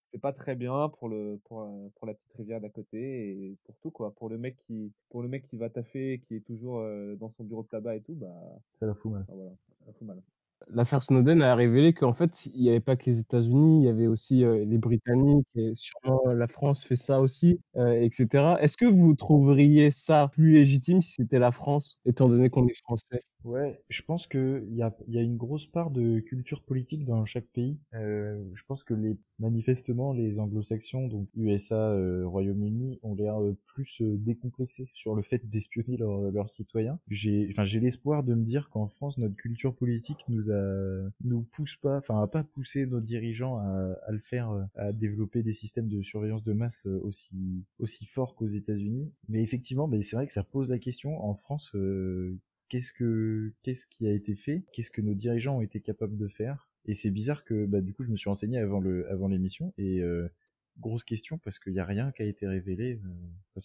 c'est 0.00 0.20
pas 0.20 0.32
très 0.32 0.56
bien 0.56 0.88
pour 0.88 1.08
le 1.08 1.38
pour, 1.44 1.68
pour 1.94 2.06
la 2.06 2.14
petite 2.14 2.32
rivière 2.32 2.60
d'à 2.60 2.70
côté 2.70 3.30
et 3.30 3.56
pour 3.64 3.76
tout 3.78 3.90
quoi. 3.90 4.12
Pour 4.14 4.28
le 4.28 4.38
mec 4.38 4.56
qui 4.56 4.92
pour 5.10 5.22
le 5.22 5.28
mec 5.28 5.44
qui 5.44 5.56
va 5.56 5.70
taffer, 5.70 6.18
qui 6.18 6.34
est 6.34 6.40
toujours 6.40 6.82
dans 7.16 7.28
son 7.28 7.44
bureau 7.44 7.62
de 7.62 7.68
tabac 7.68 7.96
et 7.96 8.02
tout, 8.02 8.14
bah 8.14 8.34
ça 8.72 8.86
la 8.86 8.94
fout 8.94 9.12
mal. 9.12 9.24
Bah, 9.28 9.34
voilà, 9.36 9.52
ça 9.72 9.84
la 9.86 9.92
fout 9.92 10.06
mal. 10.08 10.22
L'affaire 10.68 11.02
Snowden 11.02 11.42
a 11.42 11.54
révélé 11.54 11.92
qu'en 11.92 12.14
fait, 12.14 12.46
il 12.46 12.62
n'y 12.62 12.70
avait 12.70 12.80
pas 12.80 12.96
que 12.96 13.04
les 13.04 13.20
États-Unis, 13.20 13.82
il 13.82 13.84
y 13.84 13.88
avait 13.90 14.06
aussi 14.06 14.36
les 14.40 14.78
Britanniques 14.78 15.54
et 15.54 15.74
sûrement 15.74 16.22
la 16.26 16.46
France 16.46 16.82
fait 16.82 16.96
ça 16.96 17.20
aussi, 17.20 17.60
etc. 17.76 18.56
Est-ce 18.60 18.78
que 18.78 18.86
vous 18.86 19.14
trouveriez 19.14 19.90
ça 19.90 20.28
plus 20.32 20.52
légitime 20.54 21.02
si 21.02 21.12
c'était 21.12 21.38
la 21.38 21.52
France, 21.52 21.98
étant 22.06 22.28
donné 22.28 22.48
qu'on 22.48 22.66
est 22.66 22.76
français? 22.82 23.20
Ouais, 23.46 23.80
je 23.88 24.02
pense 24.02 24.26
que 24.26 24.66
il 24.68 24.74
y 24.74 24.82
a, 24.82 24.92
y 25.06 25.18
a 25.18 25.22
une 25.22 25.36
grosse 25.36 25.66
part 25.66 25.92
de 25.92 26.18
culture 26.18 26.62
politique 26.62 27.04
dans 27.04 27.24
chaque 27.26 27.46
pays. 27.46 27.78
Euh, 27.94 28.42
je 28.54 28.62
pense 28.66 28.82
que 28.82 28.92
les 28.92 29.16
manifestement 29.38 30.12
les 30.12 30.40
Anglo-Saxons, 30.40 31.06
donc 31.06 31.28
USA, 31.36 31.94
Royaume-Uni, 32.24 32.98
ont 33.04 33.14
l'air 33.14 33.36
plus 33.66 34.02
décomplexés 34.02 34.88
sur 34.94 35.14
le 35.14 35.22
fait 35.22 35.48
d'espionner 35.48 35.96
leurs 35.96 36.50
citoyens. 36.50 36.98
J'ai, 37.08 37.46
enfin, 37.52 37.64
j'ai 37.64 37.78
l'espoir 37.78 38.24
de 38.24 38.34
me 38.34 38.44
dire 38.44 38.68
qu'en 38.70 38.88
France, 38.88 39.16
notre 39.18 39.36
culture 39.36 39.76
politique 39.76 40.24
nous 40.28 40.50
nous 41.22 41.42
pousse 41.52 41.76
pas, 41.76 41.98
enfin, 41.98 42.20
à 42.20 42.26
pas 42.26 42.42
pousser 42.42 42.84
nos 42.86 43.00
dirigeants 43.00 43.58
à, 43.58 43.94
à, 44.06 44.10
le 44.10 44.18
faire, 44.18 44.50
à 44.74 44.92
développer 44.92 45.44
des 45.44 45.54
systèmes 45.54 45.88
de 45.88 46.02
surveillance 46.02 46.42
de 46.42 46.52
masse 46.52 46.86
aussi 46.86 47.64
aussi 47.78 48.06
forts 48.06 48.34
qu'aux 48.34 48.48
États-Unis. 48.48 49.12
Mais 49.28 49.42
effectivement, 49.42 49.86
mais 49.86 50.02
c'est 50.02 50.16
vrai 50.16 50.26
que 50.26 50.32
ça 50.32 50.42
pose 50.42 50.68
la 50.68 50.78
question 50.78 51.22
en 51.24 51.34
France. 51.34 51.70
Qu'est-ce 52.68 52.92
que 52.92 53.52
qu'est-ce 53.62 53.86
qui 53.86 54.06
a 54.06 54.12
été 54.12 54.34
fait? 54.34 54.64
Qu'est-ce 54.72 54.90
que 54.90 55.00
nos 55.00 55.14
dirigeants 55.14 55.58
ont 55.58 55.62
été 55.62 55.80
capables 55.80 56.16
de 56.16 56.28
faire? 56.28 56.68
Et 56.86 56.94
c'est 56.94 57.10
bizarre 57.10 57.44
que 57.44 57.66
bah, 57.66 57.80
du 57.80 57.94
coup, 57.94 58.04
je 58.04 58.10
me 58.10 58.16
suis 58.16 58.28
renseigné 58.28 58.58
avant 58.58 58.80
le 58.80 59.10
avant 59.10 59.28
l'émission 59.28 59.72
et 59.78 60.00
euh, 60.00 60.28
grosse 60.78 61.04
question 61.04 61.38
parce 61.38 61.58
qu'il 61.58 61.72
n'y 61.72 61.80
a 61.80 61.84
rien 61.84 62.12
qui 62.12 62.22
a 62.22 62.26
été 62.26 62.46
révélé 62.46 63.00
euh, 63.56 63.60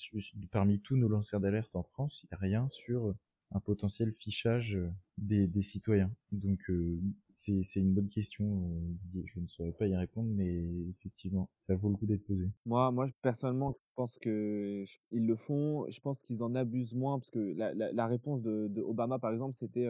parmi 0.52 0.80
tous 0.80 0.96
nos 0.96 1.08
lanceurs 1.08 1.40
d'alerte 1.40 1.76
en 1.76 1.84
France. 1.84 2.22
Il 2.24 2.28
n'y 2.32 2.36
a 2.36 2.40
rien 2.40 2.70
sur 2.70 3.14
un 3.52 3.60
potentiel 3.60 4.14
fichage 4.14 4.76
euh, 4.76 4.90
des, 5.18 5.62
citoyens. 5.62 6.12
Donc 6.32 6.60
euh, 6.70 7.00
c'est 7.34 7.62
une 7.76 7.94
bonne 7.94 8.10
question. 8.10 8.72
Euh, 9.16 9.22
je 9.26 9.40
ne 9.40 9.48
saurais 9.48 9.74
pas 9.74 9.88
y 9.88 9.96
répondre, 9.96 10.30
mais 10.34 10.64
effectivement, 10.90 11.50
ça 11.68 11.76
vaut 11.76 11.90
le 11.90 11.96
coup 11.96 12.06
d'être 12.06 12.26
posé. 12.26 12.50
Moi, 12.66 12.92
moi 12.92 13.08
personnellement, 13.22 13.72
je 13.72 13.94
pense 13.96 14.18
que 14.20 14.84
ils 15.12 15.26
le 15.26 15.36
font. 15.36 15.86
Je 15.90 16.00
pense 16.00 16.22
qu'ils 16.22 16.44
en 16.44 16.56
abusent 16.56 16.96
moins 16.96 17.20
parce 17.20 17.30
que 17.30 17.40
la, 17.40 18.08
réponse 18.08 18.42
de, 18.42 18.82
Obama, 18.82 19.20
par 19.20 19.32
exemple, 19.32 19.54
c'était 19.54 19.88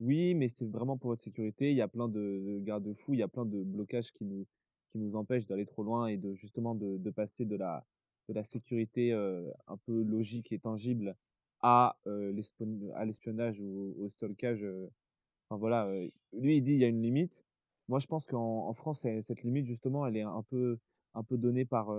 oui, 0.00 0.34
mais 0.34 0.48
c'est 0.48 0.66
vraiment 0.66 0.98
pour 0.98 1.10
votre 1.10 1.22
sécurité. 1.22 1.70
Il 1.70 1.76
y 1.76 1.82
a 1.82 1.88
plein 1.88 2.08
de, 2.08 2.42
de 2.44 2.60
garde-fous, 2.60 3.14
il 3.14 3.20
y 3.20 3.22
a 3.22 3.28
plein 3.28 3.46
de 3.46 3.62
blocages 3.62 4.12
qui 4.12 4.24
nous 4.24 4.46
qui 4.90 4.98
nous 4.98 5.16
empêchent 5.16 5.46
d'aller 5.46 5.64
trop 5.64 5.84
loin 5.84 6.06
et 6.06 6.18
de 6.18 6.34
justement 6.34 6.74
de 6.74 7.10
passer 7.10 7.46
de 7.46 7.56
la 7.56 7.86
de 8.28 8.34
la 8.34 8.44
sécurité 8.44 9.12
un 9.12 9.76
peu 9.86 10.02
logique 10.02 10.52
et 10.52 10.58
tangible 10.58 11.16
à 11.62 11.96
l'espionnage 12.06 13.60
ou 13.60 13.94
au 13.98 14.08
stalkage. 14.08 14.66
Enfin 15.48 15.58
voilà, 15.58 15.90
lui 16.32 16.56
il 16.56 16.62
dit 16.62 16.72
il 16.72 16.78
y 16.78 16.84
a 16.84 16.88
une 16.88 17.02
limite. 17.02 17.44
Moi 17.88 17.98
je 17.98 18.06
pense 18.06 18.26
qu'en 18.26 18.68
en 18.68 18.74
France 18.74 19.06
cette 19.20 19.42
limite 19.42 19.66
justement 19.66 20.06
elle 20.06 20.16
est 20.16 20.22
un 20.22 20.42
peu 20.42 20.78
un 21.14 21.22
peu 21.22 21.38
donnée 21.38 21.64
par 21.64 21.94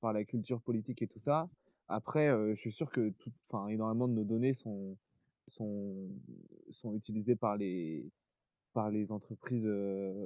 par 0.00 0.12
la 0.12 0.24
culture 0.24 0.60
politique 0.60 1.02
et 1.02 1.06
tout 1.06 1.18
ça. 1.18 1.48
Après 1.88 2.28
je 2.28 2.58
suis 2.58 2.72
sûr 2.72 2.90
que 2.90 3.10
tout, 3.10 3.32
enfin 3.44 3.68
énormément 3.68 4.08
de 4.08 4.14
nos 4.14 4.24
données 4.24 4.54
sont 4.54 4.96
sont 5.46 6.08
sont 6.70 6.94
utilisées 6.94 7.36
par 7.36 7.56
les 7.56 8.10
par 8.72 8.90
les 8.90 9.12
entreprises 9.12 9.70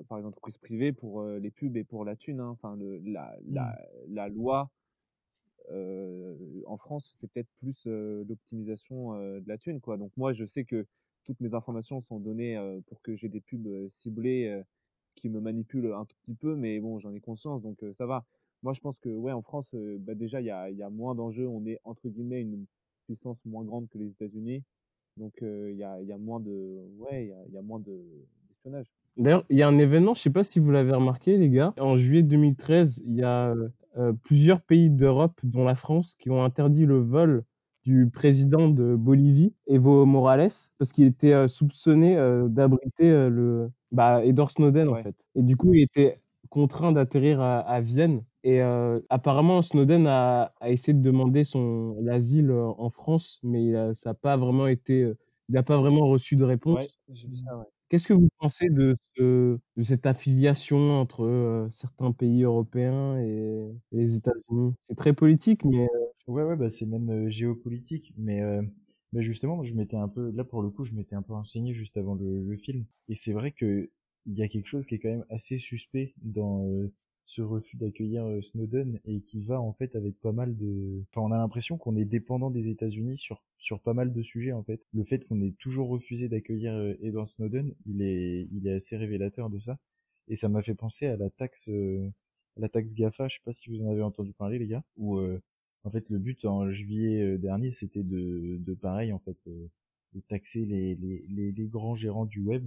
par 0.08 0.18
les 0.18 0.24
entreprises 0.24 0.58
privées 0.58 0.92
pour 0.92 1.24
les 1.24 1.50
pubs 1.50 1.76
et 1.76 1.84
pour 1.84 2.04
la 2.04 2.14
thune. 2.16 2.40
Hein. 2.40 2.48
Enfin 2.50 2.76
le 2.76 2.98
la 2.98 3.36
la 3.46 3.64
mmh. 4.06 4.14
la 4.14 4.28
loi 4.28 4.70
en 5.70 6.76
France, 6.76 7.10
c'est 7.12 7.30
peut-être 7.30 7.48
plus 7.58 7.86
l'optimisation 7.86 9.14
de 9.14 9.48
la 9.48 9.58
thune, 9.58 9.80
quoi. 9.80 9.96
Donc 9.96 10.12
moi, 10.16 10.32
je 10.32 10.44
sais 10.44 10.64
que 10.64 10.86
toutes 11.24 11.40
mes 11.40 11.54
informations 11.54 12.00
sont 12.00 12.20
données 12.20 12.58
pour 12.86 13.02
que 13.02 13.14
j'ai 13.14 13.28
des 13.28 13.40
pubs 13.40 13.88
ciblées 13.88 14.62
qui 15.14 15.30
me 15.30 15.40
manipulent 15.40 15.92
un 15.92 16.04
tout 16.04 16.16
petit 16.22 16.34
peu, 16.34 16.56
mais 16.56 16.80
bon, 16.80 16.98
j'en 16.98 17.12
ai 17.12 17.20
conscience, 17.20 17.60
donc 17.60 17.84
ça 17.92 18.06
va. 18.06 18.24
Moi, 18.62 18.72
je 18.72 18.80
pense 18.80 18.98
que 18.98 19.08
ouais, 19.08 19.32
en 19.32 19.42
France, 19.42 19.74
bah, 20.00 20.14
déjà, 20.14 20.40
il 20.40 20.46
y 20.46 20.50
a, 20.50 20.90
moins 20.90 21.14
d'enjeux. 21.14 21.46
On 21.46 21.64
est 21.66 21.80
entre 21.84 22.08
guillemets 22.08 22.40
une 22.40 22.66
puissance 23.06 23.44
moins 23.44 23.64
grande 23.64 23.88
que 23.88 23.98
les 23.98 24.12
États-Unis, 24.12 24.64
donc 25.16 25.38
il 25.42 25.76
y 25.76 25.82
a, 25.84 26.18
moins 26.18 26.40
de 26.40 26.86
ouais, 26.98 27.32
il 27.48 27.54
y 27.54 27.58
a 27.58 27.62
moins 27.62 27.80
de 27.80 28.26
D'ailleurs, 29.16 29.44
il 29.50 29.56
y 29.56 29.62
a 29.62 29.68
un 29.68 29.78
événement, 29.78 30.14
je 30.14 30.20
sais 30.20 30.32
pas 30.32 30.44
si 30.44 30.60
vous 30.60 30.70
l'avez 30.70 30.92
remarqué, 30.92 31.36
les 31.36 31.50
gars. 31.50 31.74
En 31.80 31.96
juillet 31.96 32.22
2013, 32.22 33.02
il 33.04 33.14
y 33.14 33.22
a 33.22 33.54
euh, 33.98 34.12
plusieurs 34.22 34.60
pays 34.60 34.90
d'Europe, 34.90 35.40
dont 35.42 35.64
la 35.64 35.74
France, 35.74 36.14
qui 36.14 36.30
ont 36.30 36.44
interdit 36.44 36.86
le 36.86 36.98
vol 36.98 37.44
du 37.84 38.08
président 38.08 38.68
de 38.68 38.94
Bolivie, 38.94 39.54
Evo 39.66 40.06
Morales, 40.06 40.50
parce 40.78 40.92
qu'il 40.92 41.06
était 41.06 41.32
euh, 41.32 41.48
soupçonné 41.48 42.16
euh, 42.16 42.48
d'abriter 42.48 43.10
le 43.10 43.70
bah, 43.90 44.24
Edward 44.24 44.50
Snowden 44.50 44.88
en 44.88 44.96
fait. 44.96 45.28
Et 45.34 45.42
du 45.42 45.56
coup, 45.56 45.74
il 45.74 45.82
était 45.82 46.14
contraint 46.48 46.92
d'atterrir 46.92 47.40
à, 47.40 47.80
Vienne. 47.80 48.22
Et 48.44 48.60
apparemment, 49.10 49.60
Snowden 49.62 50.06
a, 50.06 50.52
a, 50.60 50.70
essayé 50.70 50.96
de 50.96 51.02
demander 51.02 51.44
son 51.44 51.96
l'asile 52.00 52.50
en 52.50 52.88
France, 52.88 53.40
mais 53.42 53.64
il 53.64 53.90
ça 53.94 54.10
n'a 54.10 54.14
pas 54.14 54.36
vraiment 54.36 54.66
été, 54.66 55.00
il 55.48 55.54
n'a 55.54 55.62
pas 55.62 55.76
vraiment 55.76 56.06
reçu 56.06 56.36
de 56.36 56.44
réponse. 56.44 56.98
Ouais, 57.08 57.14
ça. 57.34 57.58
Ouais. 57.58 57.64
Qu'est-ce 57.88 58.08
que 58.08 58.12
vous 58.12 58.28
pensez 58.38 58.68
de, 58.68 58.94
ce, 59.16 59.58
de 59.76 59.82
cette 59.82 60.06
affiliation 60.06 61.00
entre 61.00 61.24
euh, 61.24 61.68
certains 61.70 62.12
pays 62.12 62.42
européens 62.42 63.18
et, 63.18 63.72
les 63.92 64.16
États-Unis? 64.16 64.74
C'est 64.82 64.94
très 64.94 65.14
politique, 65.14 65.64
mais 65.64 65.84
euh, 65.84 66.32
ouais, 66.32 66.42
ouais, 66.44 66.56
bah 66.56 66.68
c'est 66.68 66.86
même 66.86 67.30
géopolitique. 67.30 68.12
Mais, 68.18 68.40
mais 69.12 69.22
justement, 69.22 69.64
je 69.64 69.74
m'étais 69.74 69.96
un 69.96 70.08
peu, 70.08 70.30
là 70.32 70.44
pour 70.44 70.62
le 70.62 70.70
coup, 70.70 70.84
je 70.84 70.92
m'étais 70.92 71.14
un 71.14 71.22
peu 71.22 71.32
renseigné 71.32 71.72
juste 71.72 71.96
avant 71.96 72.14
le, 72.14 72.42
le 72.44 72.56
film, 72.58 72.84
et 73.08 73.16
c'est 73.16 73.32
vrai 73.32 73.52
que 73.52 73.90
il 74.26 74.36
y 74.36 74.42
a 74.42 74.48
quelque 74.48 74.66
chose 74.66 74.86
qui 74.86 74.96
est 74.96 74.98
quand 74.98 75.08
même 75.08 75.24
assez 75.30 75.58
suspect 75.58 76.12
dans 76.22 76.62
ce 77.28 77.42
refus 77.42 77.76
d'accueillir 77.76 78.24
Snowden 78.42 79.00
et 79.04 79.20
qui 79.20 79.42
va 79.42 79.60
en 79.60 79.72
fait 79.74 79.94
avec 79.96 80.18
pas 80.20 80.32
mal 80.32 80.56
de 80.56 81.02
enfin 81.10 81.20
on 81.20 81.30
a 81.30 81.36
l'impression 81.36 81.76
qu'on 81.76 81.94
est 81.96 82.06
dépendant 82.06 82.50
des 82.50 82.68
États-Unis 82.70 83.18
sur 83.18 83.44
sur 83.58 83.80
pas 83.80 83.92
mal 83.94 84.12
de 84.12 84.22
sujets 84.22 84.52
en 84.52 84.62
fait. 84.64 84.80
Le 84.94 85.04
fait 85.04 85.26
qu'on 85.26 85.42
ait 85.42 85.52
toujours 85.58 85.88
refusé 85.90 86.28
d'accueillir 86.28 86.74
Edward 87.02 87.28
Snowden 87.28 87.74
il 87.86 88.02
est 88.02 88.48
il 88.52 88.66
est 88.66 88.72
assez 88.74 88.96
révélateur 88.96 89.50
de 89.50 89.58
ça. 89.60 89.78
Et 90.28 90.36
ça 90.36 90.48
m'a 90.48 90.62
fait 90.62 90.74
penser 90.74 91.06
à 91.06 91.16
la 91.16 91.30
taxe 91.30 91.68
la 92.56 92.68
taxe 92.68 92.94
GAFA 92.94 93.28
je 93.28 93.36
sais 93.36 93.42
pas 93.44 93.52
si 93.52 93.70
vous 93.70 93.82
en 93.84 93.90
avez 93.90 94.02
entendu 94.02 94.32
parler 94.32 94.58
les 94.58 94.66
gars 94.66 94.84
où 94.96 95.20
en 95.20 95.90
fait 95.90 96.08
le 96.08 96.18
but 96.18 96.44
en 96.46 96.70
juillet 96.70 97.36
dernier 97.38 97.72
c'était 97.74 98.02
de 98.02 98.56
de 98.58 98.74
pareil 98.74 99.12
en 99.12 99.18
fait 99.18 99.36
de 99.46 100.20
taxer 100.28 100.64
les, 100.64 100.94
les 100.96 101.24
les 101.28 101.52
les 101.52 101.66
grands 101.68 101.94
gérants 101.96 102.26
du 102.26 102.40
web 102.40 102.66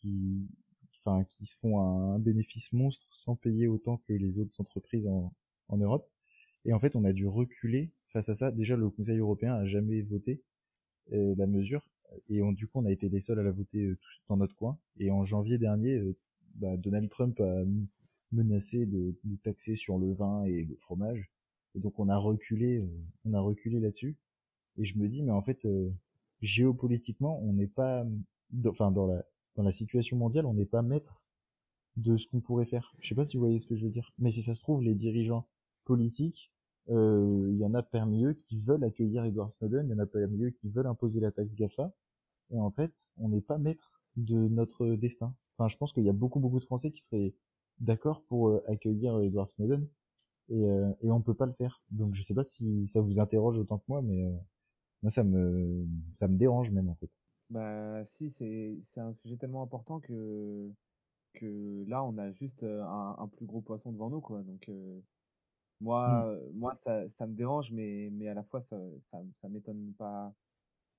qui 0.00 0.48
enfin 1.04 1.24
qui 1.24 1.46
se 1.46 1.56
font 1.58 1.80
un, 1.80 2.18
bénéfice 2.18 2.72
monstre 2.72 3.06
sans 3.12 3.36
payer 3.36 3.68
autant 3.68 3.98
que 4.08 4.12
les 4.12 4.38
autres 4.38 4.60
entreprises 4.60 5.06
en, 5.06 5.32
en 5.68 5.76
Europe. 5.76 6.08
Et 6.64 6.72
en 6.72 6.80
fait, 6.80 6.96
on 6.96 7.04
a 7.04 7.12
dû 7.12 7.26
reculer 7.26 7.90
face 8.12 8.28
à 8.28 8.36
ça. 8.36 8.50
Déjà, 8.50 8.76
le 8.76 8.88
Conseil 8.88 9.18
européen 9.18 9.54
a 9.54 9.66
jamais 9.66 10.02
voté 10.02 10.42
euh, 11.12 11.34
la 11.36 11.46
mesure, 11.46 11.82
et 12.30 12.42
on, 12.42 12.52
du 12.52 12.66
coup, 12.66 12.78
on 12.80 12.86
a 12.86 12.92
été 12.92 13.08
les 13.08 13.20
seuls 13.20 13.38
à 13.38 13.42
la 13.42 13.50
voter 13.50 13.84
euh, 13.84 13.98
dans 14.28 14.36
notre 14.36 14.54
coin. 14.54 14.78
Et 14.98 15.10
en 15.10 15.24
janvier 15.24 15.58
dernier, 15.58 15.96
euh, 15.96 16.16
bah, 16.54 16.76
Donald 16.76 17.10
Trump 17.10 17.38
a 17.40 17.64
menacé 18.32 18.86
de, 18.86 19.14
de, 19.24 19.36
taxer 19.42 19.76
sur 19.76 19.98
le 19.98 20.12
vin 20.12 20.44
et 20.44 20.64
le 20.64 20.76
fromage. 20.76 21.30
Et 21.74 21.80
donc, 21.80 21.98
on 21.98 22.08
a 22.08 22.16
reculé, 22.16 22.80
on 23.24 23.34
a 23.34 23.40
reculé 23.40 23.80
là-dessus. 23.80 24.16
Et 24.78 24.84
je 24.84 24.96
me 24.98 25.08
dis, 25.08 25.22
mais 25.22 25.32
en 25.32 25.42
fait, 25.42 25.66
géopolitiquement, 26.40 27.40
on 27.42 27.52
n'est 27.52 27.66
pas, 27.66 28.06
enfin, 28.66 28.90
dans 28.90 29.06
la 29.06 29.24
dans 29.56 29.62
la 29.62 29.72
situation 29.72 30.16
mondiale, 30.16 30.46
on 30.46 30.54
n'est 30.54 30.66
pas 30.66 30.82
maître 30.82 31.22
de 31.96 32.16
ce 32.16 32.26
qu'on 32.28 32.40
pourrait 32.40 32.66
faire. 32.66 32.94
Je 33.00 33.08
sais 33.08 33.14
pas 33.14 33.24
si 33.24 33.36
vous 33.36 33.42
voyez 33.42 33.60
ce 33.60 33.66
que 33.66 33.76
je 33.76 33.84
veux 33.84 33.90
dire. 33.90 34.12
Mais 34.18 34.32
si 34.32 34.42
ça 34.42 34.54
se 34.54 34.60
trouve, 34.60 34.82
les 34.82 34.94
dirigeants 34.94 35.46
politiques, 35.84 36.52
euh, 36.90 37.48
il 37.52 37.58
y 37.58 37.64
en 37.64 37.74
a 37.74 37.82
parmi 37.82 38.24
eux 38.24 38.34
qui 38.34 38.58
veulent 38.58 38.84
accueillir 38.84 39.24
Edward 39.24 39.50
Snowden, 39.52 39.86
il 39.86 39.90
y 39.90 39.94
en 39.94 39.98
a 39.98 40.06
parmi 40.06 40.44
eux 40.44 40.50
qui 40.50 40.68
veulent 40.68 40.86
imposer 40.86 41.20
la 41.20 41.30
taxe 41.30 41.54
GAFA. 41.54 41.92
Et 42.50 42.58
en 42.58 42.70
fait, 42.70 42.92
on 43.16 43.28
n'est 43.28 43.40
pas 43.40 43.58
maître 43.58 44.02
de 44.16 44.36
notre 44.48 44.86
destin. 44.96 45.34
Enfin, 45.56 45.68
je 45.68 45.76
pense 45.76 45.92
qu'il 45.92 46.04
y 46.04 46.08
a 46.08 46.12
beaucoup, 46.12 46.40
beaucoup 46.40 46.58
de 46.58 46.64
Français 46.64 46.90
qui 46.90 47.00
seraient 47.00 47.34
d'accord 47.80 48.22
pour 48.24 48.48
euh, 48.48 48.64
accueillir 48.68 49.20
Edward 49.20 49.48
Snowden. 49.48 49.86
Et, 50.50 50.64
euh, 50.64 50.92
et 51.02 51.10
on 51.10 51.20
peut 51.20 51.34
pas 51.34 51.46
le 51.46 51.52
faire. 51.52 51.82
Donc 51.90 52.14
je 52.14 52.22
sais 52.22 52.34
pas 52.34 52.44
si 52.44 52.86
ça 52.88 53.00
vous 53.00 53.18
interroge 53.20 53.58
autant 53.58 53.78
que 53.78 53.84
moi, 53.88 54.02
mais 54.02 54.24
euh, 54.24 54.30
moi 55.02 55.10
ça 55.10 55.24
me 55.24 55.86
ça 56.14 56.28
me 56.28 56.36
dérange 56.36 56.70
même 56.70 56.88
en 56.88 56.94
fait. 56.96 57.10
Bah 57.54 58.04
si, 58.04 58.28
c'est 58.30 58.78
c'est 58.80 59.00
un 59.00 59.12
sujet 59.12 59.36
tellement 59.36 59.62
important 59.62 60.00
que 60.00 60.72
que 61.34 61.84
là, 61.88 62.04
on 62.04 62.18
a 62.18 62.32
juste, 62.32 62.64
un 62.64 63.16
un 63.18 63.28
plus 63.28 63.46
gros 63.46 63.62
poisson 63.62 63.92
devant 63.92 64.10
nous, 64.10 64.20
quoi. 64.22 64.42
Donc 64.44 64.70
Mmh. 66.06 66.24
moi, 66.26 66.38
moi 66.54 66.72
ça 66.74 67.08
ça 67.08 67.26
me 67.26 67.34
dérange, 67.34 67.72
mais 67.72 68.10
mais 68.12 68.28
à 68.28 68.34
la 68.34 68.44
fois 68.44 68.60
ça 68.60 68.78
ça 69.00 69.22
ça 69.34 69.48
m'étonne 69.48 69.94
pas 69.94 70.34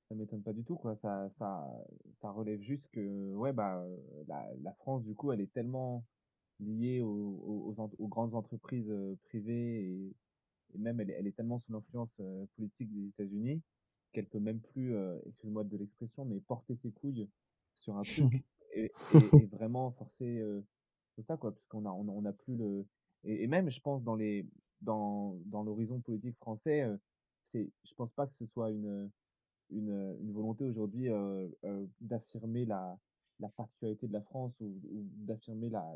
ça 0.10 0.16
m'étonne 0.16 0.44
pas 0.44 0.54
du 0.54 0.64
tout, 0.66 0.78
quoi. 0.78 0.96
Ça 0.96 1.30
ça 1.32 1.68
ça 2.12 2.32
relève 2.32 2.62
juste 2.62 2.94
que, 2.94 3.34
ouais, 3.36 3.54
bah, 3.54 3.86
la 4.28 4.48
la 4.58 4.74
France, 4.74 5.04
du 5.04 5.16
coup, 5.16 5.32
elle 5.34 5.42
est 5.42 5.54
tellement 5.54 6.06
liée 6.60 7.02
aux 7.02 7.08
aux 7.10 7.74
aux 7.74 7.92
aux 8.00 8.08
grandes 8.10 8.36
entreprises, 8.36 8.94
privées 9.24 9.86
et 9.86 10.18
et 10.76 10.80
même 10.80 11.00
elle 11.02 11.12
est 11.12 11.14
elle 11.16 11.28
est 11.28 11.34
tellement 11.38 11.58
sous 11.60 11.74
l'influence, 11.74 12.22
politique 12.56 12.92
des 12.92 13.10
États-Unis 13.10 13.64
qu'elle 14.16 14.28
peut 14.28 14.40
même 14.40 14.62
plus, 14.62 14.96
euh, 14.96 15.20
excuse-moi 15.28 15.66
de 15.66 15.78
l'expression, 15.78 16.24
mais 16.24 16.40
porter 16.40 16.74
ses 16.74 16.92
couilles 16.92 17.30
sur 17.74 17.98
un 17.98 18.04
truc 18.32 18.46
et, 18.74 18.92
et, 19.14 19.46
vraiment 19.48 19.92
forcer 19.92 20.40
euh, 20.40 20.62
tout 21.16 21.22
ça, 21.22 21.38
quoi, 21.38 21.52
parce 21.52 21.68
qu'on 21.68 21.86
a, 21.86 21.92
on, 21.92 22.26
a 22.26 22.34
plus 22.34 22.56
le. 22.56 22.86
Et, 23.26 23.48
même, 23.48 23.70
je 23.70 23.82
pense, 23.82 24.04
dans 24.04 24.16
les, 24.16 24.48
dans, 24.82 25.36
dans 25.46 25.64
l'horizon 25.64 26.00
politique 26.00 26.38
français, 26.38 26.84
euh, 26.84 26.98
c'est, 27.44 27.70
je 27.84 27.94
pense 27.94 28.14
pas 28.14 28.26
que 28.26 28.34
ce 28.34 28.46
soit 28.46 28.72
une, 28.72 29.12
une, 29.70 30.18
une 30.22 30.32
volonté 30.32 30.64
aujourd'hui 30.64 31.10
euh, 31.10 31.50
euh, 31.66 31.86
d'affirmer 32.00 32.66
la, 32.66 32.98
la 33.40 33.50
particularité 33.50 34.08
de 34.08 34.14
la 34.14 34.22
France 34.22 34.62
ou, 34.62 34.80
ou 34.92 35.04
d'affirmer 35.26 35.70
la, 35.70 35.96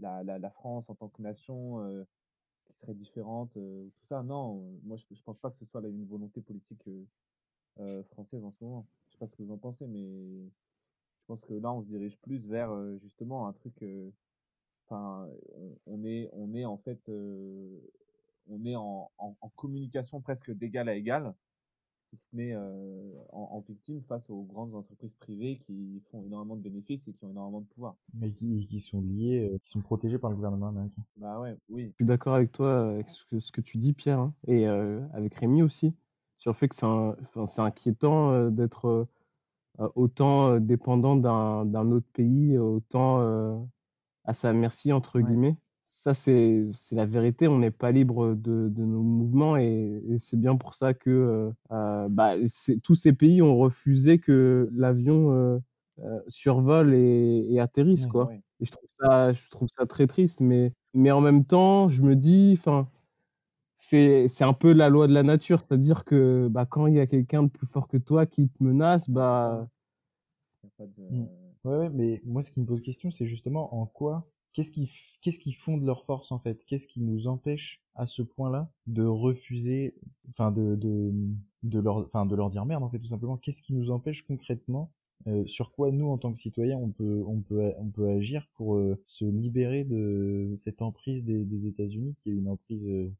la, 0.00 0.24
la, 0.24 0.38
la, 0.38 0.50
France 0.50 0.88
en 0.88 0.94
tant 0.94 1.08
que 1.08 1.20
nation 1.22 2.06
qui 2.68 2.78
serait 2.78 2.94
différente, 2.94 3.56
euh, 3.56 3.88
tout 3.96 4.04
ça. 4.04 4.22
Non, 4.22 4.78
moi 4.84 4.96
je, 4.96 5.04
je 5.10 5.22
pense 5.22 5.40
pas 5.40 5.50
que 5.50 5.56
ce 5.56 5.64
soit 5.64 5.80
là, 5.80 5.88
une 5.88 6.04
volonté 6.04 6.40
politique 6.40 6.86
euh, 6.88 7.04
française 8.10 8.44
en 8.44 8.50
ce 8.50 8.62
moment. 8.64 8.86
Je 9.06 9.12
sais 9.12 9.18
pas 9.18 9.26
ce 9.26 9.34
que 9.34 9.42
vous 9.42 9.52
en 9.52 9.58
pensez, 9.58 9.86
mais 9.86 10.04
je 11.26 11.26
pense 11.26 11.44
que 11.44 11.54
là, 11.54 11.72
on 11.72 11.80
se 11.80 11.88
dirige 11.88 12.18
plus 12.20 12.48
vers 12.48 12.70
euh, 12.70 12.96
justement 12.96 13.48
un 13.48 13.52
truc. 13.52 13.82
Euh, 13.82 14.10
enfin, 14.84 15.28
on, 15.86 16.04
est, 16.04 16.30
on 16.32 16.54
est 16.54 16.64
en 16.64 16.76
fait, 16.76 17.10
on 18.48 18.64
est 18.64 18.76
en, 18.76 19.10
en, 19.18 19.36
en, 19.40 19.48
communication 19.50 20.20
presque 20.20 20.52
d'égal 20.52 20.88
à 20.88 20.94
égal, 20.94 21.34
si 21.98 22.14
ce 22.14 22.36
n'est 22.36 22.54
en, 22.54 23.18
en, 23.32 23.60
victime 23.60 24.00
face 24.02 24.30
aux 24.30 24.44
grandes 24.44 24.76
entreprises 24.76 25.14
privées 25.16 25.56
qui 25.56 26.00
font 26.12 26.22
énormément 26.22 26.54
de 26.54 26.62
bénéfices 26.62 27.08
et 27.08 27.12
qui 27.12 27.24
ont 27.24 27.30
énormément 27.30 27.60
de 27.60 27.66
pouvoir. 27.66 27.96
Mais 28.14 28.30
qui, 28.30 28.68
qui 28.68 28.78
sont 28.78 29.00
liés, 29.00 29.58
qui 29.64 29.70
sont 29.70 29.82
protégés 29.82 30.18
par 30.18 30.30
le 30.30 30.36
gouvernement 30.36 30.68
américain. 30.68 31.02
Bah 31.16 31.40
ouais, 31.40 31.56
oui. 31.68 31.88
Je 31.88 31.94
suis 31.96 32.04
d'accord 32.04 32.36
avec 32.36 32.52
toi, 32.52 32.90
avec 32.90 33.08
ce 33.08 33.24
que, 33.24 33.40
ce 33.40 33.50
que 33.50 33.60
tu 33.60 33.78
dis, 33.78 33.94
Pierre, 33.94 34.20
hein, 34.20 34.34
et 34.46 34.66
avec 34.66 35.34
Rémi 35.34 35.62
aussi 35.62 35.96
sur 36.38 36.52
le 36.52 36.56
fait 36.56 36.68
que 36.68 36.74
c'est 36.74 36.86
enfin, 36.86 37.64
inquiétant 37.64 38.32
euh, 38.32 38.50
d'être 38.50 38.86
euh, 38.86 39.08
euh, 39.80 39.88
autant 39.94 40.58
dépendant 40.58 41.16
d'un 41.16 41.90
autre 41.90 42.06
pays, 42.12 42.56
autant 42.56 43.66
à 44.24 44.34
sa 44.34 44.52
merci, 44.52 44.92
entre 44.92 45.20
guillemets. 45.20 45.56
Ça, 45.84 46.14
c'est 46.14 46.66
la 46.92 47.06
vérité. 47.06 47.46
On 47.46 47.58
n'est 47.58 47.70
pas 47.70 47.92
libre 47.92 48.34
de, 48.34 48.68
de, 48.68 48.84
nos 48.84 49.02
mouvements 49.02 49.56
et, 49.56 50.02
et 50.08 50.18
c'est 50.18 50.38
bien 50.38 50.56
pour 50.56 50.74
ça 50.74 50.94
que 50.94 51.52
euh, 51.70 52.08
bah, 52.08 52.34
tous 52.82 52.94
ces 52.94 53.12
pays 53.12 53.40
ont 53.42 53.56
refusé 53.56 54.18
que 54.18 54.68
l'avion 54.72 55.60
euh, 55.98 56.20
survole 56.28 56.94
et, 56.94 57.46
et 57.50 57.60
atterrisse. 57.60 58.06
quoi. 58.06 58.28
Et 58.60 58.64
je 58.64 58.72
trouve, 58.72 58.88
ça, 58.88 59.32
je 59.32 59.50
trouve 59.50 59.68
ça 59.68 59.86
très 59.86 60.06
triste. 60.06 60.40
Mais, 60.40 60.72
mais 60.92 61.10
en 61.10 61.20
même 61.20 61.44
temps, 61.44 61.88
je 61.88 62.02
me 62.02 62.16
dis, 62.16 62.54
enfin, 62.58 62.88
c'est 63.76 64.28
c'est 64.28 64.44
un 64.44 64.52
peu 64.52 64.72
la 64.72 64.88
loi 64.88 65.06
de 65.06 65.14
la 65.14 65.22
nature, 65.22 65.60
c'est-à-dire 65.60 66.04
que 66.04 66.48
bah, 66.48 66.66
quand 66.66 66.86
il 66.86 66.94
y 66.94 67.00
a 67.00 67.06
quelqu'un 67.06 67.42
de 67.44 67.48
plus 67.48 67.66
fort 67.66 67.88
que 67.88 67.96
toi 67.98 68.26
qui 68.26 68.48
te 68.48 68.62
menace, 68.62 69.10
bah. 69.10 69.68
Mmh. 70.78 71.24
Ouais, 71.64 71.76
ouais, 71.78 71.90
mais 71.90 72.22
moi, 72.24 72.42
ce 72.42 72.50
qui 72.50 72.60
me 72.60 72.66
pose 72.66 72.80
question, 72.80 73.10
c'est 73.10 73.26
justement 73.26 73.74
en 73.74 73.86
quoi, 73.86 74.28
qu'est-ce 74.52 74.70
qui, 74.70 74.90
qu'est-ce 75.20 75.38
qui 75.38 75.52
fonde 75.52 75.84
leur 75.84 76.04
force 76.04 76.32
en 76.32 76.38
fait? 76.38 76.64
Qu'est-ce 76.66 76.86
qui 76.86 77.00
nous 77.00 77.26
empêche 77.28 77.82
à 77.94 78.06
ce 78.06 78.22
point-là 78.22 78.70
de 78.86 79.04
refuser, 79.04 79.94
enfin 80.30 80.52
de 80.52 80.76
de 80.76 81.12
de 81.62 81.80
leur, 81.80 81.98
enfin 81.98 82.26
de 82.26 82.34
leur 82.36 82.50
dire 82.50 82.64
merde 82.66 82.82
en 82.82 82.90
fait 82.90 82.98
tout 82.98 83.08
simplement? 83.08 83.36
Qu'est-ce 83.36 83.62
qui 83.62 83.74
nous 83.74 83.90
empêche 83.90 84.22
concrètement 84.26 84.92
euh, 85.26 85.46
sur 85.46 85.72
quoi 85.72 85.90
nous 85.90 86.08
en 86.08 86.18
tant 86.18 86.32
que 86.32 86.38
citoyens 86.38 86.76
on 86.76 86.90
peut 86.90 87.24
on 87.26 87.40
peut 87.40 87.72
on 87.78 87.88
peut 87.88 88.08
agir 88.08 88.48
pour 88.54 88.76
euh, 88.76 89.02
se 89.06 89.24
libérer 89.24 89.82
de 89.84 90.54
cette 90.56 90.82
emprise 90.82 91.24
des, 91.24 91.44
des 91.44 91.66
États-Unis 91.66 92.14
qui 92.22 92.30
est 92.30 92.34
une 92.34 92.48
emprise 92.48 92.86
euh, 92.86 93.10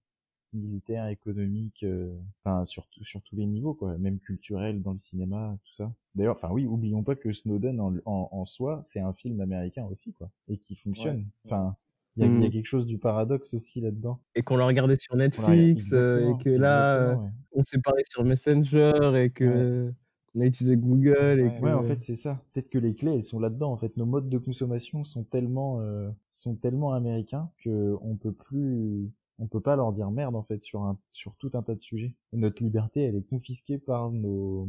militaire, 0.57 1.09
économique, 1.09 1.83
euh, 1.83 2.17
enfin 2.43 2.65
sur, 2.65 2.87
sur 3.03 3.23
tous 3.23 3.37
les 3.37 3.47
niveaux, 3.47 3.75
quoi, 3.75 3.97
même 3.99 4.19
culturel 4.19 4.83
dans 4.83 4.93
le 4.93 5.01
cinéma, 5.01 5.57
tout 5.65 5.75
ça. 5.75 5.93
D'ailleurs, 6.15 6.37
enfin 6.37 6.49
oui, 6.51 6.67
oublions 6.67 7.03
pas 7.03 7.15
que 7.15 7.33
Snowden 7.33 7.81
en, 7.81 7.95
en, 8.05 8.29
en 8.33 8.47
soi, 8.47 8.83
c'est 8.85 9.01
un 9.01 9.13
film 9.13 9.41
américain 9.41 9.87
aussi, 9.91 10.13
quoi, 10.15 10.31
et 10.49 10.59
qui 10.59 10.75
fonctionne. 10.77 11.27
Enfin, 11.45 11.77
il 12.17 12.23
y, 12.23 12.27
a, 12.27 12.29
y, 12.29 12.45
a, 12.45 12.49
mm. 12.49 12.51
quelque 12.51 12.67
chose 12.67 12.87
du 12.87 12.99
paradoxe 12.99 13.53
aussi 13.53 13.81
là-dedans. 13.81 14.21
Et 14.35 14.43
qu'on 14.43 14.57
l'a 14.57 14.67
regardé 14.67 14.97
sur 14.97 15.17
Netflix, 15.17 15.93
euh, 15.93 16.31
et 16.31 16.43
que 16.43 16.51
là, 16.51 16.95
euh, 16.95 17.17
ouais. 17.17 17.29
on 17.53 17.63
s'est 17.63 17.81
parlé 17.81 18.03
sur 18.09 18.25
Messenger, 18.25 18.93
et 19.17 19.31
que 19.31 19.93
on 20.37 20.41
a 20.41 20.47
utilisé 20.47 20.77
Google. 20.77 21.41
Et 21.41 21.45
ouais, 21.45 21.59
que... 21.59 21.65
ouais 21.65 21.73
en 21.73 21.83
fait, 21.83 22.03
c'est 22.03 22.17
ça. 22.17 22.43
Peut-être 22.53 22.69
que 22.69 22.79
les 22.79 22.95
clés, 22.95 23.15
elles 23.15 23.25
sont 23.25 23.41
là-dedans. 23.41 23.73
En 23.73 23.77
fait, 23.77 23.97
nos 23.97 24.07
modes 24.07 24.29
de 24.29 24.39
consommation 24.39 25.05
sont 25.05 25.25
tellement, 25.25 25.81
euh, 25.81 26.11
sont 26.29 26.55
tellement 26.55 26.93
américains 26.93 27.51
que 27.65 27.97
on 28.03 28.17
peut 28.17 28.33
plus, 28.33 29.11
on 29.39 29.47
peut 29.47 29.61
pas 29.61 29.77
leur 29.77 29.93
dire 29.93 30.11
merde 30.11 30.35
en 30.35 30.43
fait 30.43 30.63
sur 30.65 30.83
un 30.83 30.99
sur 31.13 31.35
tout 31.37 31.51
un 31.55 31.63
tas 31.63 31.75
de 31.75 31.83
sujets. 31.83 32.15
Et 32.33 32.37
notre 32.37 32.63
liberté, 32.63 33.03
elle 33.03 33.17
est 33.17 33.29
confisquée 33.29 33.79
par 33.79 34.11
nos 34.11 34.69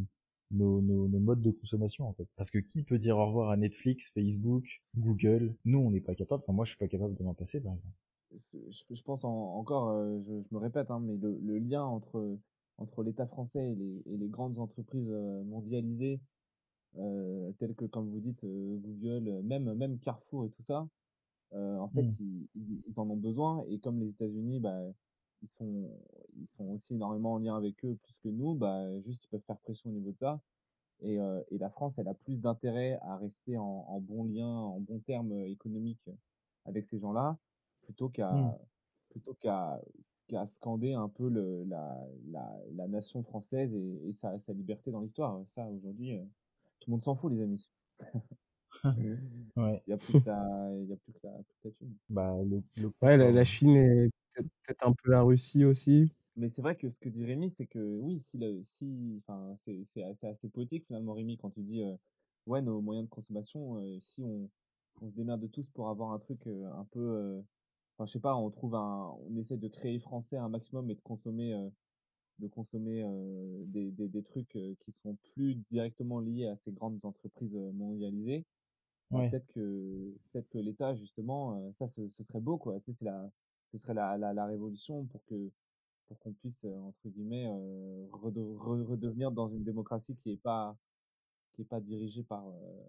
nos, 0.52 0.82
nos, 0.82 1.08
nos 1.08 1.20
modes 1.20 1.42
de 1.42 1.52
consommation 1.52 2.08
en 2.08 2.14
fait. 2.14 2.28
Parce 2.36 2.52
que 2.52 2.60
qui 2.60 2.84
peut 2.84 3.00
dire 3.00 3.18
au 3.18 3.26
revoir 3.26 3.50
à 3.50 3.58
Netflix, 3.58 4.12
Facebook, 4.14 4.66
Google? 4.96 5.56
Nous, 5.66 5.80
on 5.80 5.92
n'est 5.92 6.02
pas 6.02 6.16
capable. 6.16 6.44
Enfin, 6.44 6.54
moi, 6.54 6.66
je 6.66 6.72
suis 6.72 6.78
pas 6.78 6.88
capable 6.88 7.16
de 7.16 7.24
m'en 7.24 7.34
passer, 7.34 7.60
par 7.60 7.74
exemple. 7.74 7.96
Je, 8.36 8.58
je 8.94 9.04
pense 9.04 9.24
en, 9.24 9.56
encore, 9.56 9.90
euh, 9.90 10.20
je, 10.20 10.42
je, 10.42 10.48
me 10.52 10.60
répète, 10.60 10.92
hein, 10.92 11.00
mais 11.00 11.16
le, 11.16 11.38
le, 11.42 11.60
lien 11.60 11.84
entre 11.84 12.38
entre 12.78 13.04
l'État 13.04 13.26
français 13.26 13.72
et 13.72 13.76
les, 13.76 14.04
et 14.06 14.18
les 14.18 14.28
grandes 14.28 14.60
entreprises 14.60 15.10
euh, 15.12 15.44
mondialisées, 15.46 16.22
euh, 16.98 17.52
telles 17.54 17.76
que, 17.76 17.86
comme 17.86 18.10
vous 18.10 18.20
dites, 18.20 18.44
euh, 18.44 18.78
Google, 18.78 19.42
même 19.44 19.74
même 19.74 20.00
Carrefour 20.00 20.46
et 20.46 20.50
tout 20.50 20.62
ça, 20.62 20.88
en 21.54 21.88
fait, 21.90 22.04
mmh. 22.04 22.10
ils, 22.20 22.50
ils, 22.56 22.82
ils, 22.88 23.00
en 23.00 23.10
ont 23.10 23.18
besoin. 23.18 23.64
Et 23.70 23.80
comme 23.80 24.00
les 24.00 24.14
États-Unis, 24.14 24.60
bah, 24.60 24.82
ils 25.42 25.48
sont, 25.48 25.90
ils 26.38 26.46
sont 26.46 26.70
aussi 26.70 26.96
énormément 26.96 27.34
en 27.34 27.38
lien 27.40 27.56
avec 27.56 27.84
eux 27.86 27.96
plus 27.96 28.20
que 28.20 28.30
nous, 28.30 28.56
bah, 28.56 29.00
juste 29.00 29.26
ils 29.26 29.30
peuvent 29.30 29.42
faire 29.46 29.58
pression 29.60 29.90
au 29.90 29.94
niveau 29.94 30.12
de 30.12 30.18
ça. 30.18 30.42
Et, 31.00 31.18
et 31.52 31.58
la 31.60 31.70
France, 31.70 32.00
elle 32.00 32.08
a 32.08 32.16
plus 32.16 32.42
d'intérêt 32.42 32.98
à 33.04 33.18
rester 33.18 33.58
en, 33.58 33.86
en 33.88 34.00
bon 34.02 34.24
lien, 34.24 34.48
en 34.50 34.80
bon 34.80 35.00
terme 35.00 35.32
économique 35.46 36.10
avec 36.66 36.86
ces 36.86 36.98
gens-là, 36.98 37.38
plutôt 37.82 38.10
qu'à 38.10 38.32
Mmh. 38.32 38.58
plutôt 39.10 39.34
qu'à 39.36 39.80
qu'à 40.28 40.46
scander 40.46 40.94
un 40.94 41.08
peu 41.10 41.30
le, 41.30 41.64
la, 41.64 42.06
la, 42.30 42.60
la 42.74 42.88
nation 42.88 43.22
française 43.22 43.74
et, 43.76 44.08
et 44.08 44.12
sa, 44.12 44.38
sa 44.40 44.54
liberté 44.54 44.92
dans 44.92 45.00
l'histoire. 45.02 45.42
Ça, 45.48 45.70
aujourd'hui, 45.70 46.20
tout 46.80 46.90
le 46.90 46.92
monde 46.92 47.04
s'en 47.04 47.16
fout, 47.16 47.32
les 47.32 47.42
amis. 47.42 47.70
ouais. 49.56 49.84
Il 49.86 49.90
n'y 49.90 49.94
a 49.94 49.98
plus 49.98 50.16
que 50.16 50.26
la, 50.30 50.70
il 50.72 50.90
y 50.90 50.94
a 50.94 50.98
plus 50.98 51.14
que 51.14 51.20
la, 51.24 51.34
plus 51.62 51.72
que. 51.72 51.86
Bah, 52.10 52.36
le, 52.44 52.62
le 52.76 52.92
Ouais, 53.02 53.18
la, 53.18 53.28
hein. 53.40 53.44
Chine 53.44 53.76
est 53.78 54.10
peut-être 54.36 54.86
un 54.88 54.94
peu 54.94 55.12
la 55.12 55.22
Russie 55.22 55.66
aussi. 55.66 56.12
Mais 56.36 56.50
c'est 56.50 56.62
vrai 56.62 56.76
que 56.76 56.88
ce 56.90 57.00
que 57.00 57.10
dit 57.10 57.26
Rémi, 57.26 57.50
c'est 57.50 57.66
que 57.66 58.00
oui, 58.00 58.20
si 58.20 58.38
le, 58.38 58.62
si, 58.64 59.22
enfin, 59.28 59.54
c'est, 59.58 59.84
c'est 59.84 60.04
assez, 60.04 60.28
assez 60.28 60.50
poétique 60.50 60.86
finalement, 60.86 61.14
Rémi, 61.14 61.38
quand 61.38 61.50
tu 61.50 61.62
dis, 61.62 61.84
euh, 61.84 61.96
ouais, 62.46 62.62
nos 62.62 62.80
moyens 62.82 63.08
de 63.08 63.10
consommation, 63.10 63.78
euh, 63.80 64.00
si 64.00 64.24
on, 64.24 64.50
on 65.02 65.10
se 65.10 65.16
démerde 65.16 65.50
tous 65.52 65.70
pour 65.70 65.90
avoir 65.90 66.12
un 66.12 66.20
truc 66.20 66.46
euh, 66.48 66.72
un 66.74 66.86
peu, 66.86 67.44
enfin, 67.98 68.06
je 68.06 68.12
sais 68.14 68.20
pas, 68.22 68.36
on 68.36 68.50
trouve 68.52 68.76
un, 68.76 69.16
on 69.30 69.36
essaie 69.36 69.58
de 69.58 69.68
créer 69.68 70.00
français 70.00 70.38
un 70.38 70.50
maximum 70.50 70.90
et 70.92 70.96
de 70.96 71.02
consommer, 71.02 71.54
de 72.40 72.48
consommer 72.48 73.04
euh, 73.04 73.64
des, 73.68 73.92
des, 73.92 74.08
des 74.10 74.24
trucs 74.24 74.56
euh, 74.56 74.76
qui 74.80 74.92
sont 74.92 75.18
plus 75.34 75.56
directement 75.70 76.20
liés 76.20 76.48
à 76.48 76.56
ces 76.56 76.72
grandes 76.72 77.06
entreprises 77.06 77.58
mondialisées. 77.74 78.46
Bah, 79.10 79.20
Ouais. 79.20 79.30
peut-être 79.30 79.54
que, 79.54 80.14
peut-être 80.32 80.50
que 80.50 80.58
l'État, 80.58 80.94
justement, 80.94 81.72
ça, 81.74 81.88
ce, 81.88 82.08
ce 82.10 82.24
serait 82.24 82.42
beau, 82.42 82.58
quoi. 82.58 82.80
Tu 82.80 82.92
sais, 82.92 83.00
c'est 83.00 83.06
la, 83.06 83.32
ce 83.72 83.78
serait 83.78 83.94
la, 83.94 84.18
la, 84.18 84.34
la 84.34 84.46
révolution 84.46 85.06
pour 85.06 85.24
que, 85.26 85.50
pour 86.08 86.20
qu'on 86.20 86.34
puisse, 86.34 86.66
entre 86.66 87.10
guillemets, 87.10 87.48
euh, 87.48 88.08
rede- 88.12 88.38
re- 88.38 88.84
redevenir 88.84 89.32
dans 89.32 89.48
une 89.50 89.64
démocratie 89.64 90.16
qui 90.16 90.32
est 90.32 90.42
pas, 90.42 90.78
qui 91.52 91.62
est 91.62 91.66
pas 91.66 91.80
dirigée 91.82 92.24
par, 92.24 92.48
euh, 92.48 92.84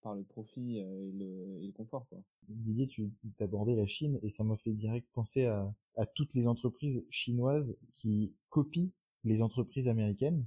par 0.00 0.14
le 0.14 0.22
profit 0.22 0.78
et 0.78 1.12
le, 1.12 1.58
et 1.62 1.66
le 1.66 1.72
confort, 1.72 2.06
quoi. 2.08 2.18
Didier, 2.48 2.86
tu 2.88 3.10
abordé 3.40 3.74
la 3.76 3.86
Chine 3.86 4.18
et 4.22 4.30
ça 4.30 4.44
m'a 4.44 4.56
fait 4.56 4.72
direct 4.72 5.06
penser 5.12 5.44
à, 5.44 5.72
à 5.96 6.06
toutes 6.06 6.34
les 6.34 6.46
entreprises 6.46 7.02
chinoises 7.10 7.76
qui 7.96 8.32
copient 8.48 8.90
les 9.24 9.42
entreprises 9.42 9.88
américaines, 9.88 10.44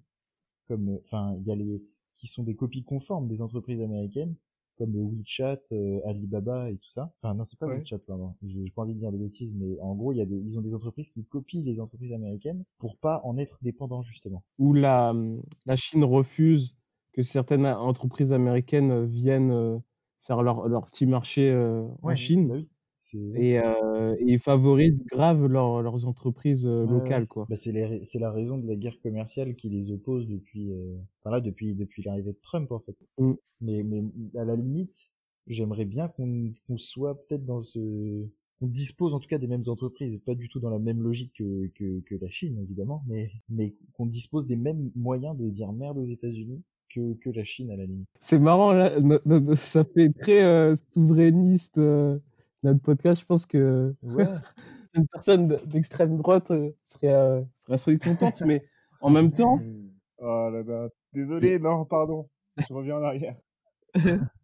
comme, 0.67 0.99
enfin, 1.03 1.35
il 1.39 1.47
y 1.47 1.51
a 1.51 1.55
les 1.55 1.81
qui 2.17 2.27
sont 2.27 2.43
des 2.43 2.55
copies 2.55 2.83
conformes 2.83 3.27
des 3.27 3.41
entreprises 3.41 3.81
américaines, 3.81 4.35
comme 4.81 4.93
le 4.93 5.01
WeChat, 5.03 5.59
euh, 5.73 5.99
Alibaba 6.05 6.71
et 6.71 6.75
tout 6.77 6.89
ça. 6.95 7.13
Enfin, 7.21 7.35
non, 7.35 7.45
c'est 7.45 7.59
pas 7.59 7.67
Ouais. 7.67 7.77
WeChat, 7.77 7.99
pardon. 7.99 8.33
J'ai 8.41 8.71
pas 8.75 8.81
envie 8.81 8.95
de 8.95 8.99
dire 8.99 9.11
des 9.11 9.19
bêtises, 9.19 9.51
mais 9.55 9.79
en 9.79 9.93
gros, 9.93 10.11
il 10.11 10.17
y 10.17 10.21
a 10.21 10.25
des, 10.25 10.35
ils 10.35 10.57
ont 10.57 10.61
des 10.61 10.73
entreprises 10.73 11.09
qui 11.09 11.23
copient 11.25 11.63
les 11.63 11.79
entreprises 11.79 12.13
américaines 12.13 12.63
pour 12.79 12.97
pas 12.97 13.21
en 13.23 13.37
être 13.37 13.59
dépendants 13.61 14.01
justement. 14.01 14.43
Où 14.57 14.73
la, 14.73 15.13
la 15.67 15.75
Chine 15.75 16.03
refuse 16.03 16.77
que 17.13 17.21
certaines 17.21 17.67
entreprises 17.67 18.33
américaines 18.33 19.05
viennent 19.05 19.51
euh, 19.51 19.77
faire 20.21 20.41
leur, 20.41 20.67
leur 20.67 20.85
petit 20.85 21.05
marché 21.05 21.51
euh, 21.51 21.85
en 22.01 22.15
Chine. 22.15 22.47
bah 22.47 22.55
oui. 22.55 22.67
Et, 23.35 23.59
euh, 23.59 24.15
et 24.19 24.33
ils 24.33 24.39
favorisent 24.39 25.03
grave 25.05 25.47
leur- 25.47 25.81
leurs 25.81 26.05
entreprises 26.05 26.65
euh, 26.67 26.85
locales, 26.85 27.27
quoi. 27.27 27.45
Bah, 27.49 27.55
c'est 27.55 27.71
la 27.71 28.31
raison 28.31 28.57
de 28.57 28.67
la 28.67 28.75
guerre 28.75 28.99
commerciale 29.01 29.55
qui 29.55 29.69
les 29.69 29.91
oppose 29.91 30.27
depuis, 30.27 30.71
euh, 30.71 30.95
enfin 31.19 31.31
là, 31.31 31.41
depuis, 31.41 31.73
depuis 31.75 32.03
l'arrivée 32.03 32.31
de 32.31 32.39
Trump, 32.41 32.71
en 32.71 32.79
fait. 32.79 32.95
Mm. 33.17 33.33
Mais, 33.61 33.83
mais, 33.83 34.03
à 34.39 34.45
la 34.45 34.55
limite, 34.55 34.95
j'aimerais 35.47 35.85
bien 35.85 36.07
qu'on 36.07 36.77
soit 36.77 37.15
peut-être 37.27 37.45
dans 37.45 37.63
ce, 37.63 38.25
on 38.61 38.67
dispose 38.67 39.13
en 39.13 39.19
tout 39.19 39.27
cas 39.27 39.39
des 39.39 39.47
mêmes 39.47 39.63
entreprises, 39.67 40.19
pas 40.25 40.35
du 40.35 40.47
tout 40.47 40.59
dans 40.59 40.69
la 40.69 40.79
même 40.79 41.01
logique 41.01 41.33
que, 41.37 41.67
que, 41.75 41.99
que 42.01 42.15
la 42.15 42.29
Chine, 42.29 42.59
évidemment, 42.61 43.03
mais, 43.07 43.31
mais 43.49 43.75
qu'on 43.93 44.05
dispose 44.05 44.47
des 44.47 44.55
mêmes 44.55 44.91
moyens 44.95 45.35
de 45.37 45.49
dire 45.49 45.71
merde 45.73 45.97
aux 45.97 46.05
États-Unis 46.05 46.61
que, 46.93 47.13
que 47.15 47.29
la 47.29 47.43
Chine, 47.43 47.71
à 47.71 47.75
la 47.75 47.85
limite. 47.85 48.07
C'est 48.19 48.39
marrant, 48.39 48.73
là, 48.73 48.91
ça 49.55 49.83
fait 49.83 50.09
très 50.09 50.43
euh, 50.43 50.75
souverainiste, 50.75 51.79
euh, 51.79 52.19
notre 52.63 52.81
podcast. 52.81 53.21
Je 53.21 53.25
pense 53.25 53.45
que 53.45 53.95
Ouais. 54.03 54.25
une 54.95 55.07
personne 55.07 55.55
d'extrême 55.67 56.17
droite 56.17 56.51
euh, 56.51 56.71
serait, 56.83 57.13
euh, 57.13 57.41
serait 57.53 57.75
assez 57.75 57.97
contente, 57.97 58.41
mais 58.41 58.63
en 59.01 59.09
même 59.09 59.31
temps, 59.33 59.59
Oh 60.19 60.49
là 60.51 60.63
là. 60.63 60.89
Désolé, 61.13 61.59
non, 61.59 61.85
pardon. 61.85 62.29
Je 62.57 62.73
reviens 62.73 62.97
en 62.97 63.03
arrière. 63.03 63.35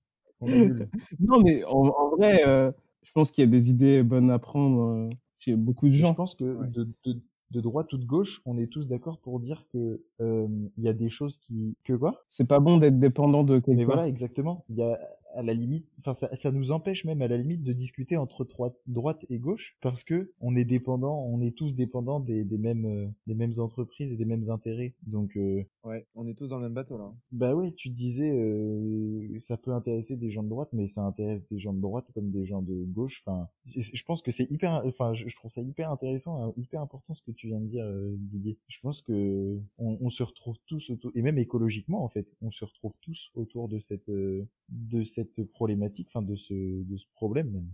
Non, 1.20 1.41
mais 1.43 1.63
en, 1.65 1.88
en 1.88 2.09
vrai, 2.15 2.41
euh, 2.47 2.72
je 3.03 3.11
pense 3.11 3.32
qu'il 3.32 3.43
y 3.43 3.47
a 3.47 3.51
des 3.51 3.72
idées 3.72 4.03
bonnes 4.03 4.30
à 4.32 4.39
prendre 4.39 4.82
euh, 4.82 5.09
chez 5.38 5.55
beaucoup 5.55 5.88
de 5.88 5.91
Je 5.91 5.97
gens. 5.99 6.13
pense 6.13 6.36
que 6.36 6.43
Ouais. 6.43 6.68
de, 6.68 6.88
de, 7.05 7.22
de 7.51 7.61
droite 7.61 7.91
ou 7.93 7.97
de 7.97 8.05
gauche, 8.05 8.41
on 8.45 8.57
est 8.57 8.68
tous 8.68 8.88
d'accord 8.88 9.20
pour 9.20 9.39
dire 9.39 9.65
que 9.72 10.03
euh, 10.22 10.47
il 10.78 10.84
y 10.84 10.88
a 10.89 10.93
des 10.93 11.09
choses 11.09 11.38
qui 11.38 11.76
que 11.84 11.93
quoi? 11.93 12.26
C'est 12.28 12.47
pas 12.47 12.59
bon 12.59 12.78
d'être 12.78 12.99
dépendant 12.99 13.43
de 13.43 13.55
Mais 13.55 13.61
quelqu'un. 13.61 13.86
voilà, 13.86 14.07
exactement. 14.07 14.65
Il 14.70 14.76
y 14.76 14.82
a 14.84 14.99
à 15.36 15.43
la 15.43 15.53
limite, 15.53 15.86
enfin 15.99 16.13
ça, 16.13 16.36
ça 16.36 16.51
nous 16.51 16.71
empêche 16.71 17.05
même 17.05 17.21
à 17.21 17.28
la 17.28 17.38
limite 17.38 17.63
de 17.63 17.73
discuter 17.73 18.17
entre 18.17 18.45
droite, 18.45 18.75
droite 18.88 19.25
et 19.30 19.38
gauche 19.39 19.78
parce 19.82 20.03
que 20.03 20.32
on 20.41 20.55
est 20.55 20.65
dépendant, 20.65 21.23
on 21.25 21.41
est 21.41 21.55
tous 21.55 21.75
dépendants 21.75 22.19
des, 22.19 22.43
des 22.43 22.57
mêmes 22.57 22.86
euh, 22.86 23.07
des 23.28 23.36
mêmes 23.36 23.53
entreprises 23.59 24.11
et 24.13 24.17
des 24.17 24.25
mêmes 24.25 24.49
intérêts. 24.49 24.93
Donc 25.03 25.36
euh, 25.38 25.63
Ouais, 25.84 26.05
on 26.15 26.28
est 26.28 26.34
tous 26.34 26.49
dans 26.49 26.57
le 26.57 26.63
même 26.63 26.73
bateau, 26.73 26.97
là. 26.97 27.13
bah 27.32 27.55
ouais, 27.55 27.71
tu 27.73 27.89
disais 27.89 28.30
euh, 28.30 29.39
ça 29.39 29.57
peut 29.57 29.71
intéresser 29.71 30.17
des 30.17 30.32
gens 30.32 30.43
de 30.43 30.49
droite, 30.49 30.69
mais 30.73 30.88
ça 30.88 31.01
intéresse 31.03 31.41
des 31.49 31.59
gens 31.59 31.73
de 31.73 31.80
droite 31.82 32.05
comme 32.13 32.32
des 32.32 32.45
gens 32.45 32.61
de 32.61 32.84
gauche. 32.86 33.23
Enfin, 33.25 33.47
je 33.75 34.03
pense 34.03 34.21
que 34.21 34.32
c'est 34.32 34.49
hyper, 34.51 34.82
enfin, 34.86 35.13
je 35.13 35.28
je 35.28 35.36
trouve 35.36 35.51
ça 35.51 35.61
hyper 35.61 35.91
intéressant, 35.91 36.43
hein, 36.43 36.53
hyper 36.57 36.82
important 36.82 37.13
ce 37.13 37.21
que 37.21 37.32
tu 37.32 37.47
viens 37.47 37.59
de 37.59 37.67
dire, 37.67 37.86
euh, 37.86 38.15
Didier. 38.17 38.57
Je 38.67 38.80
pense 38.82 39.01
que 39.01 39.59
on, 39.78 39.97
on 40.01 40.09
se 40.09 40.23
retrouve 40.23 40.55
tous 40.65 40.89
autour, 40.89 41.11
et 41.15 41.21
même 41.21 41.38
écologiquement 41.38 42.03
en 42.03 42.09
fait, 42.09 42.28
on 42.41 42.51
se 42.51 42.65
retrouve 42.65 42.93
tous 43.01 43.32
autour 43.36 43.67
de 43.69 43.80
cette 43.80 44.09
euh, 44.09 44.45
de 44.69 45.03
cette 45.03 45.16
problématique, 45.24 46.07
enfin 46.09 46.22
de 46.22 46.36
ce 46.36 46.53
de 46.53 46.97
ce 46.97 47.05
problème 47.13 47.51
même. 47.51 47.70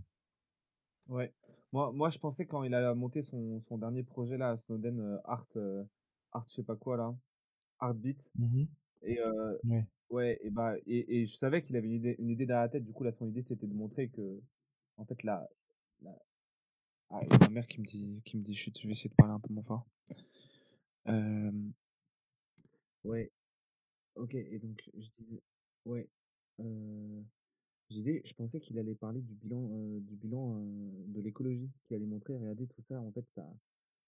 Ouais. 1.08 1.32
Moi, 1.72 1.92
moi, 1.92 2.08
je 2.08 2.18
pensais 2.18 2.46
quand 2.46 2.62
il 2.62 2.72
a 2.74 2.94
monté 2.94 3.20
son, 3.20 3.58
son 3.58 3.78
dernier 3.78 4.04
projet, 4.04 4.38
là, 4.38 4.56
Snowden, 4.56 5.00
euh, 5.00 5.18
Art, 5.24 5.46
euh, 5.56 5.84
Art, 6.30 6.44
je 6.48 6.54
sais 6.54 6.62
pas 6.62 6.76
quoi, 6.76 6.96
là. 6.96 7.14
Artbeat. 7.80 8.32
Et, 9.02 9.18
euh, 9.20 9.58
Ouais. 9.64 9.84
Ouais, 10.10 10.38
et 10.42 10.50
bah 10.50 10.74
et, 10.86 11.22
et 11.22 11.26
je 11.26 11.34
savais 11.34 11.60
qu'il 11.62 11.76
avait 11.76 11.86
une 11.88 11.94
idée, 11.94 12.14
une 12.18 12.30
idée 12.30 12.46
dans 12.46 12.60
la 12.60 12.68
tête. 12.68 12.84
Du 12.84 12.92
coup, 12.92 13.02
là, 13.02 13.10
son 13.10 13.26
idée, 13.26 13.42
c'était 13.42 13.66
de 13.66 13.74
montrer 13.74 14.08
que, 14.08 14.40
en 14.96 15.04
fait, 15.04 15.22
la, 15.24 15.48
la... 16.02 16.16
Ah, 17.10 17.18
ma 17.40 17.48
mère 17.48 17.66
qui 17.66 17.80
me 17.80 17.84
dit, 17.84 18.22
qui 18.24 18.36
me 18.36 18.42
dit, 18.42 18.54
chut, 18.54 18.78
je 18.78 18.86
vais 18.86 18.92
essayer 18.92 19.10
de 19.10 19.14
parler 19.14 19.32
un 19.32 19.40
peu 19.40 19.52
moins 19.52 19.64
fort. 19.64 19.86
Euh... 21.08 21.52
Ouais, 23.02 23.32
ok. 24.14 24.34
Et 24.34 24.58
donc, 24.58 24.90
je 24.94 25.08
disais, 25.16 25.42
ouais, 25.84 26.08
je 26.58 27.94
disais, 27.94 28.22
je 28.24 28.34
pensais 28.34 28.60
qu'il 28.60 28.78
allait 28.78 28.94
parler 28.94 29.20
du 29.20 29.34
bilan, 29.34 29.68
du 30.00 30.16
bilan 30.16 30.62
de 31.06 31.20
l'écologie, 31.20 31.70
qu'il 31.84 31.96
allait 31.96 32.06
montrer, 32.06 32.34
regardez 32.34 32.66
tout 32.66 32.80
ça, 32.80 33.00
en 33.00 33.10
fait, 33.12 33.28
ça, 33.28 33.46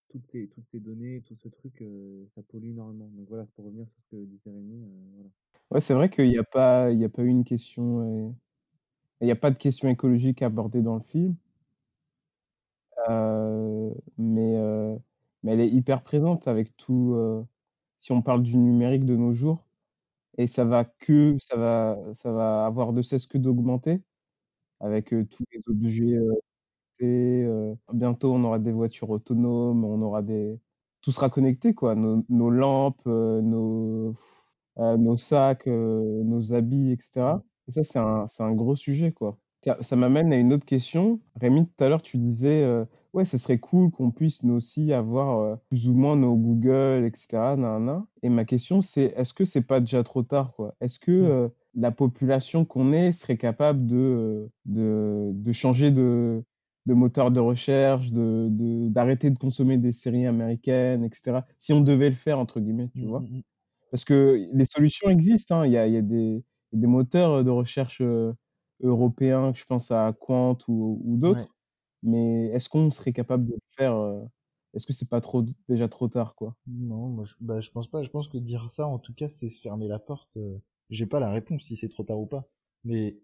toutes 0.08 0.26
ces, 0.26 0.48
toutes 0.48 0.64
ces 0.64 0.80
données, 0.80 1.22
tout 1.22 1.34
ce 1.34 1.48
truc, 1.48 1.84
ça 2.26 2.42
pollue 2.42 2.70
énormément. 2.70 3.10
Donc 3.14 3.28
voilà, 3.28 3.44
c'est 3.44 3.54
pour 3.54 3.64
revenir 3.64 3.86
sur 3.88 4.00
ce 4.00 4.06
que 4.06 4.24
disait 4.24 4.50
Rémi. 4.50 4.84
voilà. 5.14 5.30
Ouais, 5.70 5.80
c'est 5.80 5.94
vrai 5.94 6.08
qu'il 6.08 6.28
n'y 6.28 6.38
a 6.38 6.44
pas, 6.44 6.92
il 6.92 6.98
y 6.98 7.04
a 7.04 7.08
pas 7.08 7.22
eu 7.22 7.28
une 7.28 7.44
question, 7.44 8.34
il 9.20 9.24
n'y 9.24 9.32
a 9.32 9.36
pas 9.36 9.50
de 9.50 9.58
question 9.58 9.88
écologique 9.88 10.42
abordée 10.42 10.82
dans 10.82 10.94
le 10.94 11.02
film, 11.02 11.36
mais, 13.08 14.56
mais 15.42 15.52
elle 15.52 15.60
est 15.60 15.68
hyper 15.68 16.02
présente 16.02 16.48
avec 16.48 16.76
tout. 16.76 17.16
si 17.98 18.12
on 18.12 18.22
parle 18.22 18.42
du 18.42 18.56
numérique 18.58 19.04
de 19.04 19.16
nos 19.16 19.32
jours, 19.32 19.65
et 20.38 20.46
ça 20.46 20.64
va 20.64 20.84
que, 20.84 21.36
ça 21.38 21.56
va, 21.56 21.98
ça 22.12 22.32
va 22.32 22.66
avoir 22.66 22.92
de 22.92 23.02
cesse 23.02 23.26
que 23.26 23.38
d'augmenter 23.38 24.02
avec 24.80 25.12
euh, 25.14 25.24
tous 25.26 25.44
les 25.52 25.60
objets. 25.68 26.16
euh, 26.16 26.34
euh, 27.02 27.74
bientôt, 27.92 28.34
on 28.34 28.44
aura 28.44 28.58
des 28.58 28.72
voitures 28.72 29.10
autonomes, 29.10 29.84
on 29.84 30.00
aura 30.02 30.22
des, 30.22 30.58
tout 31.02 31.12
sera 31.12 31.30
connecté, 31.30 31.74
quoi. 31.74 31.94
Nos, 31.94 32.50
lampes, 32.50 33.02
euh, 33.06 33.40
nos, 33.42 34.14
nos 34.76 35.16
sacs, 35.16 35.66
nos 35.66 36.54
habits, 36.54 36.92
etc. 36.92 37.44
Et 37.68 37.72
ça, 37.72 37.84
c'est 37.84 37.98
un, 37.98 38.26
c'est 38.26 38.42
un 38.42 38.52
gros 38.54 38.76
sujet, 38.76 39.12
quoi. 39.12 39.38
Ça, 39.64 39.78
ça 39.82 39.96
m'amène 39.96 40.32
à 40.32 40.36
une 40.36 40.52
autre 40.52 40.66
question. 40.66 41.20
Rémi, 41.36 41.66
tout 41.66 41.84
à 41.84 41.88
l'heure, 41.88 42.02
tu 42.02 42.18
disais, 42.18 42.64
ouais, 43.16 43.24
ce 43.24 43.38
serait 43.38 43.58
cool 43.58 43.90
qu'on 43.90 44.10
puisse 44.12 44.44
nous 44.44 44.54
aussi 44.54 44.92
avoir 44.92 45.40
euh, 45.40 45.56
plus 45.70 45.88
ou 45.88 45.94
moins 45.94 46.16
nos 46.16 46.36
Google, 46.36 47.04
etc. 47.06 47.56
nanana. 47.56 48.06
Et 48.22 48.28
ma 48.28 48.44
question, 48.44 48.80
c'est, 48.80 49.14
est-ce 49.16 49.34
que 49.34 49.44
c'est 49.44 49.66
pas 49.66 49.80
déjà 49.80 50.04
trop 50.04 50.22
tard, 50.22 50.52
quoi? 50.54 50.76
Est-ce 50.80 50.98
que 51.00 51.10
euh, 51.12 51.48
la 51.74 51.92
population 51.92 52.64
qu'on 52.64 52.92
est 52.92 53.12
serait 53.12 53.38
capable 53.38 53.86
de, 53.86 53.96
euh, 53.96 54.48
de, 54.66 55.32
de 55.34 55.52
changer 55.52 55.90
de, 55.90 56.44
de 56.86 56.94
moteur 56.94 57.30
de 57.32 57.40
recherche, 57.40 58.12
de, 58.12 58.48
de, 58.50 58.88
d'arrêter 58.88 59.30
de 59.30 59.38
consommer 59.38 59.78
des 59.78 59.92
séries 59.92 60.26
américaines, 60.26 61.04
etc. 61.04 61.46
Si 61.58 61.72
on 61.72 61.80
devait 61.80 62.10
le 62.10 62.14
faire, 62.16 62.38
entre 62.38 62.60
guillemets, 62.60 62.90
tu 62.94 63.06
Mm, 63.06 63.08
vois? 63.08 63.20
mm, 63.20 63.38
mm. 63.38 63.42
Parce 63.90 64.04
que 64.04 64.48
les 64.52 64.64
solutions 64.66 65.08
existent, 65.10 65.60
hein. 65.60 65.66
Il 65.66 65.72
y 65.72 65.78
a, 65.78 65.86
y 65.88 65.96
a 65.98 66.02
des, 66.02 66.44
des 66.72 66.86
moteurs 66.88 67.44
de 67.44 67.50
recherche 67.50 68.02
européens, 68.82 69.52
je 69.54 69.64
pense 69.64 69.90
à 69.90 70.12
Quant 70.18 70.58
ou, 70.68 71.00
ou 71.04 71.16
d'autres. 71.16 71.44
Ouais. 71.46 71.55
Mais 72.02 72.46
est-ce 72.48 72.68
qu'on 72.70 72.90
serait 72.90 73.12
capable 73.12 73.46
de 73.46 73.52
le 73.54 73.60
faire 73.68 73.94
euh, 73.96 74.24
Est-ce 74.74 74.86
que 74.86 74.92
c'est 74.92 75.08
pas 75.10 75.20
trop 75.20 75.44
déjà 75.68 75.88
trop 75.88 76.08
tard, 76.08 76.34
quoi? 76.34 76.56
Non, 76.66 77.08
moi 77.08 77.24
je, 77.24 77.34
bah, 77.40 77.60
je 77.60 77.70
pense 77.70 77.88
pas. 77.88 78.02
Je 78.02 78.10
pense 78.10 78.28
que 78.28 78.38
dire 78.38 78.70
ça, 78.72 78.86
en 78.86 78.98
tout 78.98 79.14
cas, 79.14 79.28
c'est 79.30 79.50
se 79.50 79.60
fermer 79.60 79.88
la 79.88 79.98
porte 79.98 80.36
euh, 80.36 80.58
j'ai 80.90 81.06
pas 81.06 81.18
la 81.20 81.30
réponse 81.30 81.64
si 81.64 81.76
c'est 81.76 81.88
trop 81.88 82.04
tard 82.04 82.18
ou 82.20 82.26
pas. 82.26 82.48
Mais 82.84 83.18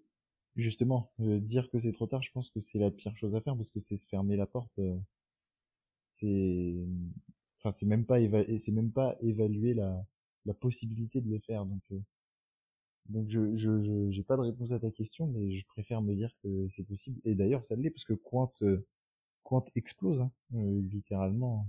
justement, 0.57 1.13
euh, 1.21 1.41
dire 1.41 1.71
que 1.71 1.79
c'est 1.81 1.93
trop 1.93 2.07
tard, 2.09 2.23
je 2.23 2.33
pense 2.33 2.51
que 2.51 2.61
c'est 2.61 2.79
la 2.79 2.91
pire 2.91 3.17
chose 3.19 3.35
à 3.37 3.41
faire 3.41 3.57
parce 3.57 3.71
que 3.71 3.81
c'est 3.81 3.97
se 3.97 4.07
fermer 4.09 4.37
la 4.37 4.47
porte. 4.47 4.73
Euh, 4.81 4.97
c'est, 6.11 6.75
enfin, 7.59 7.73
c'est 7.73 7.87
même 7.87 8.05
pas 8.07 8.21
évaluer, 8.21 8.59
c'est 8.59 8.73
même 8.73 8.93
pas 8.93 9.17
évaluer 9.21 9.75
la, 9.75 10.05
la 10.47 10.55
possibilité 10.55 11.21
de 11.21 11.31
le 11.31 11.41
faire. 11.41 11.65
Donc, 11.67 11.83
donc 13.09 13.29
je, 13.29 13.57
je, 13.57 14.11
j'ai 14.11 14.23
pas 14.23 14.37
de 14.37 14.43
réponse 14.43 14.73
à 14.73 14.79
ta 14.79 14.91
question, 14.91 15.27
mais 15.27 15.59
je 15.59 15.67
préfère 15.67 16.03
me 16.03 16.15
dire 16.15 16.35
que 16.43 16.69
c'est 16.71 16.85
possible. 16.85 17.21
Et 17.25 17.35
d'ailleurs, 17.35 17.65
ça 17.65 17.77
l'est 17.77 17.91
parce 17.91 18.05
que 18.05 18.15
Quant, 18.15 18.53
Quant 19.43 19.65
explose, 19.75 20.21
hein, 20.21 20.31
littéralement 20.53 21.67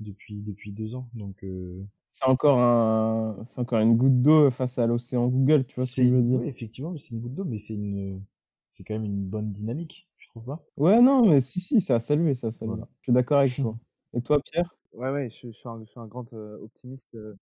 depuis 0.00 0.40
depuis 0.42 0.72
deux 0.72 0.94
ans. 0.94 1.08
Donc 1.14 1.42
euh, 1.44 1.84
c'est 2.04 2.26
encore 2.26 2.58
un 2.60 3.42
c'est 3.44 3.60
encore 3.60 3.80
une 3.80 3.96
goutte 3.96 4.22
d'eau 4.22 4.50
face 4.50 4.78
à 4.78 4.86
l'océan 4.86 5.28
Google, 5.28 5.64
tu 5.64 5.76
vois 5.76 5.86
ce 5.86 5.96
que 6.00 6.06
je 6.06 6.12
veux 6.12 6.22
dire 6.22 6.40
Oui, 6.40 6.48
effectivement, 6.48 6.96
c'est 6.98 7.10
une 7.10 7.20
goutte 7.20 7.34
d'eau, 7.34 7.44
mais 7.44 7.58
c'est 7.58 7.74
une 7.74 8.22
c'est 8.70 8.84
quand 8.84 8.94
même 8.94 9.04
une 9.04 9.24
bonne 9.24 9.52
dynamique, 9.52 10.08
tu 10.16 10.28
trouves 10.28 10.44
pas? 10.44 10.64
Ouais, 10.76 11.00
non, 11.02 11.26
mais 11.26 11.40
si 11.40 11.60
si, 11.60 11.80
ça 11.80 11.96
a 11.96 12.00
salué, 12.00 12.34
ça 12.34 12.48
a 12.48 12.50
salué. 12.50 12.76
Je 13.00 13.04
suis 13.04 13.12
d'accord 13.12 13.38
avec 13.38 13.56
toi. 13.56 13.76
Et 14.14 14.22
toi, 14.22 14.40
Pierre? 14.40 14.74
Ouais, 14.92 15.10
ouais, 15.10 15.30
je, 15.30 15.48
je, 15.48 15.52
suis 15.52 15.68
un, 15.68 15.80
je 15.80 15.84
suis 15.84 16.00
un 16.00 16.06
grand 16.06 16.32
euh, 16.32 16.58
optimiste. 16.62 17.14
Euh, 17.14 17.34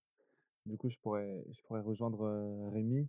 du 0.65 0.77
coup, 0.77 0.89
je 0.89 0.97
pourrais 0.99 1.43
je 1.51 1.61
pourrais 1.63 1.81
rejoindre 1.81 2.69
Rémi 2.71 3.07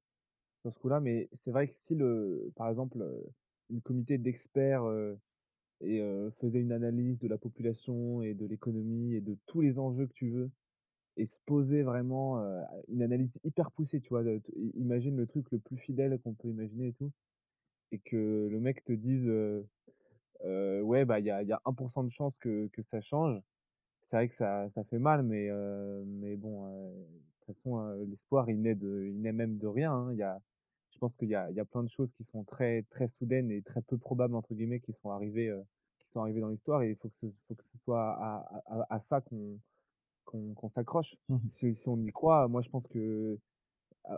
sur 0.63 0.73
ce 0.75 0.79
coup-là, 0.79 1.01
mais 1.01 1.29
c'est 1.33 1.51
vrai 1.51 1.69
que 1.69 1.75
si 1.75 1.95
le 1.95 2.53
par 2.57 2.69
exemple 2.69 3.05
une 3.71 3.81
comité 3.83 4.19
d'experts 4.19 4.85
et 5.83 6.01
faisait 6.41 6.61
une 6.61 6.73
analyse 6.73 7.19
de 7.19 7.29
la 7.29 7.39
population 7.39 8.23
et 8.23 8.35
de 8.35 8.47
l'économie 8.47 9.15
et 9.15 9.21
de 9.21 9.37
tous 9.47 9.61
les 9.61 9.79
enjeux 9.79 10.07
que 10.07 10.13
tu 10.13 10.29
veux 10.29 10.51
et 11.17 11.27
se 11.27 11.39
poser 11.47 11.83
vraiment 11.83 12.39
une 12.89 13.03
analyse 13.03 13.41
hyper 13.45 13.71
poussée, 13.73 14.01
tu 14.01 14.11
vois. 14.11 14.25
imagine 14.75 15.17
le 15.17 15.27
truc 15.27 15.51
le 15.51 15.59
plus 15.59 15.77
fidèle 15.77 16.19
qu'on 16.21 16.35
peut 16.35 16.49
imaginer 16.49 16.89
et 16.89 16.93
tout, 16.93 17.11
et 17.93 17.99
que 17.99 18.49
le 18.51 18.61
mec 18.61 18.85
te 18.85 18.93
dise 18.93 19.31
ouais 20.45 21.05
bah 21.05 21.21
il 21.21 21.27
y 21.27 21.31
a, 21.31 21.43
y 21.43 21.53
a 21.53 21.61
1% 21.65 22.05
de 22.05 22.11
chance 22.11 22.39
que, 22.39 22.69
que 22.69 22.83
ça 22.83 23.01
change. 23.01 23.41
C'est 24.03 24.17
vrai 24.17 24.29
que 24.29 24.35
ça, 24.35 24.69
ça 24.69 24.85
fait 24.85 24.99
mal, 24.99 25.23
mais 25.23 25.49
mais 26.07 26.37
bon, 26.37 26.67
de 26.67 27.05
toute 27.35 27.47
façon 27.47 27.87
l'espoir 28.09 28.49
il 28.51 28.61
naît 28.61 28.75
de, 28.75 29.07
il 29.07 29.21
naît 29.21 29.33
même 29.33 29.57
de 29.57 29.67
rien. 29.67 29.93
Hein. 29.93 30.13
Il 30.13 30.19
y 30.19 30.23
a, 30.23 30.41
je 30.93 30.99
pense 30.99 31.17
qu'il 31.17 31.29
y 31.29 31.35
a, 31.35 31.51
il 31.51 31.57
y 31.57 31.61
a 31.61 31.65
plein 31.65 31.83
de 31.83 31.89
choses 31.89 32.13
qui 32.13 32.25
sont 32.25 32.45
très 32.45 32.83
très 32.85 33.09
soudaines 33.09 33.51
et 33.51 33.63
très 33.63 33.83
peu 33.83 33.99
probables 33.99 34.35
entre 34.35 34.55
guillemets 34.55 34.81
qui 34.81 34.93
sont 34.93 35.11
arrivées 35.11 35.55
qui 35.99 36.09
sont 36.11 36.23
arrivés 36.23 36.41
dans 36.41 36.49
l'histoire 36.49 36.83
et 36.83 36.91
il 36.91 36.97
faut 36.97 37.09
que 37.09 37.17
ce, 37.17 37.27
faut 37.47 37.55
que 37.55 37.63
ce 37.63 37.79
soit 37.79 38.13
à, 38.13 38.63
à, 38.67 38.87
à 38.95 38.99
ça 38.99 39.21
qu'on 39.21 39.59
qu'on 40.25 40.69
s'accroche. 40.69 41.17
Mmh 41.29 41.39
si, 41.49 41.75
si, 41.75 41.89
on 41.89 41.99
y 41.99 42.13
croit, 42.13 42.49
moi 42.49 42.63
je 42.63 42.69
pense 42.69 42.87
que 42.87 43.39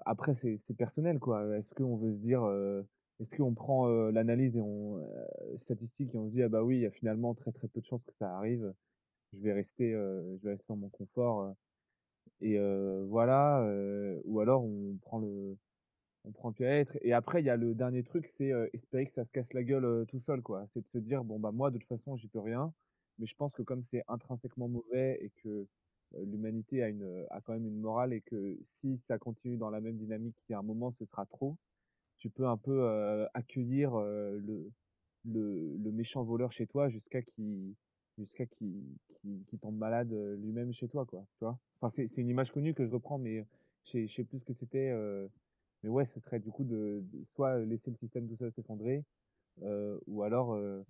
après 0.07 0.35
c'est 0.35 0.75
personnel 0.77 1.19
quoi. 1.19 1.57
Est-ce 1.57 1.75
qu'on 1.75 1.97
veut 1.97 2.13
se 2.13 2.21
dire, 2.21 2.43
est-ce 3.21 3.37
qu'on 3.37 3.55
prend 3.55 3.87
l'analyse 4.11 4.57
et 4.57 4.61
on 4.61 5.01
statistique 5.57 6.15
et 6.15 6.19
on 6.19 6.29
se 6.29 6.35
dit 6.35 6.43
ah 6.43 6.49
bah 6.49 6.63
oui 6.63 6.77
il 6.79 6.83
y 6.83 6.87
a 6.87 6.91
finalement 6.91 7.35
très 7.35 7.53
très 7.53 7.69
peu 7.69 7.81
de 7.81 7.87
chances 7.87 8.05
que 8.05 8.13
ça 8.13 8.37
arrive. 8.37 8.73
Je 9.33 9.43
vais 9.43 9.53
rester, 9.53 9.93
je 9.93 10.45
vais 10.45 10.53
rester 10.53 10.67
dans 10.73 10.77
mon 10.77 10.89
confort 10.89 11.55
et 12.41 12.59
voilà. 13.09 13.65
ou 14.25 14.41
alors 14.41 14.65
on 14.65 14.97
prend 15.01 15.19
le 15.19 15.57
on 16.25 16.33
prend 16.33 16.53
le 16.59 16.67
être. 16.67 16.99
Et 17.03 17.13
après, 17.13 17.43
il 17.43 17.47
y 17.47 17.51
a 17.51 17.57
le 17.57 17.75
dernier 17.75 18.03
truc, 18.03 18.27
c'est 18.27 18.53
espérer 18.73 19.05
que 19.05 19.11
ça 19.11 19.25
se 19.25 19.33
casse 19.33 19.55
la 19.55 19.65
gueule 19.65 20.07
tout 20.07 20.19
seul, 20.19 20.43
quoi. 20.43 20.65
C'est 20.67 20.83
de 20.83 20.87
se 20.89 20.99
dire, 20.99 21.25
bon, 21.25 21.41
bah, 21.41 21.53
moi, 21.53 21.71
de 21.71 21.79
toute 21.79 21.89
façon, 21.89 22.15
j'y 22.15 22.29
peux 22.29 22.41
rien. 22.41 22.73
Mais 23.19 23.27
je 23.27 23.35
pense 23.35 23.55
que 23.55 23.63
comme 23.63 23.83
c'est 23.83 24.03
intrinsèquement 24.09 24.69
mauvais 24.69 25.19
et 25.21 25.31
que 25.31 25.67
l'humanité 26.13 26.83
a, 26.83 26.89
une, 26.89 27.27
a 27.31 27.41
quand 27.41 27.53
même 27.55 27.67
une 27.67 27.81
morale 27.81 28.13
et 28.13 28.21
que 28.21 28.59
si 28.63 28.97
ça 28.97 29.19
continue 29.19 29.57
dans 29.57 29.71
la 29.71 29.81
même 29.81 29.97
dynamique, 29.97 30.37
il 30.49 30.53
y 30.53 30.55
a 30.55 30.59
un 30.59 30.63
moment, 30.63 30.91
ce 30.91 31.05
sera 31.05 31.27
trop, 31.27 31.57
tu 32.19 32.31
peux 32.31 32.47
un 32.47 32.57
peu 32.57 33.27
accueillir 33.35 33.97
le, 33.99 34.71
le, 35.25 35.77
le, 35.77 35.93
méchant 35.93 36.23
voleur 36.25 36.53
chez 36.53 36.67
toi 36.67 36.89
jusqu'à 36.89 37.23
qu'il 37.23 37.75
jusqu'à 38.19 38.47
qui 38.47 38.85
qui 39.47 39.59
tombe 39.59 39.77
malade 39.77 40.13
lui-même 40.39 40.73
chez 40.73 40.89
toi, 40.89 41.05
quoi. 41.07 41.25
Tu 41.39 41.45
vois? 41.45 41.59
Enfin, 41.81 41.89
c'est 42.07 42.21
une 42.21 42.29
image 42.29 42.51
connue 42.53 42.75
que 42.75 42.85
je 42.87 42.91
reprends, 42.91 43.19
mais 43.19 43.45
je 43.85 44.07
sais 44.07 44.25
plus 44.25 44.39
ce 44.39 44.45
que 44.45 44.53
c'était. 44.53 44.93
Mais 45.83 45.89
ouais, 45.89 46.05
ce 46.05 46.21
serait 46.21 46.39
du 46.39 46.51
coup 46.51 46.65
de, 46.65 47.05
soit 47.25 47.59
laisser 47.61 47.91
le 47.91 47.97
système 47.97 48.29
tout 48.29 48.37
seul 48.37 48.51
s'effondrer, 48.53 49.05
euh, 49.63 49.99
ou 50.07 50.23
alors 50.23 50.55
euh, 50.55 50.85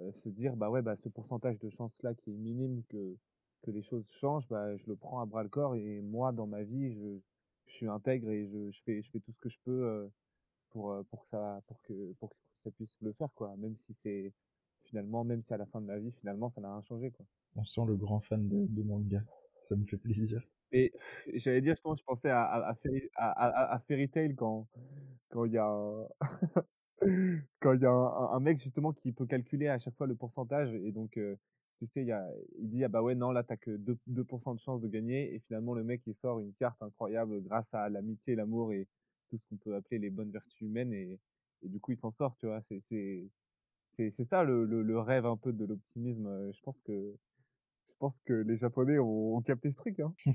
euh, 0.00 0.12
se 0.12 0.28
dire 0.28 0.56
bah 0.56 0.70
ouais 0.70 0.82
bah 0.82 0.96
ce 0.96 1.08
pourcentage 1.08 1.58
de 1.58 1.68
chance 1.68 2.02
là 2.02 2.14
qui 2.14 2.30
est 2.30 2.36
minime 2.36 2.82
que 2.88 3.16
que 3.62 3.70
les 3.70 3.82
choses 3.82 4.08
changent, 4.08 4.48
bah 4.48 4.76
je 4.76 4.86
le 4.88 4.96
prends 4.96 5.20
à 5.20 5.26
bras 5.26 5.42
le 5.42 5.48
corps 5.48 5.74
et 5.74 6.00
moi 6.00 6.32
dans 6.32 6.46
ma 6.46 6.62
vie 6.62 6.92
je, 6.92 7.18
je 7.66 7.74
suis 7.74 7.88
intègre 7.88 8.30
et 8.30 8.46
je, 8.46 8.70
je 8.70 8.82
fais 8.84 9.02
je 9.02 9.10
fais 9.10 9.20
tout 9.20 9.32
ce 9.32 9.38
que 9.40 9.48
je 9.48 9.58
peux 9.64 9.84
euh, 9.84 10.08
pour 10.70 10.94
pour 11.10 11.22
que 11.22 11.28
ça 11.28 11.60
pour 11.66 11.80
que 11.82 12.12
pour 12.14 12.30
que 12.30 12.36
ça 12.54 12.70
puisse 12.70 12.96
le 13.00 13.12
faire 13.12 13.32
quoi, 13.34 13.56
même 13.56 13.74
si 13.74 13.92
c'est 13.94 14.32
finalement 14.86 15.24
même 15.24 15.42
si 15.42 15.52
à 15.52 15.56
la 15.56 15.66
fin 15.66 15.80
de 15.80 15.86
ma 15.86 15.98
vie 15.98 16.12
finalement 16.12 16.48
ça 16.48 16.60
n'a 16.60 16.70
rien 16.70 16.80
changé 16.80 17.10
quoi. 17.10 17.26
On 17.56 17.64
sent 17.64 17.82
le 17.86 17.96
grand 17.96 18.20
fan 18.20 18.48
de, 18.48 18.66
de 18.68 18.82
manga, 18.82 19.22
ça 19.62 19.76
me 19.76 19.84
fait 19.84 19.96
plaisir. 19.96 20.46
Et 20.72 20.92
j'allais 21.34 21.60
dire 21.60 21.74
justement, 21.74 21.94
je 21.94 22.04
pensais 22.04 22.30
à, 22.30 22.42
à, 22.42 22.74
à, 23.16 23.74
à, 23.74 23.78
Fairy 23.80 24.08
Tail 24.08 24.34
quand 24.34 24.66
quand 25.30 25.44
il 25.44 25.52
y 25.52 25.58
a 25.58 25.66
un, 25.66 26.08
quand 27.60 27.72
il 27.72 27.80
y 27.80 27.86
a 27.86 27.90
un, 27.90 28.40
mec 28.40 28.58
justement 28.58 28.92
qui 28.92 29.12
peut 29.12 29.26
calculer 29.26 29.68
à 29.68 29.78
chaque 29.78 29.94
fois 29.94 30.06
le 30.06 30.14
pourcentage. 30.14 30.74
Et 30.74 30.92
donc 30.92 31.18
tu 31.78 31.86
sais 31.86 32.02
il, 32.02 32.06
y 32.08 32.12
a, 32.12 32.26
il 32.58 32.68
dit 32.68 32.84
ah 32.84 32.88
bah 32.88 33.02
ouais 33.02 33.14
non 33.14 33.32
là 33.32 33.42
t'as 33.42 33.56
que 33.56 33.70
2%, 33.76 33.96
2 34.06 34.24
de 34.54 34.58
chance 34.58 34.80
de 34.80 34.88
gagner. 34.88 35.34
Et 35.34 35.40
finalement 35.40 35.74
le 35.74 35.84
mec 35.84 36.02
il 36.06 36.14
sort 36.14 36.40
une 36.40 36.52
carte 36.54 36.82
incroyable 36.82 37.42
grâce 37.42 37.74
à 37.74 37.88
l'amitié, 37.88 38.36
l'amour 38.36 38.72
et 38.72 38.88
tout 39.28 39.36
ce 39.36 39.46
qu'on 39.46 39.56
peut 39.56 39.74
appeler 39.74 39.98
les 39.98 40.10
bonnes 40.10 40.30
vertus 40.30 40.60
humaines. 40.60 40.92
Et, 40.92 41.20
et 41.62 41.68
du 41.68 41.80
coup 41.80 41.92
il 41.92 41.96
s'en 41.96 42.10
sort 42.10 42.36
tu 42.36 42.46
vois. 42.46 42.60
C'est 42.60 42.80
c'est 42.80 43.28
c'est 43.96 44.24
ça 44.24 44.42
le, 44.44 44.64
le, 44.64 44.82
le, 44.82 44.98
rêve 44.98 45.26
un 45.26 45.36
peu 45.36 45.52
de 45.52 45.64
l'optimisme 45.64 46.50
je 46.52 46.60
pense 46.60 46.80
que 46.80 47.16
je 47.88 47.94
pense 47.98 48.20
que 48.20 48.32
les 48.32 48.56
Japonais 48.56 48.98
ont, 48.98 49.40
capté 49.42 49.70
ce 49.70 49.76
truc. 49.76 50.00
Hein. 50.00 50.12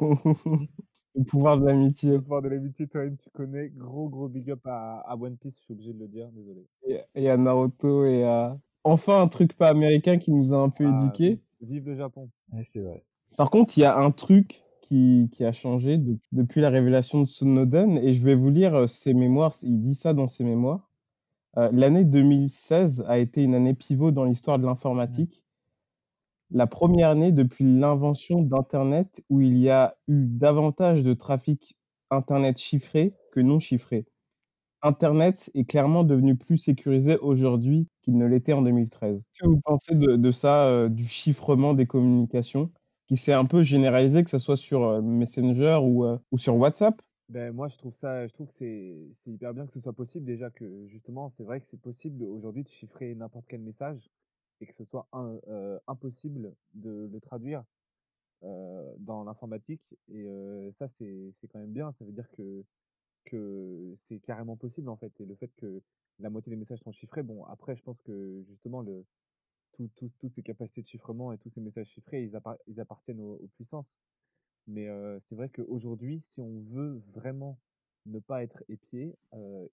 le 0.00 1.24
pouvoir 1.24 1.58
de 1.58 1.66
l'amitié. 1.66 2.12
Le 2.12 2.20
pouvoir 2.20 2.42
de 2.42 2.48
l'amitié, 2.48 2.86
toi-même, 2.86 3.16
tu 3.16 3.30
connais. 3.30 3.70
Gros, 3.70 4.08
gros 4.08 4.28
big 4.28 4.50
up 4.50 4.60
à, 4.66 5.16
One 5.18 5.36
Piece, 5.36 5.58
je 5.58 5.64
suis 5.64 5.72
obligé 5.72 5.92
de 5.92 5.98
le 5.98 6.08
dire, 6.08 6.28
désolé. 6.32 6.66
Et, 7.14 7.30
à 7.30 7.36
Naruto 7.36 8.04
et 8.04 8.24
à. 8.24 8.58
Enfin, 8.84 9.20
un 9.20 9.28
truc 9.28 9.56
pas 9.56 9.68
américain 9.68 10.18
qui 10.18 10.32
nous 10.32 10.54
a 10.54 10.58
un 10.58 10.70
peu 10.70 10.86
ah, 10.86 10.96
éduqués. 10.96 11.40
Vive 11.60 11.86
le 11.86 11.94
Japon. 11.94 12.30
Ouais, 12.52 12.62
c'est 12.64 12.80
vrai. 12.80 13.04
Par 13.36 13.50
contre, 13.50 13.76
il 13.76 13.80
y 13.82 13.84
a 13.84 13.98
un 13.98 14.10
truc 14.10 14.62
qui, 14.80 15.28
qui 15.32 15.44
a 15.44 15.52
changé 15.52 15.98
depuis 16.32 16.60
la 16.60 16.70
révélation 16.70 17.22
de 17.22 17.26
Snowden, 17.26 17.98
et 17.98 18.12
je 18.12 18.24
vais 18.24 18.34
vous 18.34 18.50
lire 18.50 18.88
ses 18.88 19.14
mémoires. 19.14 19.52
Il 19.62 19.80
dit 19.80 19.94
ça 19.94 20.14
dans 20.14 20.26
ses 20.26 20.44
mémoires. 20.44 20.89
Euh, 21.56 21.70
L'année 21.72 22.04
2016 22.04 23.04
a 23.08 23.18
été 23.18 23.42
une 23.42 23.54
année 23.54 23.74
pivot 23.74 24.12
dans 24.12 24.24
l'histoire 24.24 24.58
de 24.58 24.66
l'informatique 24.66 25.44
la 26.50 26.66
première 26.66 27.10
année 27.10 27.32
depuis 27.32 27.64
l'invention 27.64 28.42
d'Internet 28.42 29.22
où 29.30 29.40
il 29.40 29.56
y 29.56 29.70
a 29.70 29.96
eu 30.08 30.26
davantage 30.26 31.04
de 31.04 31.14
trafic 31.14 31.76
Internet 32.10 32.58
chiffré 32.58 33.14
que 33.32 33.40
non 33.40 33.60
chiffré. 33.60 34.04
Internet 34.82 35.50
est 35.54 35.64
clairement 35.64 36.04
devenu 36.04 36.36
plus 36.36 36.58
sécurisé 36.58 37.16
aujourd'hui 37.18 37.88
qu'il 38.02 38.16
ne 38.16 38.26
l'était 38.26 38.52
en 38.52 38.62
2013. 38.62 39.24
Que 39.38 39.46
vous 39.46 39.60
pensez 39.62 39.94
de, 39.94 40.32
ça, 40.32 40.66
euh, 40.66 40.88
du 40.88 41.04
chiffrement 41.04 41.74
des 41.74 41.86
communications, 41.86 42.72
qui 43.06 43.16
s'est 43.16 43.34
un 43.34 43.44
peu 43.44 43.62
généralisé, 43.62 44.24
que 44.24 44.30
ce 44.30 44.38
soit 44.38 44.56
sur 44.56 44.84
euh, 44.84 45.02
Messenger 45.02 45.80
ou, 45.82 46.04
euh, 46.04 46.18
ou 46.32 46.38
sur 46.38 46.56
WhatsApp? 46.56 47.00
Ben, 47.30 47.52
moi, 47.54 47.68
je 47.68 47.76
trouve 47.78 47.94
ça, 47.94 48.26
je 48.26 48.32
trouve 48.32 48.48
que 48.48 48.52
c'est, 48.52 49.08
c'est 49.12 49.30
hyper 49.30 49.54
bien 49.54 49.64
que 49.66 49.72
ce 49.72 49.80
soit 49.80 49.92
possible. 49.92 50.26
Déjà 50.26 50.50
que, 50.50 50.84
justement, 50.84 51.28
c'est 51.28 51.44
vrai 51.44 51.60
que 51.60 51.66
c'est 51.66 51.80
possible 51.80 52.24
aujourd'hui 52.24 52.64
de 52.64 52.68
chiffrer 52.68 53.14
n'importe 53.14 53.46
quel 53.48 53.60
message 53.60 54.08
et 54.60 54.66
que 54.66 54.74
ce 54.74 54.84
soit 54.84 55.08
impossible 55.86 56.54
de 56.74 57.08
le 57.10 57.20
traduire 57.20 57.64
dans 58.42 59.24
l'informatique. 59.24 59.94
Et 60.08 60.26
ça, 60.72 60.88
c'est 60.88 61.32
quand 61.52 61.60
même 61.60 61.72
bien. 61.72 61.90
Ça 61.90 62.04
veut 62.04 62.12
dire 62.12 62.28
que, 62.30 62.64
que 63.24 63.92
c'est 63.96 64.18
carrément 64.18 64.56
possible, 64.56 64.88
en 64.88 64.96
fait. 64.96 65.12
Et 65.20 65.24
le 65.24 65.36
fait 65.36 65.54
que 65.54 65.80
la 66.18 66.30
moitié 66.30 66.50
des 66.50 66.56
messages 66.56 66.80
sont 66.80 66.92
chiffrés, 66.92 67.22
bon, 67.22 67.44
après, 67.44 67.76
je 67.76 67.82
pense 67.82 68.02
que 68.02 68.42
justement, 68.44 68.82
le, 68.82 69.06
toutes 69.72 70.32
ces 70.32 70.42
capacités 70.42 70.82
de 70.82 70.86
chiffrement 70.86 71.32
et 71.32 71.38
tous 71.38 71.48
ces 71.48 71.60
messages 71.60 71.88
chiffrés, 71.88 72.22
ils, 72.22 72.38
ils 72.66 72.80
appartiennent 72.80 73.20
aux, 73.20 73.48
puissances. 73.54 73.98
Mais 74.70 74.88
c'est 75.18 75.34
vrai 75.34 75.48
qu'aujourd'hui, 75.48 76.18
si 76.18 76.40
on 76.40 76.56
veut 76.58 76.96
vraiment 77.14 77.58
ne 78.06 78.20
pas 78.20 78.42
être 78.44 78.62
épié 78.68 79.16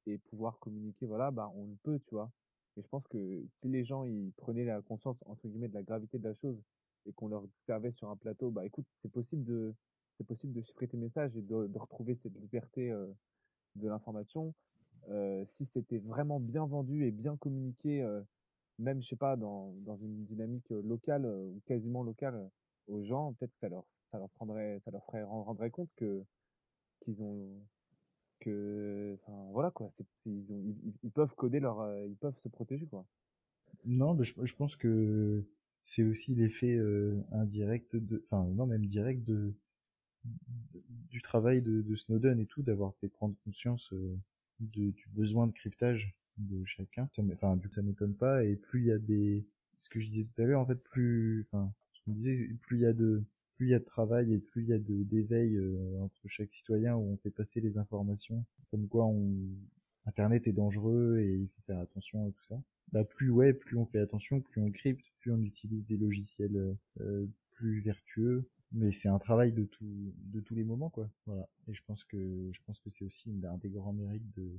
et 0.07 0.17
pouvoir 0.17 0.59
communiquer, 0.59 1.05
voilà, 1.05 1.29
bah, 1.29 1.51
on 1.55 1.67
le 1.67 1.75
peut, 1.83 1.99
tu 1.99 2.15
vois. 2.15 2.31
Et 2.77 2.81
je 2.81 2.87
pense 2.87 3.07
que 3.07 3.43
si 3.45 3.69
les 3.69 3.83
gens 3.83 4.03
ils 4.03 4.31
prenaient 4.33 4.65
la 4.65 4.81
conscience 4.81 5.23
entre 5.27 5.47
guillemets 5.47 5.67
de 5.67 5.73
la 5.73 5.83
gravité 5.83 6.19
de 6.19 6.23
la 6.23 6.33
chose 6.33 6.61
et 7.05 7.13
qu'on 7.13 7.27
leur 7.27 7.43
servait 7.53 7.91
sur 7.91 8.09
un 8.09 8.15
plateau, 8.15 8.51
bah 8.51 8.65
écoute, 8.65 8.85
c'est 8.87 9.11
possible 9.11 9.43
de 9.43 9.73
c'est 10.17 10.25
possible 10.25 10.53
de 10.53 10.61
chiffrer 10.61 10.87
tes 10.87 10.97
messages 10.97 11.37
et 11.37 11.41
de, 11.41 11.77
retrouver 11.77 12.15
cette 12.15 12.35
liberté 12.39 12.91
de 13.75 13.87
l'information. 13.87 14.53
Si 15.45 15.65
c'était 15.65 15.99
vraiment 15.99 16.39
bien 16.39 16.65
vendu 16.65 17.03
et 17.03 17.11
bien 17.11 17.37
communiqué, 17.37 18.03
même 18.79 19.01
je 19.01 19.09
sais 19.09 19.15
pas 19.15 19.35
dans, 19.37 19.73
dans 19.85 19.95
une 19.95 20.23
dynamique 20.23 20.71
locale 20.71 21.27
ou 21.27 21.61
quasiment 21.65 22.01
locale 22.01 22.49
aux 22.87 23.01
gens, 23.01 23.33
peut-être 23.33 23.53
ça 23.53 23.69
leur 23.69 23.85
ça 24.03 24.17
leur 24.19 24.29
prendrait 24.31 24.79
ça 24.79 24.91
leur 24.91 25.03
ferait 25.05 25.23
rendrait 25.23 25.71
compte 25.71 25.89
que 25.95 26.23
qu'ils 26.99 27.23
ont 27.23 27.61
que, 28.39 29.17
enfin, 29.23 29.49
voilà 29.51 29.71
quoi, 29.71 29.87
c'est, 29.89 30.05
ils, 30.27 30.53
ont, 30.53 30.61
ils, 31.03 31.11
peuvent 31.11 31.33
coder 31.35 31.59
leur, 31.59 31.79
euh, 31.81 32.05
ils 32.05 32.17
peuvent 32.17 32.37
se 32.37 32.49
protéger 32.49 32.85
quoi. 32.85 33.03
Non, 33.85 34.13
mais 34.13 34.25
je, 34.25 34.33
je 34.43 34.55
pense 34.55 34.75
que 34.75 35.43
c'est 35.85 36.03
aussi 36.03 36.35
l'effet 36.35 36.75
euh, 36.75 37.19
indirect 37.31 37.95
de, 37.95 38.23
enfin 38.25 38.47
non 38.53 38.67
même 38.67 38.85
direct 38.85 39.23
de, 39.23 39.53
du 41.09 41.21
travail 41.21 41.61
de, 41.61 41.81
de, 41.81 41.95
Snowden 41.95 42.39
et 42.39 42.45
tout, 42.45 42.61
d'avoir 42.61 42.93
fait 42.95 43.07
prendre 43.07 43.35
conscience 43.43 43.91
euh, 43.93 44.15
de, 44.59 44.91
du 44.91 45.07
besoin 45.09 45.47
de 45.47 45.53
cryptage 45.53 46.13
de 46.37 46.63
chacun. 46.65 47.09
Enfin, 47.17 47.59
ça 47.73 47.81
m'étonne 47.81 48.13
pas. 48.13 48.43
Et 48.43 48.55
plus 48.55 48.81
il 48.81 48.85
y 48.87 48.91
a 48.91 48.97
des, 48.97 49.45
ce 49.79 49.89
que 49.89 49.99
je 49.99 50.07
disais 50.07 50.25
tout 50.25 50.41
à 50.41 50.45
l'heure, 50.45 50.61
en 50.61 50.65
fait, 50.65 50.81
plus, 50.83 51.47
enfin, 51.51 51.71
me 52.11 52.15
disais, 52.15 52.49
plus 52.61 52.77
il 52.77 52.81
y 52.81 52.85
a 52.85 52.93
de, 52.93 53.23
plus 53.55 53.67
il 53.67 53.69
y 53.71 53.75
a 53.75 53.79
de 53.79 53.85
travail 53.85 54.33
et 54.33 54.39
plus 54.39 54.63
il 54.63 54.69
y 54.69 54.73
a 54.73 54.79
de 54.79 55.03
d'éveil 55.03 55.55
euh, 55.55 55.99
entre 55.99 56.27
chaque 56.27 56.53
citoyen 56.53 56.95
où 56.95 57.11
on 57.11 57.17
fait 57.17 57.31
passer 57.31 57.61
les 57.61 57.77
informations, 57.77 58.45
comme 58.71 58.87
quoi 58.87 59.05
on, 59.05 59.33
Internet 60.05 60.47
est 60.47 60.53
dangereux 60.53 61.19
et 61.19 61.35
il 61.35 61.47
faut 61.49 61.61
faire 61.65 61.79
attention 61.79 62.27
à 62.27 62.31
tout 62.31 62.45
ça. 62.47 62.61
Bah 62.93 63.03
plus 63.03 63.29
ouais, 63.29 63.53
plus 63.53 63.75
on 63.77 63.85
fait 63.85 63.99
attention, 63.99 64.39
plus 64.39 64.61
on 64.61 64.71
crypte, 64.71 65.05
plus 65.19 65.31
on 65.33 65.41
utilise 65.41 65.85
des 65.85 65.97
logiciels 65.97 66.77
euh, 67.01 67.25
plus 67.51 67.81
vertueux. 67.81 68.47
Mais 68.71 68.91
c'est 68.91 69.09
un 69.09 69.19
travail 69.19 69.53
de 69.53 69.63
tout, 69.65 70.13
de 70.33 70.39
tous 70.39 70.55
les 70.55 70.63
moments 70.63 70.89
quoi. 70.89 71.09
Voilà. 71.25 71.47
Et 71.67 71.73
je 71.73 71.81
pense 71.85 72.03
que 72.05 72.49
je 72.51 72.59
pense 72.65 72.79
que 72.79 72.89
c'est 72.89 73.05
aussi 73.05 73.29
un 73.43 73.57
des 73.57 73.69
grands 73.69 73.93
mérites 73.93 74.29
de 74.37 74.49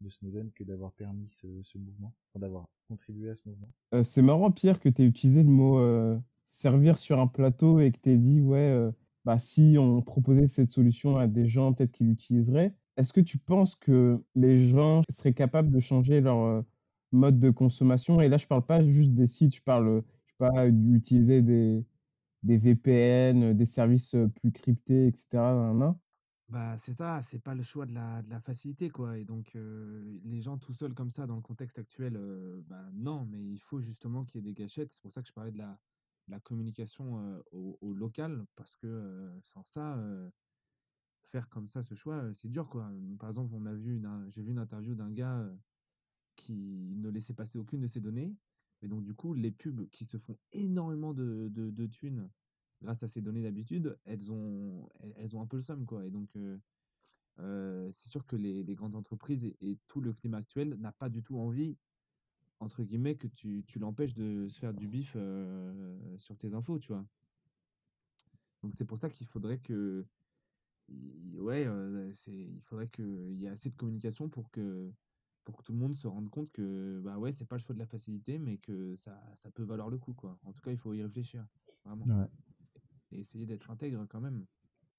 de 0.00 0.10
Snowden 0.10 0.50
que 0.52 0.64
d'avoir 0.64 0.92
permis 0.92 1.28
ce, 1.30 1.46
ce 1.62 1.78
mouvement, 1.78 2.12
d'avoir 2.34 2.68
contribué 2.88 3.30
à 3.30 3.34
ce 3.34 3.42
mouvement. 3.46 3.68
Euh, 3.94 4.02
c'est 4.02 4.22
marrant 4.22 4.50
Pierre 4.50 4.80
que 4.80 4.88
tu 4.88 5.02
utilisé 5.02 5.42
le 5.42 5.48
mot 5.48 5.78
euh, 5.78 6.18
servir 6.46 6.98
sur 6.98 7.20
un 7.20 7.26
plateau 7.26 7.80
et 7.80 7.90
que 7.90 7.98
tu 7.98 8.16
dit 8.18 8.40
ouais 8.40 8.70
euh, 8.70 8.92
bah 9.24 9.38
si 9.38 9.76
on 9.78 10.00
proposait 10.00 10.46
cette 10.46 10.70
solution 10.70 11.16
à 11.16 11.26
des 11.26 11.46
gens 11.46 11.72
peut-être 11.72 11.92
qu'ils 11.92 12.08
l'utiliseraient. 12.08 12.74
Est-ce 12.96 13.12
que 13.12 13.20
tu 13.20 13.38
penses 13.38 13.74
que 13.74 14.22
les 14.34 14.58
gens 14.58 15.02
seraient 15.10 15.34
capables 15.34 15.70
de 15.70 15.80
changer 15.80 16.20
leur 16.20 16.40
euh, 16.42 16.62
mode 17.12 17.38
de 17.38 17.50
consommation? 17.50 18.20
Et 18.20 18.28
là 18.28 18.38
je 18.38 18.46
parle 18.46 18.64
pas 18.64 18.80
juste 18.80 19.12
des 19.12 19.26
sites, 19.26 19.54
je 19.56 19.62
parle 19.62 20.02
je 20.24 20.30
sais 20.30 20.36
pas 20.38 20.70
d'utiliser 20.70 21.42
des 21.42 21.84
des 22.42 22.58
VPN, 22.58 23.54
des 23.54 23.66
services 23.66 24.16
plus 24.36 24.52
cryptés, 24.52 25.08
etc. 25.08 25.38
Bah, 26.48 26.78
c'est 26.78 26.92
ça, 26.92 27.20
c'est 27.22 27.42
pas 27.42 27.56
le 27.56 27.62
choix 27.64 27.86
de 27.86 27.92
la, 27.92 28.22
de 28.22 28.30
la 28.30 28.38
facilité, 28.40 28.88
quoi. 28.88 29.18
Et 29.18 29.24
donc, 29.24 29.56
les 30.24 30.40
gens 30.40 30.56
tout 30.56 30.72
seuls 30.72 30.94
comme 30.94 31.10
ça, 31.10 31.26
dans 31.26 31.34
le 31.34 31.42
contexte 31.42 31.80
actuel, 31.80 32.16
bah, 32.68 32.84
non, 32.94 33.26
mais 33.28 33.42
il 33.42 33.58
faut 33.58 33.80
justement 33.80 34.24
qu'il 34.24 34.44
y 34.44 34.48
ait 34.48 34.52
des 34.52 34.54
gâchettes. 34.54 34.92
C'est 34.92 35.02
pour 35.02 35.10
ça 35.10 35.22
que 35.22 35.28
je 35.28 35.32
parlais 35.32 35.50
de 35.50 35.58
la, 35.58 35.76
la 36.28 36.40
communication 36.40 37.42
au, 37.52 37.94
local, 37.94 38.44
parce 38.56 38.76
que 38.76 39.30
sans 39.42 39.64
ça, 39.64 39.98
faire 41.24 41.48
comme 41.48 41.66
ça 41.66 41.82
ce 41.82 41.94
choix, 41.94 42.32
c'est 42.32 42.48
dur, 42.48 42.68
quoi. 42.68 42.90
Par 43.18 43.28
exemple, 43.28 43.52
on 43.54 43.66
a 43.66 43.74
vu 43.74 44.00
j'ai 44.28 44.42
vu 44.42 44.50
une 44.50 44.58
interview 44.58 44.94
d'un 44.94 45.10
gars 45.10 45.48
qui 46.36 46.94
ne 46.98 47.08
laissait 47.10 47.34
passer 47.34 47.58
aucune 47.58 47.80
de 47.80 47.86
ses 47.86 48.00
données. 48.00 48.36
Et 48.82 48.88
donc, 48.88 49.02
du 49.02 49.14
coup, 49.14 49.34
les 49.34 49.50
pubs 49.50 49.88
qui 49.90 50.04
se 50.04 50.18
font 50.18 50.38
énormément 50.52 51.14
de, 51.14 51.48
de, 51.48 51.86
thunes 51.86 52.30
grâce 52.82 53.02
à 53.02 53.08
ces 53.08 53.22
données 53.22 53.42
d'habitude, 53.42 53.98
elles 54.04 54.30
ont, 54.30 54.88
elles, 55.16 55.36
ont 55.36 55.42
un 55.42 55.46
peu 55.46 55.56
le 55.56 55.62
somme, 55.62 55.86
quoi. 55.86 56.04
Et 56.04 56.10
donc, 56.10 56.36
c'est 57.38 58.08
sûr 58.08 58.26
que 58.26 58.36
les, 58.36 58.62
les 58.62 58.74
grandes 58.74 58.94
entreprises 58.94 59.46
et, 59.60 59.78
tout 59.86 60.00
le 60.00 60.12
climat 60.12 60.38
actuel 60.38 60.74
n'a 60.78 60.92
pas 60.92 61.08
du 61.08 61.22
tout 61.22 61.38
envie, 61.38 61.76
entre 62.60 62.82
guillemets, 62.82 63.16
que 63.16 63.26
tu, 63.26 63.64
tu 63.66 63.78
l'empêches 63.78 64.14
de 64.14 64.48
se 64.48 64.58
faire 64.58 64.74
du 64.74 64.88
bif 64.88 65.14
euh, 65.16 66.18
sur 66.18 66.36
tes 66.36 66.54
infos, 66.54 66.78
tu 66.78 66.92
vois? 66.92 67.04
Donc, 68.62 68.74
c'est 68.74 68.84
pour 68.86 68.98
ça 68.98 69.08
qu'il 69.08 69.26
faudrait 69.26 69.58
que, 69.58 70.06
ouais, 71.34 71.66
c'est, 72.12 72.32
il 72.32 72.62
faudrait 72.62 72.88
qu'il 72.88 73.34
y 73.34 73.46
ait 73.46 73.50
assez 73.50 73.70
de 73.70 73.76
communication 73.76 74.28
pour 74.28 74.50
que, 74.50 74.90
pour 75.44 75.56
que 75.56 75.62
tout 75.62 75.72
le 75.72 75.78
monde 75.78 75.94
se 75.94 76.08
rende 76.08 76.28
compte 76.28 76.50
que, 76.50 77.00
bah 77.04 77.18
ouais, 77.18 77.32
c'est 77.32 77.46
pas 77.46 77.56
le 77.56 77.60
choix 77.60 77.74
de 77.74 77.80
la 77.80 77.86
facilité, 77.86 78.38
mais 78.38 78.58
que 78.58 78.94
ça, 78.96 79.22
ça 79.34 79.50
peut 79.50 79.62
valoir 79.62 79.90
le 79.90 79.98
coup, 79.98 80.14
quoi. 80.14 80.38
En 80.44 80.52
tout 80.52 80.62
cas, 80.62 80.72
il 80.72 80.78
faut 80.78 80.94
y 80.94 81.02
réfléchir, 81.02 81.46
vraiment. 81.84 82.06
Ouais 82.06 82.26
et 83.12 83.18
essayer 83.18 83.46
d'être 83.46 83.70
intègre 83.70 84.06
quand 84.08 84.20
même. 84.20 84.46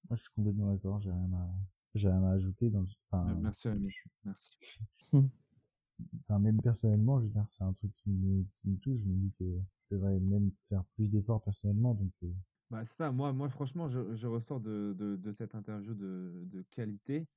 Moi, 0.08 0.16
je 0.16 0.22
suis 0.22 0.32
complètement 0.32 0.72
d'accord. 0.72 1.00
J'ai 1.00 1.10
rien 1.10 1.32
à, 1.32 1.48
j'ai 1.94 2.08
rien 2.08 2.24
à 2.24 2.32
ajouter 2.32 2.70
dans. 2.70 2.84
Enfin, 3.10 3.34
merci 3.40 3.68
Rémi. 3.68 3.90
Merci. 4.24 4.58
enfin, 6.20 6.38
même 6.38 6.60
personnellement, 6.60 7.20
je 7.20 7.26
veux 7.26 7.32
dire, 7.32 7.46
c'est 7.50 7.64
un 7.64 7.72
truc 7.72 7.92
qui 7.94 8.10
me, 8.10 8.44
qui 8.56 8.68
me 8.68 8.76
touche. 8.78 9.00
Je 9.00 9.08
me 9.08 9.14
dis 9.14 9.32
que 9.38 9.44
je 9.44 9.96
devrais 9.96 10.18
même 10.20 10.50
faire 10.68 10.84
plus 10.94 11.10
d'efforts 11.10 11.42
personnellement. 11.42 11.94
Donc. 11.94 12.12
Euh. 12.22 12.32
Bah, 12.70 12.84
c'est 12.84 12.96
ça. 12.96 13.12
Moi, 13.12 13.32
moi, 13.32 13.48
franchement, 13.48 13.86
je, 13.88 14.12
je 14.14 14.28
ressors 14.28 14.60
de, 14.60 14.94
de, 14.98 15.16
de, 15.16 15.32
cette 15.32 15.54
interview 15.54 15.94
de, 15.94 16.44
de 16.46 16.62
qualité. 16.62 17.28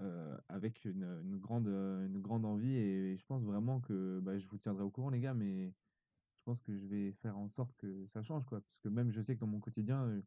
Euh, 0.00 0.36
avec 0.48 0.84
une, 0.86 1.04
une, 1.22 1.38
grande, 1.38 1.68
une 1.68 2.18
grande 2.18 2.44
envie 2.46 2.74
et, 2.74 3.14
je 3.16 3.26
pense 3.26 3.44
vraiment 3.44 3.78
que 3.78 4.20
bah, 4.20 4.36
je 4.36 4.48
vous 4.48 4.56
tiendrai 4.56 4.82
au 4.82 4.90
courant 4.90 5.10
les 5.10 5.20
gars 5.20 5.34
mais 5.34 5.74
je 6.42 6.44
pense 6.44 6.60
que 6.60 6.74
je 6.74 6.88
vais 6.88 7.12
faire 7.12 7.38
en 7.38 7.46
sorte 7.46 7.72
que 7.76 8.04
ça 8.08 8.20
change, 8.20 8.46
quoi. 8.46 8.60
Parce 8.60 8.80
que 8.80 8.88
même, 8.88 9.10
je 9.10 9.22
sais 9.22 9.36
que 9.36 9.40
dans 9.40 9.46
mon 9.46 9.60
quotidien, 9.60 10.02
euh, 10.06 10.20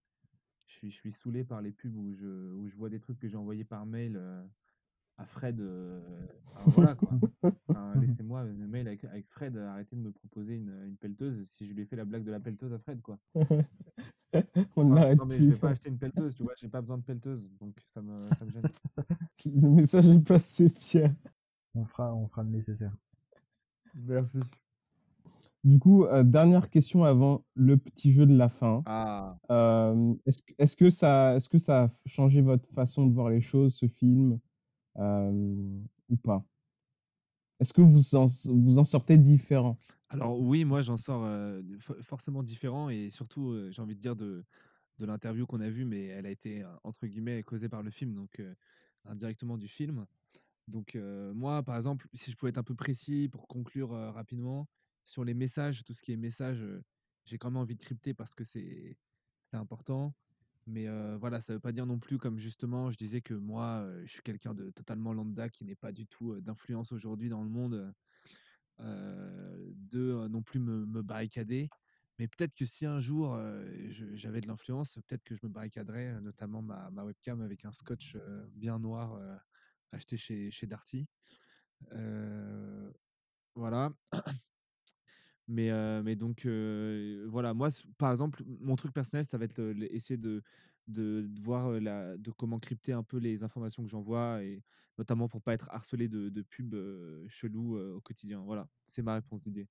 je 0.65 0.77
suis, 0.77 0.89
je 0.89 0.97
suis 0.97 1.11
saoulé 1.11 1.43
par 1.43 1.61
les 1.61 1.73
pubs 1.73 1.93
où 1.93 2.09
je, 2.13 2.53
où 2.53 2.65
je 2.67 2.77
vois 2.77 2.89
des 2.89 3.01
trucs 3.01 3.19
que 3.19 3.27
j'ai 3.27 3.35
envoyés 3.35 3.65
par 3.65 3.85
mail 3.85 4.15
euh, 4.15 4.41
à 5.17 5.25
Fred. 5.25 5.61
Euh, 5.61 5.99
voilà, 6.67 6.95
quoi. 6.95 7.09
Laissez-moi 8.01 8.41
un 8.41 8.67
mail 8.67 8.87
avec, 8.87 9.03
avec, 9.05 9.25
Fred, 9.29 9.57
arrêtez 9.57 9.95
de 9.95 10.01
me 10.01 10.11
proposer 10.11 10.55
une, 10.55 10.73
une, 10.85 10.97
pelleteuse 10.97 11.45
si 11.45 11.65
je 11.65 11.73
lui 11.73 11.83
ai 11.83 11.85
fait 11.85 11.95
la 11.95 12.05
blague 12.05 12.23
de 12.23 12.31
la 12.31 12.39
pelleteuse 12.39 12.73
à 12.73 12.79
Fred, 12.79 13.01
quoi. 13.01 13.17
On 14.75 14.83
non, 14.83 15.25
mais 15.27 15.39
je 15.39 15.51
vais 15.51 15.59
pas 15.59 15.69
acheter 15.71 15.89
une 15.89 15.97
pelleteuse, 15.97 16.35
tu 16.35 16.43
vois, 16.43 16.53
j'ai 16.59 16.67
pas 16.67 16.81
besoin 16.81 16.97
de 16.97 17.03
pelleteuse, 17.03 17.49
donc 17.59 17.77
ça 17.85 18.01
me, 18.01 18.15
ça 18.19 18.43
me 18.43 18.51
gêne. 18.51 18.63
Le 19.45 19.69
message 19.69 20.07
est 20.07 20.27
passé, 20.27 20.69
Pierre. 20.69 21.13
On 21.73 21.85
fera, 21.85 22.13
on 22.13 22.27
fera 22.27 22.43
le 22.43 22.49
nécessaire. 22.49 22.95
Merci. 23.93 24.39
Du 25.63 25.79
coup, 25.79 26.05
euh, 26.05 26.23
dernière 26.23 26.69
question 26.69 27.05
avant 27.05 27.43
le 27.55 27.77
petit 27.77 28.11
jeu 28.11 28.25
de 28.25 28.37
la 28.37 28.49
fin. 28.49 28.83
Ah. 28.85 29.37
Euh, 29.49 30.13
est-ce, 30.27 30.43
est 30.59 30.77
que 30.77 30.89
ça, 30.89 31.35
est-ce 31.35 31.49
que 31.49 31.57
ça 31.57 31.85
a 31.85 31.89
changé 32.05 32.41
votre 32.41 32.69
façon 32.71 33.07
de 33.07 33.13
voir 33.13 33.29
les 33.29 33.41
choses, 33.41 33.73
ce 33.73 33.87
film, 33.87 34.33
euh, 34.33 34.37
ou 34.97 36.15
pas 36.23 36.43
Est-ce 37.59 37.73
que 37.73 37.81
vous 37.81 38.15
en, 38.15 38.25
vous 38.25 38.79
en 38.79 38.83
sortez 38.83 39.17
différent? 39.17 39.77
Alors 40.09 40.39
oui, 40.39 40.65
moi 40.65 40.81
j'en 40.81 40.97
sors 40.97 41.29
forcément 42.03 42.43
différent 42.43 42.89
et 42.89 43.09
surtout, 43.09 43.55
j'ai 43.71 43.81
envie 43.81 43.95
de 43.95 43.99
dire 43.99 44.15
de, 44.15 44.43
de 44.99 45.05
l'interview 45.05 45.45
qu'on 45.45 45.61
a 45.61 45.69
vue, 45.69 45.85
mais 45.85 46.05
elle 46.07 46.25
a 46.25 46.31
été 46.31 46.63
entre 46.83 47.07
guillemets 47.07 47.43
causée 47.43 47.69
par 47.69 47.83
le 47.83 47.91
film, 47.91 48.13
donc 48.13 48.41
indirectement 49.05 49.57
du 49.57 49.67
film. 49.67 50.05
Donc 50.67 50.97
moi, 51.33 51.63
par 51.63 51.75
exemple, 51.75 52.07
si 52.13 52.31
je 52.31 52.35
pouvais 52.35 52.49
être 52.49 52.57
un 52.57 52.63
peu 52.63 52.75
précis 52.75 53.29
pour 53.29 53.47
conclure 53.47 53.89
rapidement, 53.89 54.67
sur 55.03 55.23
les 55.23 55.33
messages, 55.33 55.83
tout 55.83 55.93
ce 55.93 56.01
qui 56.01 56.11
est 56.11 56.17
message, 56.17 56.65
j'ai 57.25 57.37
quand 57.37 57.51
même 57.51 57.57
envie 57.61 57.75
de 57.75 57.83
crypter 57.83 58.13
parce 58.13 58.33
que 58.33 58.43
c'est 58.43 58.97
important. 59.53 60.13
Mais 60.67 60.87
voilà, 61.17 61.41
ça 61.41 61.53
ne 61.53 61.57
veut 61.57 61.61
pas 61.61 61.71
dire 61.71 61.85
non 61.85 61.99
plus, 61.99 62.17
comme 62.17 62.37
justement, 62.37 62.89
je 62.89 62.97
disais 62.97 63.21
que 63.21 63.33
moi, 63.33 63.87
je 64.01 64.13
suis 64.13 64.21
quelqu'un 64.21 64.53
de 64.53 64.69
totalement 64.71 65.13
lambda 65.13 65.49
qui 65.49 65.63
n'est 65.65 65.75
pas 65.75 65.91
du 65.91 66.07
tout 66.07 66.39
d'influence 66.41 66.91
aujourd'hui 66.91 67.29
dans 67.29 67.43
le 67.43 67.49
monde, 67.49 67.93
de 68.79 70.27
non 70.27 70.41
plus 70.41 70.59
me, 70.59 70.85
me 70.85 71.01
barricader. 71.01 71.69
Mais 72.17 72.27
peut-être 72.27 72.55
que 72.55 72.65
si 72.65 72.85
un 72.85 72.99
jour 72.99 73.39
j'avais 73.89 74.41
de 74.41 74.47
l'influence, 74.47 74.97
peut-être 75.07 75.23
que 75.23 75.35
je 75.35 75.41
me 75.43 75.49
barricaderais, 75.49 76.19
notamment 76.21 76.61
ma, 76.61 76.89
ma 76.91 77.03
webcam 77.03 77.41
avec 77.41 77.65
un 77.65 77.71
scotch 77.71 78.17
bien 78.55 78.79
noir 78.79 79.19
acheté 79.91 80.17
chez, 80.17 80.49
chez 80.49 80.65
Darty. 80.65 81.07
voilà. 83.55 83.89
Mais, 85.47 85.71
mais 86.03 86.15
donc, 86.15 86.47
voilà, 87.27 87.53
moi, 87.53 87.69
par 87.97 88.11
exemple, 88.11 88.41
mon 88.61 88.75
truc 88.75 88.93
personnel, 88.93 89.23
ça 89.23 89.37
va 89.37 89.45
être 89.45 89.61
essayer 89.91 90.17
de, 90.17 90.41
de, 90.87 91.29
voir 91.39 91.71
la, 91.79 92.17
de 92.17 92.31
comment 92.31 92.57
crypter 92.57 92.93
un 92.93 93.03
peu 93.03 93.17
les 93.17 93.43
informations 93.43 93.83
que 93.83 93.89
j'envoie, 93.89 94.43
et 94.43 94.63
notamment 94.97 95.27
pour 95.27 95.41
pas 95.41 95.53
être 95.53 95.69
harcelé 95.71 96.07
de, 96.07 96.29
de 96.29 96.41
pubs 96.41 96.75
chelous 97.27 97.77
au 97.77 98.01
quotidien. 98.01 98.39
Voilà, 98.39 98.67
c'est 98.85 99.03
ma 99.03 99.13
réponse 99.15 99.41
d'idée. 99.41 99.67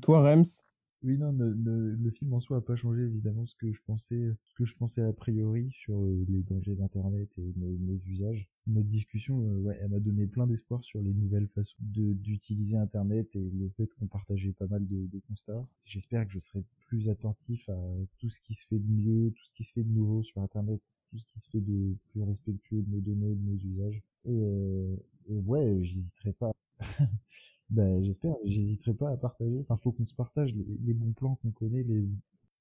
Toi, 0.00 0.22
Rems? 0.22 0.66
Oui, 1.04 1.18
non, 1.18 1.32
le, 1.32 2.10
film 2.10 2.32
en 2.34 2.40
soi 2.40 2.58
a 2.58 2.60
pas 2.60 2.76
changé 2.76 3.02
évidemment 3.02 3.46
ce 3.46 3.54
que 3.56 3.72
je 3.72 3.80
pensais, 3.86 4.34
ce 4.44 4.54
que 4.54 4.64
je 4.64 4.76
pensais 4.76 5.02
a 5.02 5.12
priori 5.12 5.70
sur 5.72 6.00
euh, 6.00 6.24
les 6.28 6.42
dangers 6.42 6.74
d'Internet 6.74 7.28
et 7.38 7.52
nos, 7.56 7.96
usages. 7.96 8.48
Notre 8.66 8.88
discussion, 8.88 9.40
euh, 9.40 9.60
ouais, 9.62 9.78
elle 9.80 9.90
m'a 9.90 9.98
donné 9.98 10.26
plein 10.26 10.46
d'espoir 10.46 10.84
sur 10.84 11.02
les 11.02 11.12
nouvelles 11.12 11.48
façons 11.48 11.76
d'utiliser 11.80 12.76
Internet 12.76 13.28
et 13.34 13.50
le 13.50 13.68
fait 13.76 13.88
qu'on 13.98 14.06
partageait 14.06 14.52
pas 14.52 14.66
mal 14.66 14.86
de, 14.86 15.06
de 15.06 15.20
constats. 15.26 15.66
J'espère 15.84 16.26
que 16.26 16.32
je 16.32 16.40
serai 16.40 16.62
plus 16.86 17.08
attentif 17.08 17.68
à 17.68 17.78
tout 18.18 18.30
ce 18.30 18.40
qui 18.42 18.54
se 18.54 18.66
fait 18.66 18.78
de 18.78 18.90
mieux, 18.90 19.32
tout 19.32 19.44
ce 19.44 19.54
qui 19.54 19.64
se 19.64 19.72
fait 19.72 19.82
de 19.84 19.92
nouveau 19.92 20.22
sur 20.22 20.40
Internet, 20.42 20.80
tout 21.10 21.18
ce 21.18 21.26
qui 21.26 21.40
se 21.40 21.50
fait 21.50 21.60
de 21.60 21.96
plus 22.10 22.22
respectueux 22.22 22.82
de 22.82 22.90
nos 22.90 23.00
données, 23.00 23.34
de 23.34 23.50
nos 23.50 23.58
usages. 23.58 24.02
Et, 24.24 24.30
euh, 24.30 24.96
et 25.28 25.40
ouais, 25.40 25.80
j'hésiterai 25.82 26.32
pas. 26.32 26.52
Ben, 27.72 28.02
j'espère. 28.04 28.34
J'hésiterai 28.44 28.94
pas 28.94 29.10
à 29.10 29.16
partager. 29.16 29.58
Enfin, 29.60 29.76
faut 29.76 29.92
qu'on 29.92 30.06
se 30.06 30.14
partage 30.14 30.54
les, 30.54 30.94
bons 30.94 31.12
plans 31.12 31.38
qu'on 31.42 31.50
connaît, 31.50 31.82
les, 31.82 32.04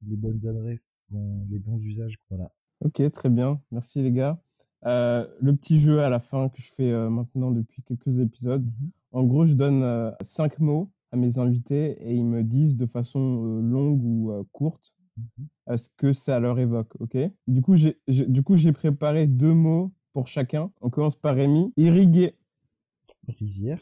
les 0.08 0.16
bonnes 0.16 0.46
adresses, 0.48 0.88
les 1.12 1.60
bons 1.60 1.80
usages. 1.80 2.18
Voilà. 2.30 2.52
Ok, 2.82 3.02
très 3.12 3.30
bien. 3.30 3.62
Merci 3.72 4.02
les 4.02 4.12
gars. 4.12 4.42
Euh, 4.86 5.26
le 5.42 5.54
petit 5.56 5.78
jeu 5.78 6.00
à 6.00 6.10
la 6.10 6.20
fin 6.20 6.50
que 6.50 6.60
je 6.60 6.74
fais 6.74 6.92
euh, 6.92 7.10
maintenant 7.10 7.52
depuis 7.52 7.84
quelques 7.84 8.20
épisodes. 8.20 8.66
Mhm. 8.66 8.92
En 9.12 9.26
gros, 9.26 9.46
je 9.46 9.54
donne 9.54 9.84
euh, 9.84 10.12
cinq 10.22 10.60
mots 10.60 10.90
à 11.12 11.18
mes 11.18 11.38
invités 11.38 11.92
et 12.02 12.14
ils 12.16 12.26
me 12.26 12.44
disent 12.44 12.78
de 12.78 12.86
façon 12.86 13.44
longue 13.62 14.02
ou 14.02 14.32
courte 14.54 14.96
euh, 15.70 15.78
ce 15.78 15.90
que 15.96 16.14
ça 16.14 16.40
leur 16.40 16.60
évoque. 16.60 16.96
Ok? 17.00 17.18
Du 17.48 17.62
coup, 17.62 17.76
j'ai 17.76 17.98
du 18.08 18.44
coup 18.44 18.56
j'ai 18.56 18.72
préparé 18.72 19.28
deux 19.28 19.54
mots 19.54 19.92
pour 20.14 20.28
chacun. 20.28 20.72
On 20.82 20.90
commence 20.90 21.16
par 21.16 21.36
Rémi. 21.36 21.74
Irrigué. 21.78 22.34
rizière. 23.28 23.82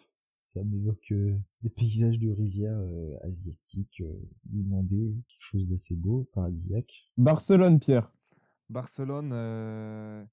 Ça 0.53 0.63
m'évoque 0.63 1.11
euh, 1.11 1.37
des 1.61 1.69
paysages 1.69 2.17
de 2.17 2.31
rizière 2.31 2.75
euh, 2.75 3.17
asiatiques, 3.23 4.01
euh, 4.01 4.19
inondés, 4.51 5.13
quelque 5.27 5.45
chose 5.51 5.67
d'assez 5.67 5.95
beau, 5.95 6.27
paradisiaque. 6.33 6.91
Barcelone, 7.17 7.79
Pierre. 7.79 8.11
Barcelone, 8.69 9.31
euh, 9.33 10.25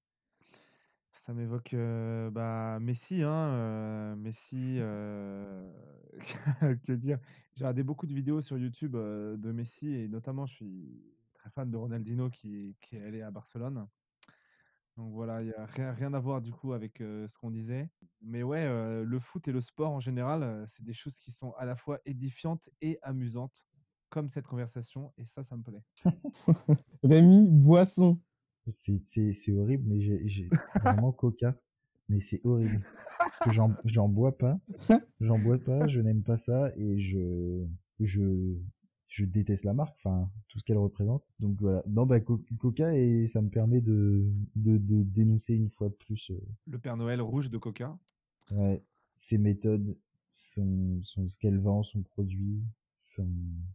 ça 1.11 1.33
m'évoque 1.33 1.73
euh, 1.73 2.31
bah, 2.31 2.79
Messi, 2.79 3.23
hein, 3.23 3.53
euh, 3.53 4.15
Messi, 4.15 4.77
euh, 4.79 5.71
que 6.85 6.93
dire? 6.93 7.19
J'ai 7.55 7.63
regardé 7.63 7.83
beaucoup 7.83 8.07
de 8.07 8.13
vidéos 8.13 8.41
sur 8.41 8.57
YouTube 8.57 8.95
euh, 8.95 9.37
de 9.37 9.51
Messi 9.51 9.93
et 9.95 10.07
notamment 10.07 10.45
je 10.45 10.55
suis 10.55 11.03
très 11.33 11.49
fan 11.49 11.69
de 11.69 11.77
Ronaldinho 11.77 12.29
qui, 12.29 12.75
qui 12.81 12.95
est 12.95 13.03
allé 13.03 13.21
à 13.21 13.31
Barcelone. 13.31 13.87
Donc 14.97 15.13
voilà, 15.13 15.37
il 15.41 15.45
n'y 15.45 15.53
a 15.53 15.65
rien, 15.67 15.93
rien 15.93 16.13
à 16.15 16.19
voir 16.19 16.41
du 16.41 16.51
coup 16.51 16.73
avec 16.73 17.01
euh, 17.01 17.27
ce 17.27 17.37
qu'on 17.37 17.51
disait. 17.51 17.87
Mais 18.23 18.41
ouais, 18.41 18.65
euh, 18.65 19.03
le 19.05 19.19
foot 19.19 19.47
et 19.47 19.51
le 19.51 19.61
sport 19.61 19.91
en 19.91 19.99
général, 19.99 20.41
euh, 20.41 20.63
c'est 20.65 20.83
des 20.83 20.93
choses 20.93 21.19
qui 21.19 21.31
sont 21.31 21.53
à 21.59 21.65
la 21.65 21.75
fois 21.75 21.99
édifiantes 22.07 22.69
et 22.81 22.97
amusantes, 23.03 23.67
comme 24.09 24.27
cette 24.27 24.47
conversation, 24.47 25.13
et 25.17 25.25
ça, 25.25 25.43
ça 25.43 25.55
me 25.55 25.61
plaît. 25.61 25.83
Rémi, 27.03 27.47
boisson. 27.51 28.19
C'est, 28.73 29.51
horrible, 29.51 29.83
mais 29.87 30.01
j'ai, 30.01 30.27
j'ai 30.27 30.49
vraiment 30.81 31.11
coca. 31.11 31.55
Mais 32.09 32.19
c'est 32.19 32.41
horrible. 32.43 32.81
Parce 33.19 33.39
que 33.39 33.51
j'en, 33.53 33.69
j'en 33.85 34.09
bois 34.09 34.35
pas. 34.35 34.57
J'en 35.19 35.37
bois 35.39 35.57
pas, 35.59 35.87
je 35.87 35.99
n'aime 35.99 36.23
pas 36.23 36.37
ça 36.37 36.71
et 36.77 36.99
je, 37.01 37.65
je, 37.99 38.55
je 39.17 39.25
déteste 39.25 39.63
la 39.65 39.73
marque, 39.73 39.95
enfin, 39.97 40.29
tout 40.47 40.59
ce 40.59 40.63
qu'elle 40.63 40.77
représente. 40.77 41.23
Donc 41.39 41.57
voilà. 41.59 41.83
Non, 41.87 42.05
bah, 42.05 42.19
co- 42.19 42.43
coca 42.59 42.95
et 42.95 43.25
ça 43.27 43.41
me 43.41 43.49
permet 43.49 43.81
de, 43.81 44.25
de, 44.55 44.77
de 44.77 45.03
dénoncer 45.03 45.53
une 45.55 45.69
fois 45.69 45.89
de 45.89 45.95
plus, 45.95 46.29
euh, 46.31 46.39
Le 46.67 46.77
Père 46.79 46.97
Noël 46.97 47.21
rouge 47.21 47.49
de 47.49 47.57
Coca. 47.57 47.97
ouais, 48.51 48.83
ses 49.15 49.37
méthodes, 49.39 49.97
son, 50.33 50.99
son, 51.03 51.29
ce 51.29 51.39
qu'elle 51.39 51.57
vend, 51.57 51.81
son 51.83 52.01
produit, 52.03 52.61
son, 52.93 53.27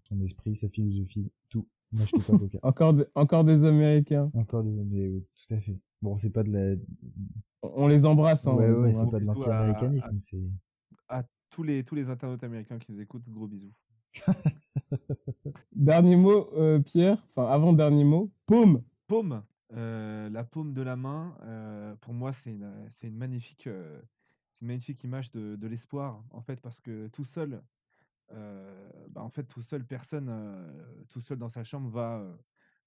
son 0.09 0.21
esprit, 0.21 0.55
sa 0.57 0.69
philosophie, 0.69 1.31
tout. 1.49 1.67
N'achetez 1.93 2.19
pas 2.23 2.39
coca. 2.39 2.59
Encore, 2.63 2.95
des- 2.95 3.05
encore 3.17 3.45
des 3.45 3.65
Américains. 3.65 4.31
Encore 4.35 4.63
des, 4.65 4.71
oui, 4.71 5.27
tout 5.49 5.55
à 5.55 5.61
fait. 5.61 5.79
Bon, 6.01 6.17
c'est 6.19 6.31
pas 6.31 6.43
de 6.43 6.51
la, 6.51 6.77
On 7.63 7.87
les 7.89 8.07
embrasse. 8.07 8.47
Hein, 8.47 8.57
ouais, 8.57 8.73
c'est 8.95 9.11
pas 9.11 9.21
de 9.21 9.27
l'anti-américanisme, 9.27 10.19
c'est, 10.19 10.41
À 11.09 11.23
tous 11.51 11.63
les, 11.65 11.85
tous 11.85 11.95
les 11.95 12.09
internautes 12.09 12.43
américains 12.45 12.79
qui 12.79 12.93
nous 12.93 13.01
écoutent, 13.01 13.29
gros 13.29 13.47
bisous. 13.49 13.73
Dernier 15.73 16.17
mot, 16.17 16.49
euh, 16.55 16.81
Pierre. 16.81 17.19
Enfin, 17.29 17.47
avant 17.47 17.73
dernier 17.73 18.05
mot. 18.05 18.31
Paume. 18.47 18.83
Paume, 19.07 19.43
euh, 19.73 20.29
la 20.31 20.45
paume 20.45 20.73
de 20.73 20.83
la 20.83 20.97
main, 20.97 21.37
euh, 21.43 21.95
pour 21.97 22.15
moi, 22.15 22.33
c'est 22.33 22.55
une, 22.55 22.73
une 23.03 23.17
magnifique, 23.17 23.67
une 23.67 24.67
magnifique 24.67 25.03
image 25.05 25.33
de, 25.33 25.57
de 25.57 25.67
l'espoir, 25.67 26.25
en 26.31 26.43
fait, 26.43 26.61
parce 26.61 26.81
que 26.81 27.09
tout 27.09 27.25
seul, 27.25 27.63
bah, 28.31 29.23
en 29.23 29.29
fait, 29.29 29.45
tout 29.45 29.61
seul, 29.61 29.85
personne, 29.87 30.33
tout 31.11 31.21
seul 31.21 31.37
dans 31.39 31.51
sa 31.51 31.65
chambre 31.65 31.91
va, 31.91 32.25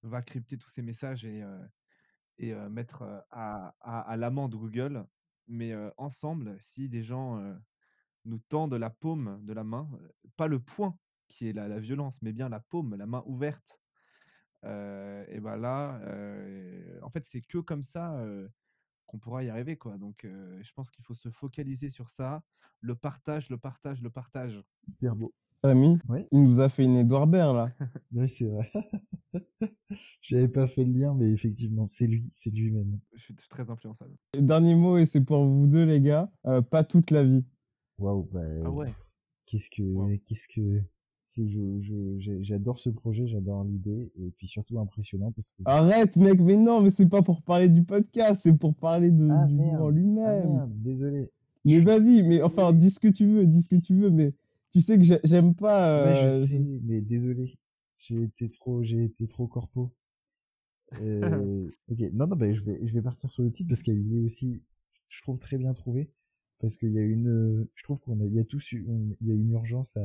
va 0.02 0.20
crypter 0.22 0.58
tous 0.58 0.68
ces 0.68 0.82
messages 0.82 1.24
et, 1.24 1.44
et 2.38 2.54
mettre 2.70 3.02
à, 3.30 3.74
à, 3.80 4.00
à 4.00 4.16
l'amende 4.16 4.54
Google. 4.56 5.06
Mais 5.46 5.72
ensemble, 5.96 6.56
si 6.58 6.88
des 6.88 7.04
gens 7.04 7.40
nous 8.24 8.40
tendent 8.40 8.74
la 8.74 8.90
paume 8.90 9.38
de 9.44 9.52
la 9.52 9.62
main, 9.62 9.88
pas 10.36 10.48
le 10.48 10.58
poing 10.58 10.98
qui 11.28 11.48
est 11.48 11.52
la, 11.52 11.68
la 11.68 11.78
violence, 11.78 12.22
mais 12.22 12.32
bien 12.32 12.48
la 12.48 12.60
paume, 12.60 12.94
la 12.94 13.06
main 13.06 13.22
ouverte, 13.26 13.80
euh, 14.64 15.24
et 15.28 15.40
ben 15.40 15.56
là, 15.56 16.00
euh, 16.02 16.98
en 17.02 17.10
fait, 17.10 17.24
c'est 17.24 17.40
que 17.42 17.58
comme 17.58 17.82
ça 17.82 18.18
euh, 18.20 18.48
qu'on 19.06 19.18
pourra 19.18 19.44
y 19.44 19.48
arriver, 19.50 19.76
quoi. 19.76 19.98
Donc, 19.98 20.24
euh, 20.24 20.58
je 20.62 20.72
pense 20.72 20.90
qu'il 20.90 21.04
faut 21.04 21.14
se 21.14 21.30
focaliser 21.30 21.90
sur 21.90 22.10
ça, 22.10 22.42
le 22.80 22.94
partage, 22.96 23.50
le 23.50 23.58
partage, 23.58 24.02
le 24.02 24.10
partage. 24.10 24.62
hyper 24.88 25.14
beau. 25.14 25.32
Ouais. 25.64 26.28
Il 26.30 26.42
nous 26.44 26.60
a 26.60 26.68
fait 26.68 26.84
une 26.84 26.96
Edouard 26.96 27.26
Baird, 27.26 27.56
là. 27.56 27.66
Oui, 28.12 28.28
c'est 28.28 28.46
vrai. 28.46 28.70
J'avais 30.22 30.48
pas 30.48 30.66
fait 30.68 30.84
le 30.84 30.92
lien, 30.92 31.14
mais 31.14 31.30
effectivement, 31.32 31.86
c'est 31.88 32.06
lui, 32.06 32.28
c'est 32.32 32.50
lui-même. 32.50 33.00
Je 33.14 33.22
suis 33.24 33.34
très 33.34 33.68
influençable. 33.70 34.16
Et 34.34 34.42
dernier 34.42 34.74
mot, 34.74 34.96
et 34.98 35.06
c'est 35.06 35.24
pour 35.24 35.44
vous 35.44 35.66
deux, 35.66 35.84
les 35.84 36.00
gars. 36.00 36.30
Euh, 36.46 36.62
pas 36.62 36.84
toute 36.84 37.10
la 37.10 37.24
vie. 37.24 37.46
Waouh, 37.98 38.28
bah, 38.32 38.40
Ah 38.64 38.70
ouais. 38.70 38.92
qu'est-ce 39.46 39.70
que, 39.70 39.82
Wow. 39.82 40.08
qu'est-ce 40.26 40.46
que, 40.48 40.82
c'est, 41.36 41.48
je, 41.48 42.38
j'adore 42.42 42.78
ce 42.78 42.88
projet, 42.90 43.26
j'adore 43.28 43.64
l'idée, 43.64 44.10
et 44.18 44.30
puis 44.36 44.48
surtout 44.48 44.78
impressionnant 44.80 45.32
parce 45.32 45.50
que. 45.50 45.62
Arrête, 45.66 46.16
mec, 46.16 46.40
mais 46.40 46.56
non, 46.56 46.82
mais 46.82 46.90
c'est 46.90 47.08
pas 47.08 47.22
pour 47.22 47.42
parler 47.42 47.68
du 47.68 47.84
podcast, 47.84 48.40
c'est 48.42 48.58
pour 48.58 48.74
parler 48.74 49.10
de, 49.10 49.28
Ah, 49.30 49.46
du 49.46 49.54
livre 49.56 49.82
en 49.84 49.88
Ah, 49.88 49.90
lui-même. 49.90 50.50
merde, 50.52 50.82
désolé. 50.82 51.30
mais 51.64 51.80
vas-y, 51.80 52.22
mais 52.22 52.42
enfin, 52.42 52.72
dis 52.72 52.90
ce 52.90 53.00
que 53.00 53.08
tu 53.08 53.26
veux, 53.26 53.46
dis 53.46 53.62
ce 53.62 53.74
que 53.74 53.80
tu 53.80 53.94
veux, 53.96 54.10
mais 54.10 54.32
tu 54.72 54.80
sais 54.80 54.96
que 54.96 55.02
j'ai- 55.04 55.20
j'aime 55.24 55.54
pas. 55.54 56.04
Ouais, 56.04 56.22
euh, 56.24 56.40
je 56.42 56.46
sais, 56.46 56.58
mais 56.84 57.00
désolé. 57.00 57.58
J'ai 57.98 58.22
été 58.22 58.48
trop, 58.48 58.82
j'ai 58.82 59.04
été 59.04 59.26
trop 59.26 59.46
corpo. 59.46 59.92
Euh, 61.00 61.68
ok, 61.88 61.98
non, 62.12 62.26
non, 62.26 62.36
bah, 62.36 62.52
je 62.52 62.60
vais, 62.62 62.80
je 62.86 62.92
vais 62.94 63.02
partir 63.02 63.28
sur 63.30 63.42
le 63.42 63.50
titre 63.50 63.68
parce 63.68 63.82
qu'il 63.82 64.14
est 64.16 64.20
aussi, 64.20 64.62
je 65.08 65.22
trouve 65.22 65.38
très 65.38 65.58
bien 65.58 65.72
trouvé. 65.74 66.10
Parce 66.58 66.78
qu'il 66.78 66.92
y 66.92 66.98
a 66.98 67.02
une, 67.02 67.28
euh, 67.28 67.68
je 67.74 67.82
trouve 67.84 68.00
qu'on 68.00 68.18
a, 68.20 68.24
il 68.24 68.32
y 68.34 68.38
a 68.38 68.44
tous, 68.44 68.72
une- 68.72 69.14
il 69.20 69.28
y 69.28 69.30
a 69.30 69.34
une 69.34 69.50
urgence 69.50 69.94
à, 69.98 70.00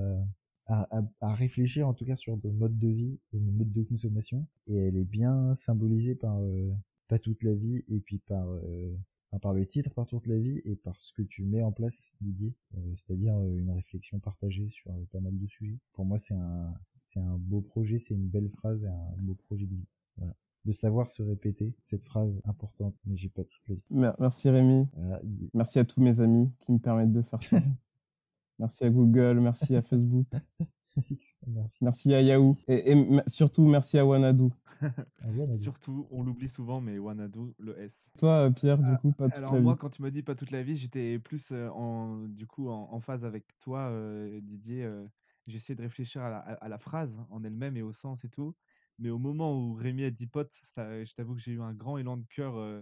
à, 0.68 0.88
à, 0.98 1.02
à 1.22 1.34
réfléchir 1.34 1.88
en 1.88 1.94
tout 1.94 2.06
cas 2.06 2.16
sur 2.16 2.38
nos 2.44 2.52
modes 2.52 2.78
de 2.78 2.88
vie 2.88 3.20
et 3.34 3.40
nos 3.40 3.52
modes 3.52 3.72
de 3.74 3.84
consommation. 3.84 4.46
Et 4.68 4.76
elle 4.76 4.98
est 4.98 5.04
bien 5.04 5.56
symbolisée 5.56 6.16
par, 6.16 6.38
euh, 6.40 6.72
pas 7.08 7.20
toute 7.20 7.44
la 7.44 7.54
vie 7.56 7.84
et 7.90 8.00
puis 8.00 8.20
par, 8.20 8.48
euh, 8.50 8.96
enfin, 9.32 9.40
par 9.40 9.54
le 9.54 9.66
titre 9.66 9.90
par 9.94 10.06
toute 10.08 10.28
la 10.28 10.38
vie 10.38 10.62
et 10.66 10.76
par 10.76 10.96
ce 11.02 11.14
que 11.14 11.24
tu 11.24 11.44
mets 11.44 11.64
en 11.64 11.72
place, 11.72 12.16
Didier. 12.22 12.54
Euh, 12.78 12.80
c'est-à-dire 13.06 13.36
euh, 13.36 13.58
une 13.58 13.72
réflexion 13.72 14.20
partagée 14.20 14.70
sur 14.72 14.92
euh, 14.92 15.06
pas 15.12 15.20
mal 15.20 15.38
de 15.38 15.48
sujets. 15.48 15.78
Pour 15.94 16.06
moi, 16.06 16.20
c'est 16.20 16.36
un, 16.36 16.74
c'est 17.14 17.20
un 17.20 17.38
beau 17.38 17.62
projet, 17.62 18.00
c'est 18.00 18.14
une 18.14 18.28
belle 18.28 18.50
phrase 18.50 18.82
et 18.84 18.88
un 18.88 19.22
beau 19.22 19.34
projet 19.36 19.66
de 19.66 19.76
vie. 19.76 19.88
Voilà. 20.18 20.34
De 20.64 20.74
savoir 20.74 21.10
se 21.10 21.24
répéter 21.24 21.74
cette 21.86 22.04
phrase 22.06 22.32
importante, 22.46 22.94
mais 23.08 23.18
j'ai 23.18 23.30
pas 23.30 23.44
toute 23.44 23.68
la 23.68 23.74
vie. 23.76 23.82
Mer- 23.90 24.16
Merci 24.20 24.50
Rémi, 24.52 24.86
Voilà. 24.96 25.20
merci 25.56 25.80
à 25.80 25.86
tous 25.86 26.02
mes 26.02 26.20
amis 26.22 26.54
qui 26.60 26.72
me 26.72 26.78
permettent 26.78 27.12
de 27.14 27.24
faire 27.24 27.44
ça. 27.44 27.58
merci 28.60 28.84
à 28.86 28.90
Google, 28.90 29.40
merci 29.40 29.76
à 29.76 29.82
Facebook, 29.82 30.28
Merci. 31.48 31.78
merci 31.82 32.14
à 32.14 32.22
Yahoo, 32.22 32.56
et, 32.68 32.96
surtout 33.28 33.66
merci 33.66 33.98
à 33.98 34.06
Wanadu. 34.06 34.50
Ah, 34.82 35.54
Surtout, 35.54 36.08
on 36.12 36.24
l'oublie 36.24 36.50
souvent, 36.50 36.82
mais 36.82 36.98
Wanadu, 37.00 37.54
le 37.58 37.78
S. 37.80 38.12
Toi, 38.18 38.48
euh, 38.48 38.52
Pierre, 38.52 38.78
du 38.78 38.96
coup, 38.98 39.12
pas 39.12 39.28
toute 39.30 39.38
Alors 39.38 39.54
la 39.54 39.62
moi, 39.62 39.74
vie. 39.74 39.78
quand 39.80 39.90
tu 39.90 40.02
m'as 40.02 40.10
dit 40.10 40.24
pas 40.24 40.36
toute 40.36 40.52
la 40.52 40.62
vie, 40.64 40.76
j'étais 40.76 41.18
plus 41.20 41.52
euh, 41.52 41.70
en, 41.70 42.28
du 42.28 42.46
coup 42.48 42.70
en, 42.70 42.90
en 42.92 43.00
phase 43.02 43.26
avec 43.26 43.46
toi, 43.60 43.90
euh, 43.90 44.40
Didier. 44.42 44.84
euh, 44.84 45.06
J'essayais 45.48 45.76
de 45.76 45.82
réfléchir 45.82 46.22
à 46.22 46.30
la, 46.30 46.38
à- 46.38 46.54
à 46.66 46.70
la 46.70 46.78
phrase 46.78 47.20
en 47.30 47.44
elle-même 47.44 47.76
et 47.78 47.82
au 47.82 47.92
sens 47.94 48.24
et 48.24 48.30
tout. 48.30 48.56
Mais 49.00 49.10
au 49.10 49.18
moment 49.18 49.56
où 49.58 49.74
Rémi 49.74 50.04
a 50.04 50.12
dit 50.12 50.28
pote, 50.28 50.52
ça, 50.64 51.04
je 51.04 51.14
t'avoue 51.14 51.34
que 51.36 51.42
j'ai 51.42 51.54
eu 51.54 51.62
un 51.62 51.74
grand 51.74 51.98
élan 51.98 52.18
de 52.18 52.26
cœur 52.28 52.58
euh, 52.58 52.82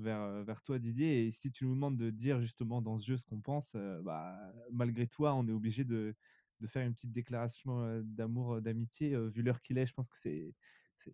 vers, 0.00 0.44
vers 0.44 0.62
toi, 0.62 0.78
Didier. 0.78 1.26
Et 1.26 1.30
si 1.30 1.52
tu 1.52 1.64
nous 1.66 1.74
demandes 1.74 1.96
de 1.96 2.10
dire 2.10 2.40
justement 2.40 2.82
dans 2.82 2.96
ce 2.98 3.06
jeu 3.06 3.16
ce 3.16 3.24
qu'on 3.26 3.40
pense, 3.40 3.76
bah, 4.04 4.52
malgré 4.72 5.06
toi, 5.06 5.34
on 5.34 5.46
est 5.48 5.52
obligé 5.52 5.84
de, 5.84 6.14
de 6.60 6.66
faire 6.66 6.86
une 6.86 6.94
petite 6.94 7.12
déclaration 7.12 8.00
d'amour, 8.04 8.60
d'amitié. 8.62 9.16
vu 9.30 9.42
l'heure 9.42 9.60
qu'il 9.60 9.78
est, 9.78 9.86
je 9.86 9.94
pense 9.94 10.10
que 10.10 10.18
c'est 10.18 10.54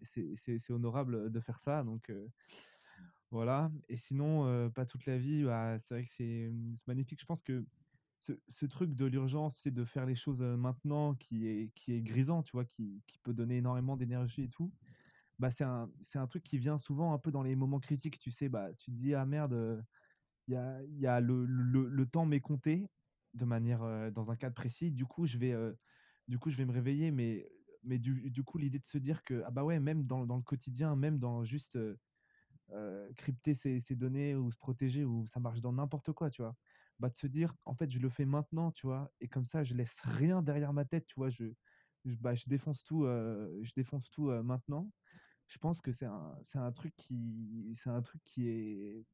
c'est- 0.02 0.70
honorable 0.72 1.30
de 1.30 1.40
faire 1.40 1.60
ça. 1.60 1.84
Donc 1.84 2.10
voilà. 3.30 3.70
Et 3.88 3.96
sinon, 3.96 4.70
pas 4.70 4.84
toute 4.86 5.06
la 5.06 5.18
vie, 5.18 5.44
bah, 5.44 5.78
c'est 5.78 5.94
vrai 5.94 6.04
que 6.04 6.10
c'est 6.10 6.52
c'est 6.74 6.86
magnifique. 6.88 7.20
Je 7.20 7.26
pense 7.26 7.42
que 7.42 7.64
ce, 8.18 8.32
ce 8.48 8.66
truc 8.66 8.94
de 8.94 9.06
l'urgence, 9.06 9.56
c'est 9.58 9.72
de 9.72 9.84
faire 9.84 10.06
les 10.06 10.16
choses 10.16 10.42
maintenant 10.42 11.14
qui 11.14 11.48
est, 11.48 11.70
qui 11.74 11.92
est 11.94 12.02
grisant, 12.02 12.42
tu 12.42 12.52
vois, 12.52 12.64
qui, 12.64 13.02
qui 13.06 13.18
peut 13.18 13.34
donner 13.34 13.58
énormément 13.58 13.96
d'énergie 13.96 14.44
et 14.44 14.48
tout. 14.48 14.72
Bah, 15.38 15.50
c'est 15.50 15.64
un, 15.64 15.90
un 16.14 16.26
truc 16.26 16.42
qui 16.42 16.58
vient 16.58 16.78
souvent 16.78 17.12
un 17.12 17.18
peu 17.18 17.30
dans 17.30 17.42
les 17.42 17.56
moments 17.56 17.80
critiques, 17.80 18.18
tu 18.18 18.30
sais, 18.30 18.48
bah, 18.48 18.72
tu 18.74 18.90
te 18.90 18.96
dis, 18.96 19.14
ah 19.14 19.26
merde, 19.26 19.84
il 20.48 20.54
y 20.54 20.56
a, 20.56 20.82
y 20.84 21.06
a 21.06 21.20
le, 21.20 21.44
le, 21.46 21.88
le 21.88 22.06
temps 22.06 22.26
m'est 22.26 22.40
compté 22.40 22.88
de 23.34 23.44
manière, 23.46 24.12
dans 24.12 24.32
un 24.32 24.36
cadre 24.36 24.54
précis, 24.54 24.92
du 24.92 25.06
coup, 25.06 25.26
je 25.26 25.38
vais, 25.38 25.54
du 26.28 26.38
coup, 26.38 26.50
je 26.50 26.56
vais 26.58 26.66
me 26.66 26.72
réveiller, 26.72 27.10
mais, 27.12 27.48
mais 27.84 27.98
du, 27.98 28.30
du 28.30 28.44
coup, 28.44 28.58
l'idée 28.58 28.78
de 28.78 28.86
se 28.86 28.98
dire 28.98 29.22
que, 29.22 29.42
ah 29.46 29.50
bah 29.50 29.64
ouais, 29.64 29.80
même 29.80 30.06
dans, 30.06 30.26
dans 30.26 30.36
le 30.36 30.42
quotidien, 30.42 30.96
même 30.96 31.18
dans 31.18 31.44
juste 31.44 31.78
crypter 33.16 33.54
ses, 33.54 33.80
ses 33.80 33.96
données 33.96 34.34
ou 34.36 34.50
se 34.50 34.56
protéger, 34.56 35.04
ou 35.04 35.26
ça 35.26 35.40
marche 35.40 35.60
dans 35.60 35.72
n'importe 35.72 36.12
quoi, 36.12 36.30
tu 36.30 36.42
vois, 36.42 36.54
bah 36.98 37.10
de 37.10 37.16
se 37.16 37.26
dire, 37.26 37.54
en 37.64 37.74
fait, 37.76 37.90
je 37.90 37.98
le 38.00 38.10
fais 38.10 38.24
maintenant, 38.26 38.72
tu 38.72 38.86
vois, 38.86 39.10
et 39.20 39.28
comme 39.28 39.44
ça, 39.44 39.64
je 39.64 39.74
laisse 39.74 40.00
rien 40.04 40.42
derrière 40.42 40.72
ma 40.72 40.84
tête, 40.84 41.06
tu 41.06 41.14
vois, 41.16 41.30
je, 41.30 41.44
je, 42.04 42.16
bah, 42.16 42.34
je 42.34 42.44
défonce 42.48 42.84
tout, 42.84 43.04
je 43.04 43.72
défonce 43.76 44.10
tout 44.10 44.26
maintenant. 44.42 44.90
Je 45.48 45.58
pense 45.58 45.80
que 45.80 45.92
c'est 45.92 46.06
un, 46.06 46.36
c'est 46.42 46.58
un 46.58 46.72
truc 46.72 46.94
qui, 46.96 47.72
c'est 47.74 47.90
un 47.90 48.02
truc 48.02 48.22
qui 48.24 48.48
est, 48.48 49.06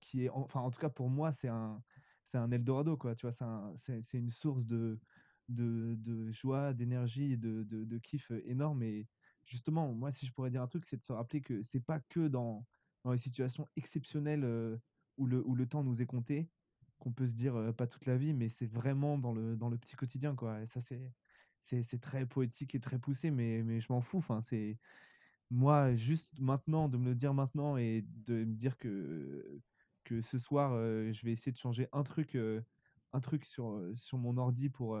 qui 0.00 0.24
est, 0.24 0.30
enfin, 0.30 0.60
en 0.60 0.70
tout 0.70 0.80
cas 0.80 0.90
pour 0.90 1.10
moi, 1.10 1.32
c'est 1.32 1.48
un, 1.48 1.82
c'est 2.24 2.38
un 2.38 2.50
Eldorado, 2.50 2.96
quoi. 2.96 3.14
Tu 3.14 3.26
vois, 3.26 3.32
c'est, 3.76 4.00
c'est, 4.02 4.18
une 4.18 4.30
source 4.30 4.66
de, 4.66 4.98
de, 5.48 5.94
de 5.98 6.30
joie, 6.30 6.72
d'énergie, 6.72 7.36
de, 7.38 7.64
de, 7.64 7.84
de, 7.84 7.98
kiff 7.98 8.30
énorme. 8.44 8.82
Et 8.82 9.06
justement, 9.44 9.92
moi, 9.94 10.10
si 10.10 10.26
je 10.26 10.32
pourrais 10.32 10.50
dire 10.50 10.62
un 10.62 10.68
truc, 10.68 10.84
c'est 10.84 10.96
de 10.96 11.02
se 11.02 11.12
rappeler 11.12 11.40
que 11.40 11.62
c'est 11.62 11.84
pas 11.84 12.00
que 12.08 12.28
dans, 12.28 12.64
dans 13.04 13.12
les 13.12 13.18
situations 13.18 13.68
exceptionnelles 13.76 14.44
où, 15.18 15.26
le, 15.26 15.46
où 15.46 15.54
le 15.54 15.66
temps 15.66 15.84
nous 15.84 16.02
est 16.02 16.06
compté 16.06 16.50
qu'on 16.98 17.12
peut 17.12 17.26
se 17.26 17.36
dire 17.36 17.74
pas 17.76 17.86
toute 17.86 18.06
la 18.06 18.16
vie, 18.16 18.32
mais 18.32 18.48
c'est 18.48 18.66
vraiment 18.66 19.18
dans 19.18 19.32
le, 19.32 19.56
dans 19.56 19.68
le 19.68 19.76
petit 19.76 19.96
quotidien, 19.96 20.34
quoi. 20.34 20.62
Et 20.62 20.66
ça, 20.66 20.80
c'est, 20.80 21.12
c'est, 21.58 22.00
très 22.00 22.26
poétique 22.26 22.74
et 22.74 22.80
très 22.80 22.98
poussé, 22.98 23.30
mais, 23.30 23.62
mais 23.62 23.80
je 23.80 23.92
m'en 23.92 24.00
fous. 24.00 24.24
C'est 24.40 24.78
moi, 25.50 25.94
juste 25.94 26.40
maintenant, 26.40 26.88
de 26.88 26.96
me 26.96 27.06
le 27.06 27.14
dire 27.14 27.34
maintenant 27.34 27.76
et 27.76 28.04
de 28.26 28.44
me 28.44 28.54
dire 28.54 28.76
que, 28.76 29.60
que 30.04 30.22
ce 30.22 30.38
soir, 30.38 30.72
je 30.72 31.24
vais 31.24 31.32
essayer 31.32 31.52
de 31.52 31.56
changer 31.56 31.88
un 31.92 32.02
truc, 32.02 32.36
un 33.12 33.20
truc 33.20 33.44
sur, 33.44 33.80
sur 33.94 34.18
mon 34.18 34.36
ordi 34.36 34.70
pour, 34.70 34.98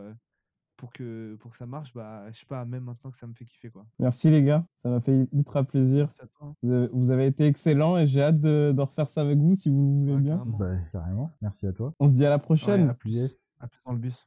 pour, 0.76 0.92
que, 0.92 1.36
pour 1.36 1.50
que 1.50 1.56
ça 1.56 1.66
marche, 1.66 1.94
bah, 1.94 2.30
je 2.30 2.40
sais 2.40 2.46
pas, 2.46 2.64
même 2.64 2.84
maintenant 2.84 3.10
que 3.10 3.16
ça 3.16 3.26
me 3.26 3.34
fait 3.34 3.44
kiffer. 3.44 3.70
Quoi. 3.70 3.86
Merci 3.98 4.30
les 4.30 4.42
gars, 4.42 4.66
ça 4.76 4.90
m'a 4.90 5.00
fait 5.00 5.28
ultra 5.32 5.64
plaisir. 5.64 6.08
Hein. 6.40 6.54
Vous 6.92 7.10
avez, 7.10 7.26
été 7.26 7.46
excellent 7.46 7.96
et 7.96 8.06
j'ai 8.06 8.22
hâte 8.22 8.40
de, 8.40 8.74
refaire 8.78 9.08
ça 9.08 9.22
avec 9.22 9.38
vous 9.38 9.54
si 9.54 9.70
vous 9.70 10.00
voulez 10.00 10.16
bien. 10.16 10.38
Carrément. 10.38 10.58
Bah, 10.58 10.76
carrément. 10.92 11.30
merci 11.40 11.66
à 11.66 11.72
toi. 11.72 11.94
On 11.98 12.06
se 12.06 12.14
dit 12.14 12.26
à 12.26 12.30
la 12.30 12.38
prochaine. 12.38 12.88
à 12.88 12.94
plus. 12.94 13.54
À 13.60 13.68
plus 13.68 13.80
dans 13.84 13.92
le 13.92 13.98
bus. 13.98 14.26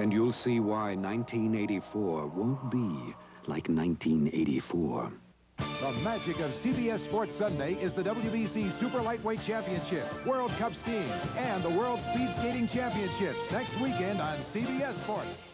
And 0.00 0.10
you'll 0.10 0.32
see 0.32 0.58
why 0.58 0.96
1984 0.96 2.26
won't 2.34 2.70
be 2.70 3.14
like 3.48 3.68
1984. 3.68 5.12
The 5.58 5.92
magic 6.04 6.38
of 6.40 6.50
CBS 6.52 7.00
Sports 7.00 7.34
Sunday 7.34 7.74
is 7.74 7.94
the 7.94 8.02
WBC 8.02 8.72
Super 8.72 9.00
Lightweight 9.00 9.40
Championship, 9.42 10.04
World 10.26 10.50
Cup 10.52 10.74
Skiing, 10.74 11.10
and 11.36 11.62
the 11.62 11.70
World 11.70 12.02
Speed 12.02 12.32
Skating 12.34 12.66
Championships 12.66 13.50
next 13.50 13.78
weekend 13.80 14.20
on 14.20 14.38
CBS 14.38 14.94
Sports. 14.94 15.51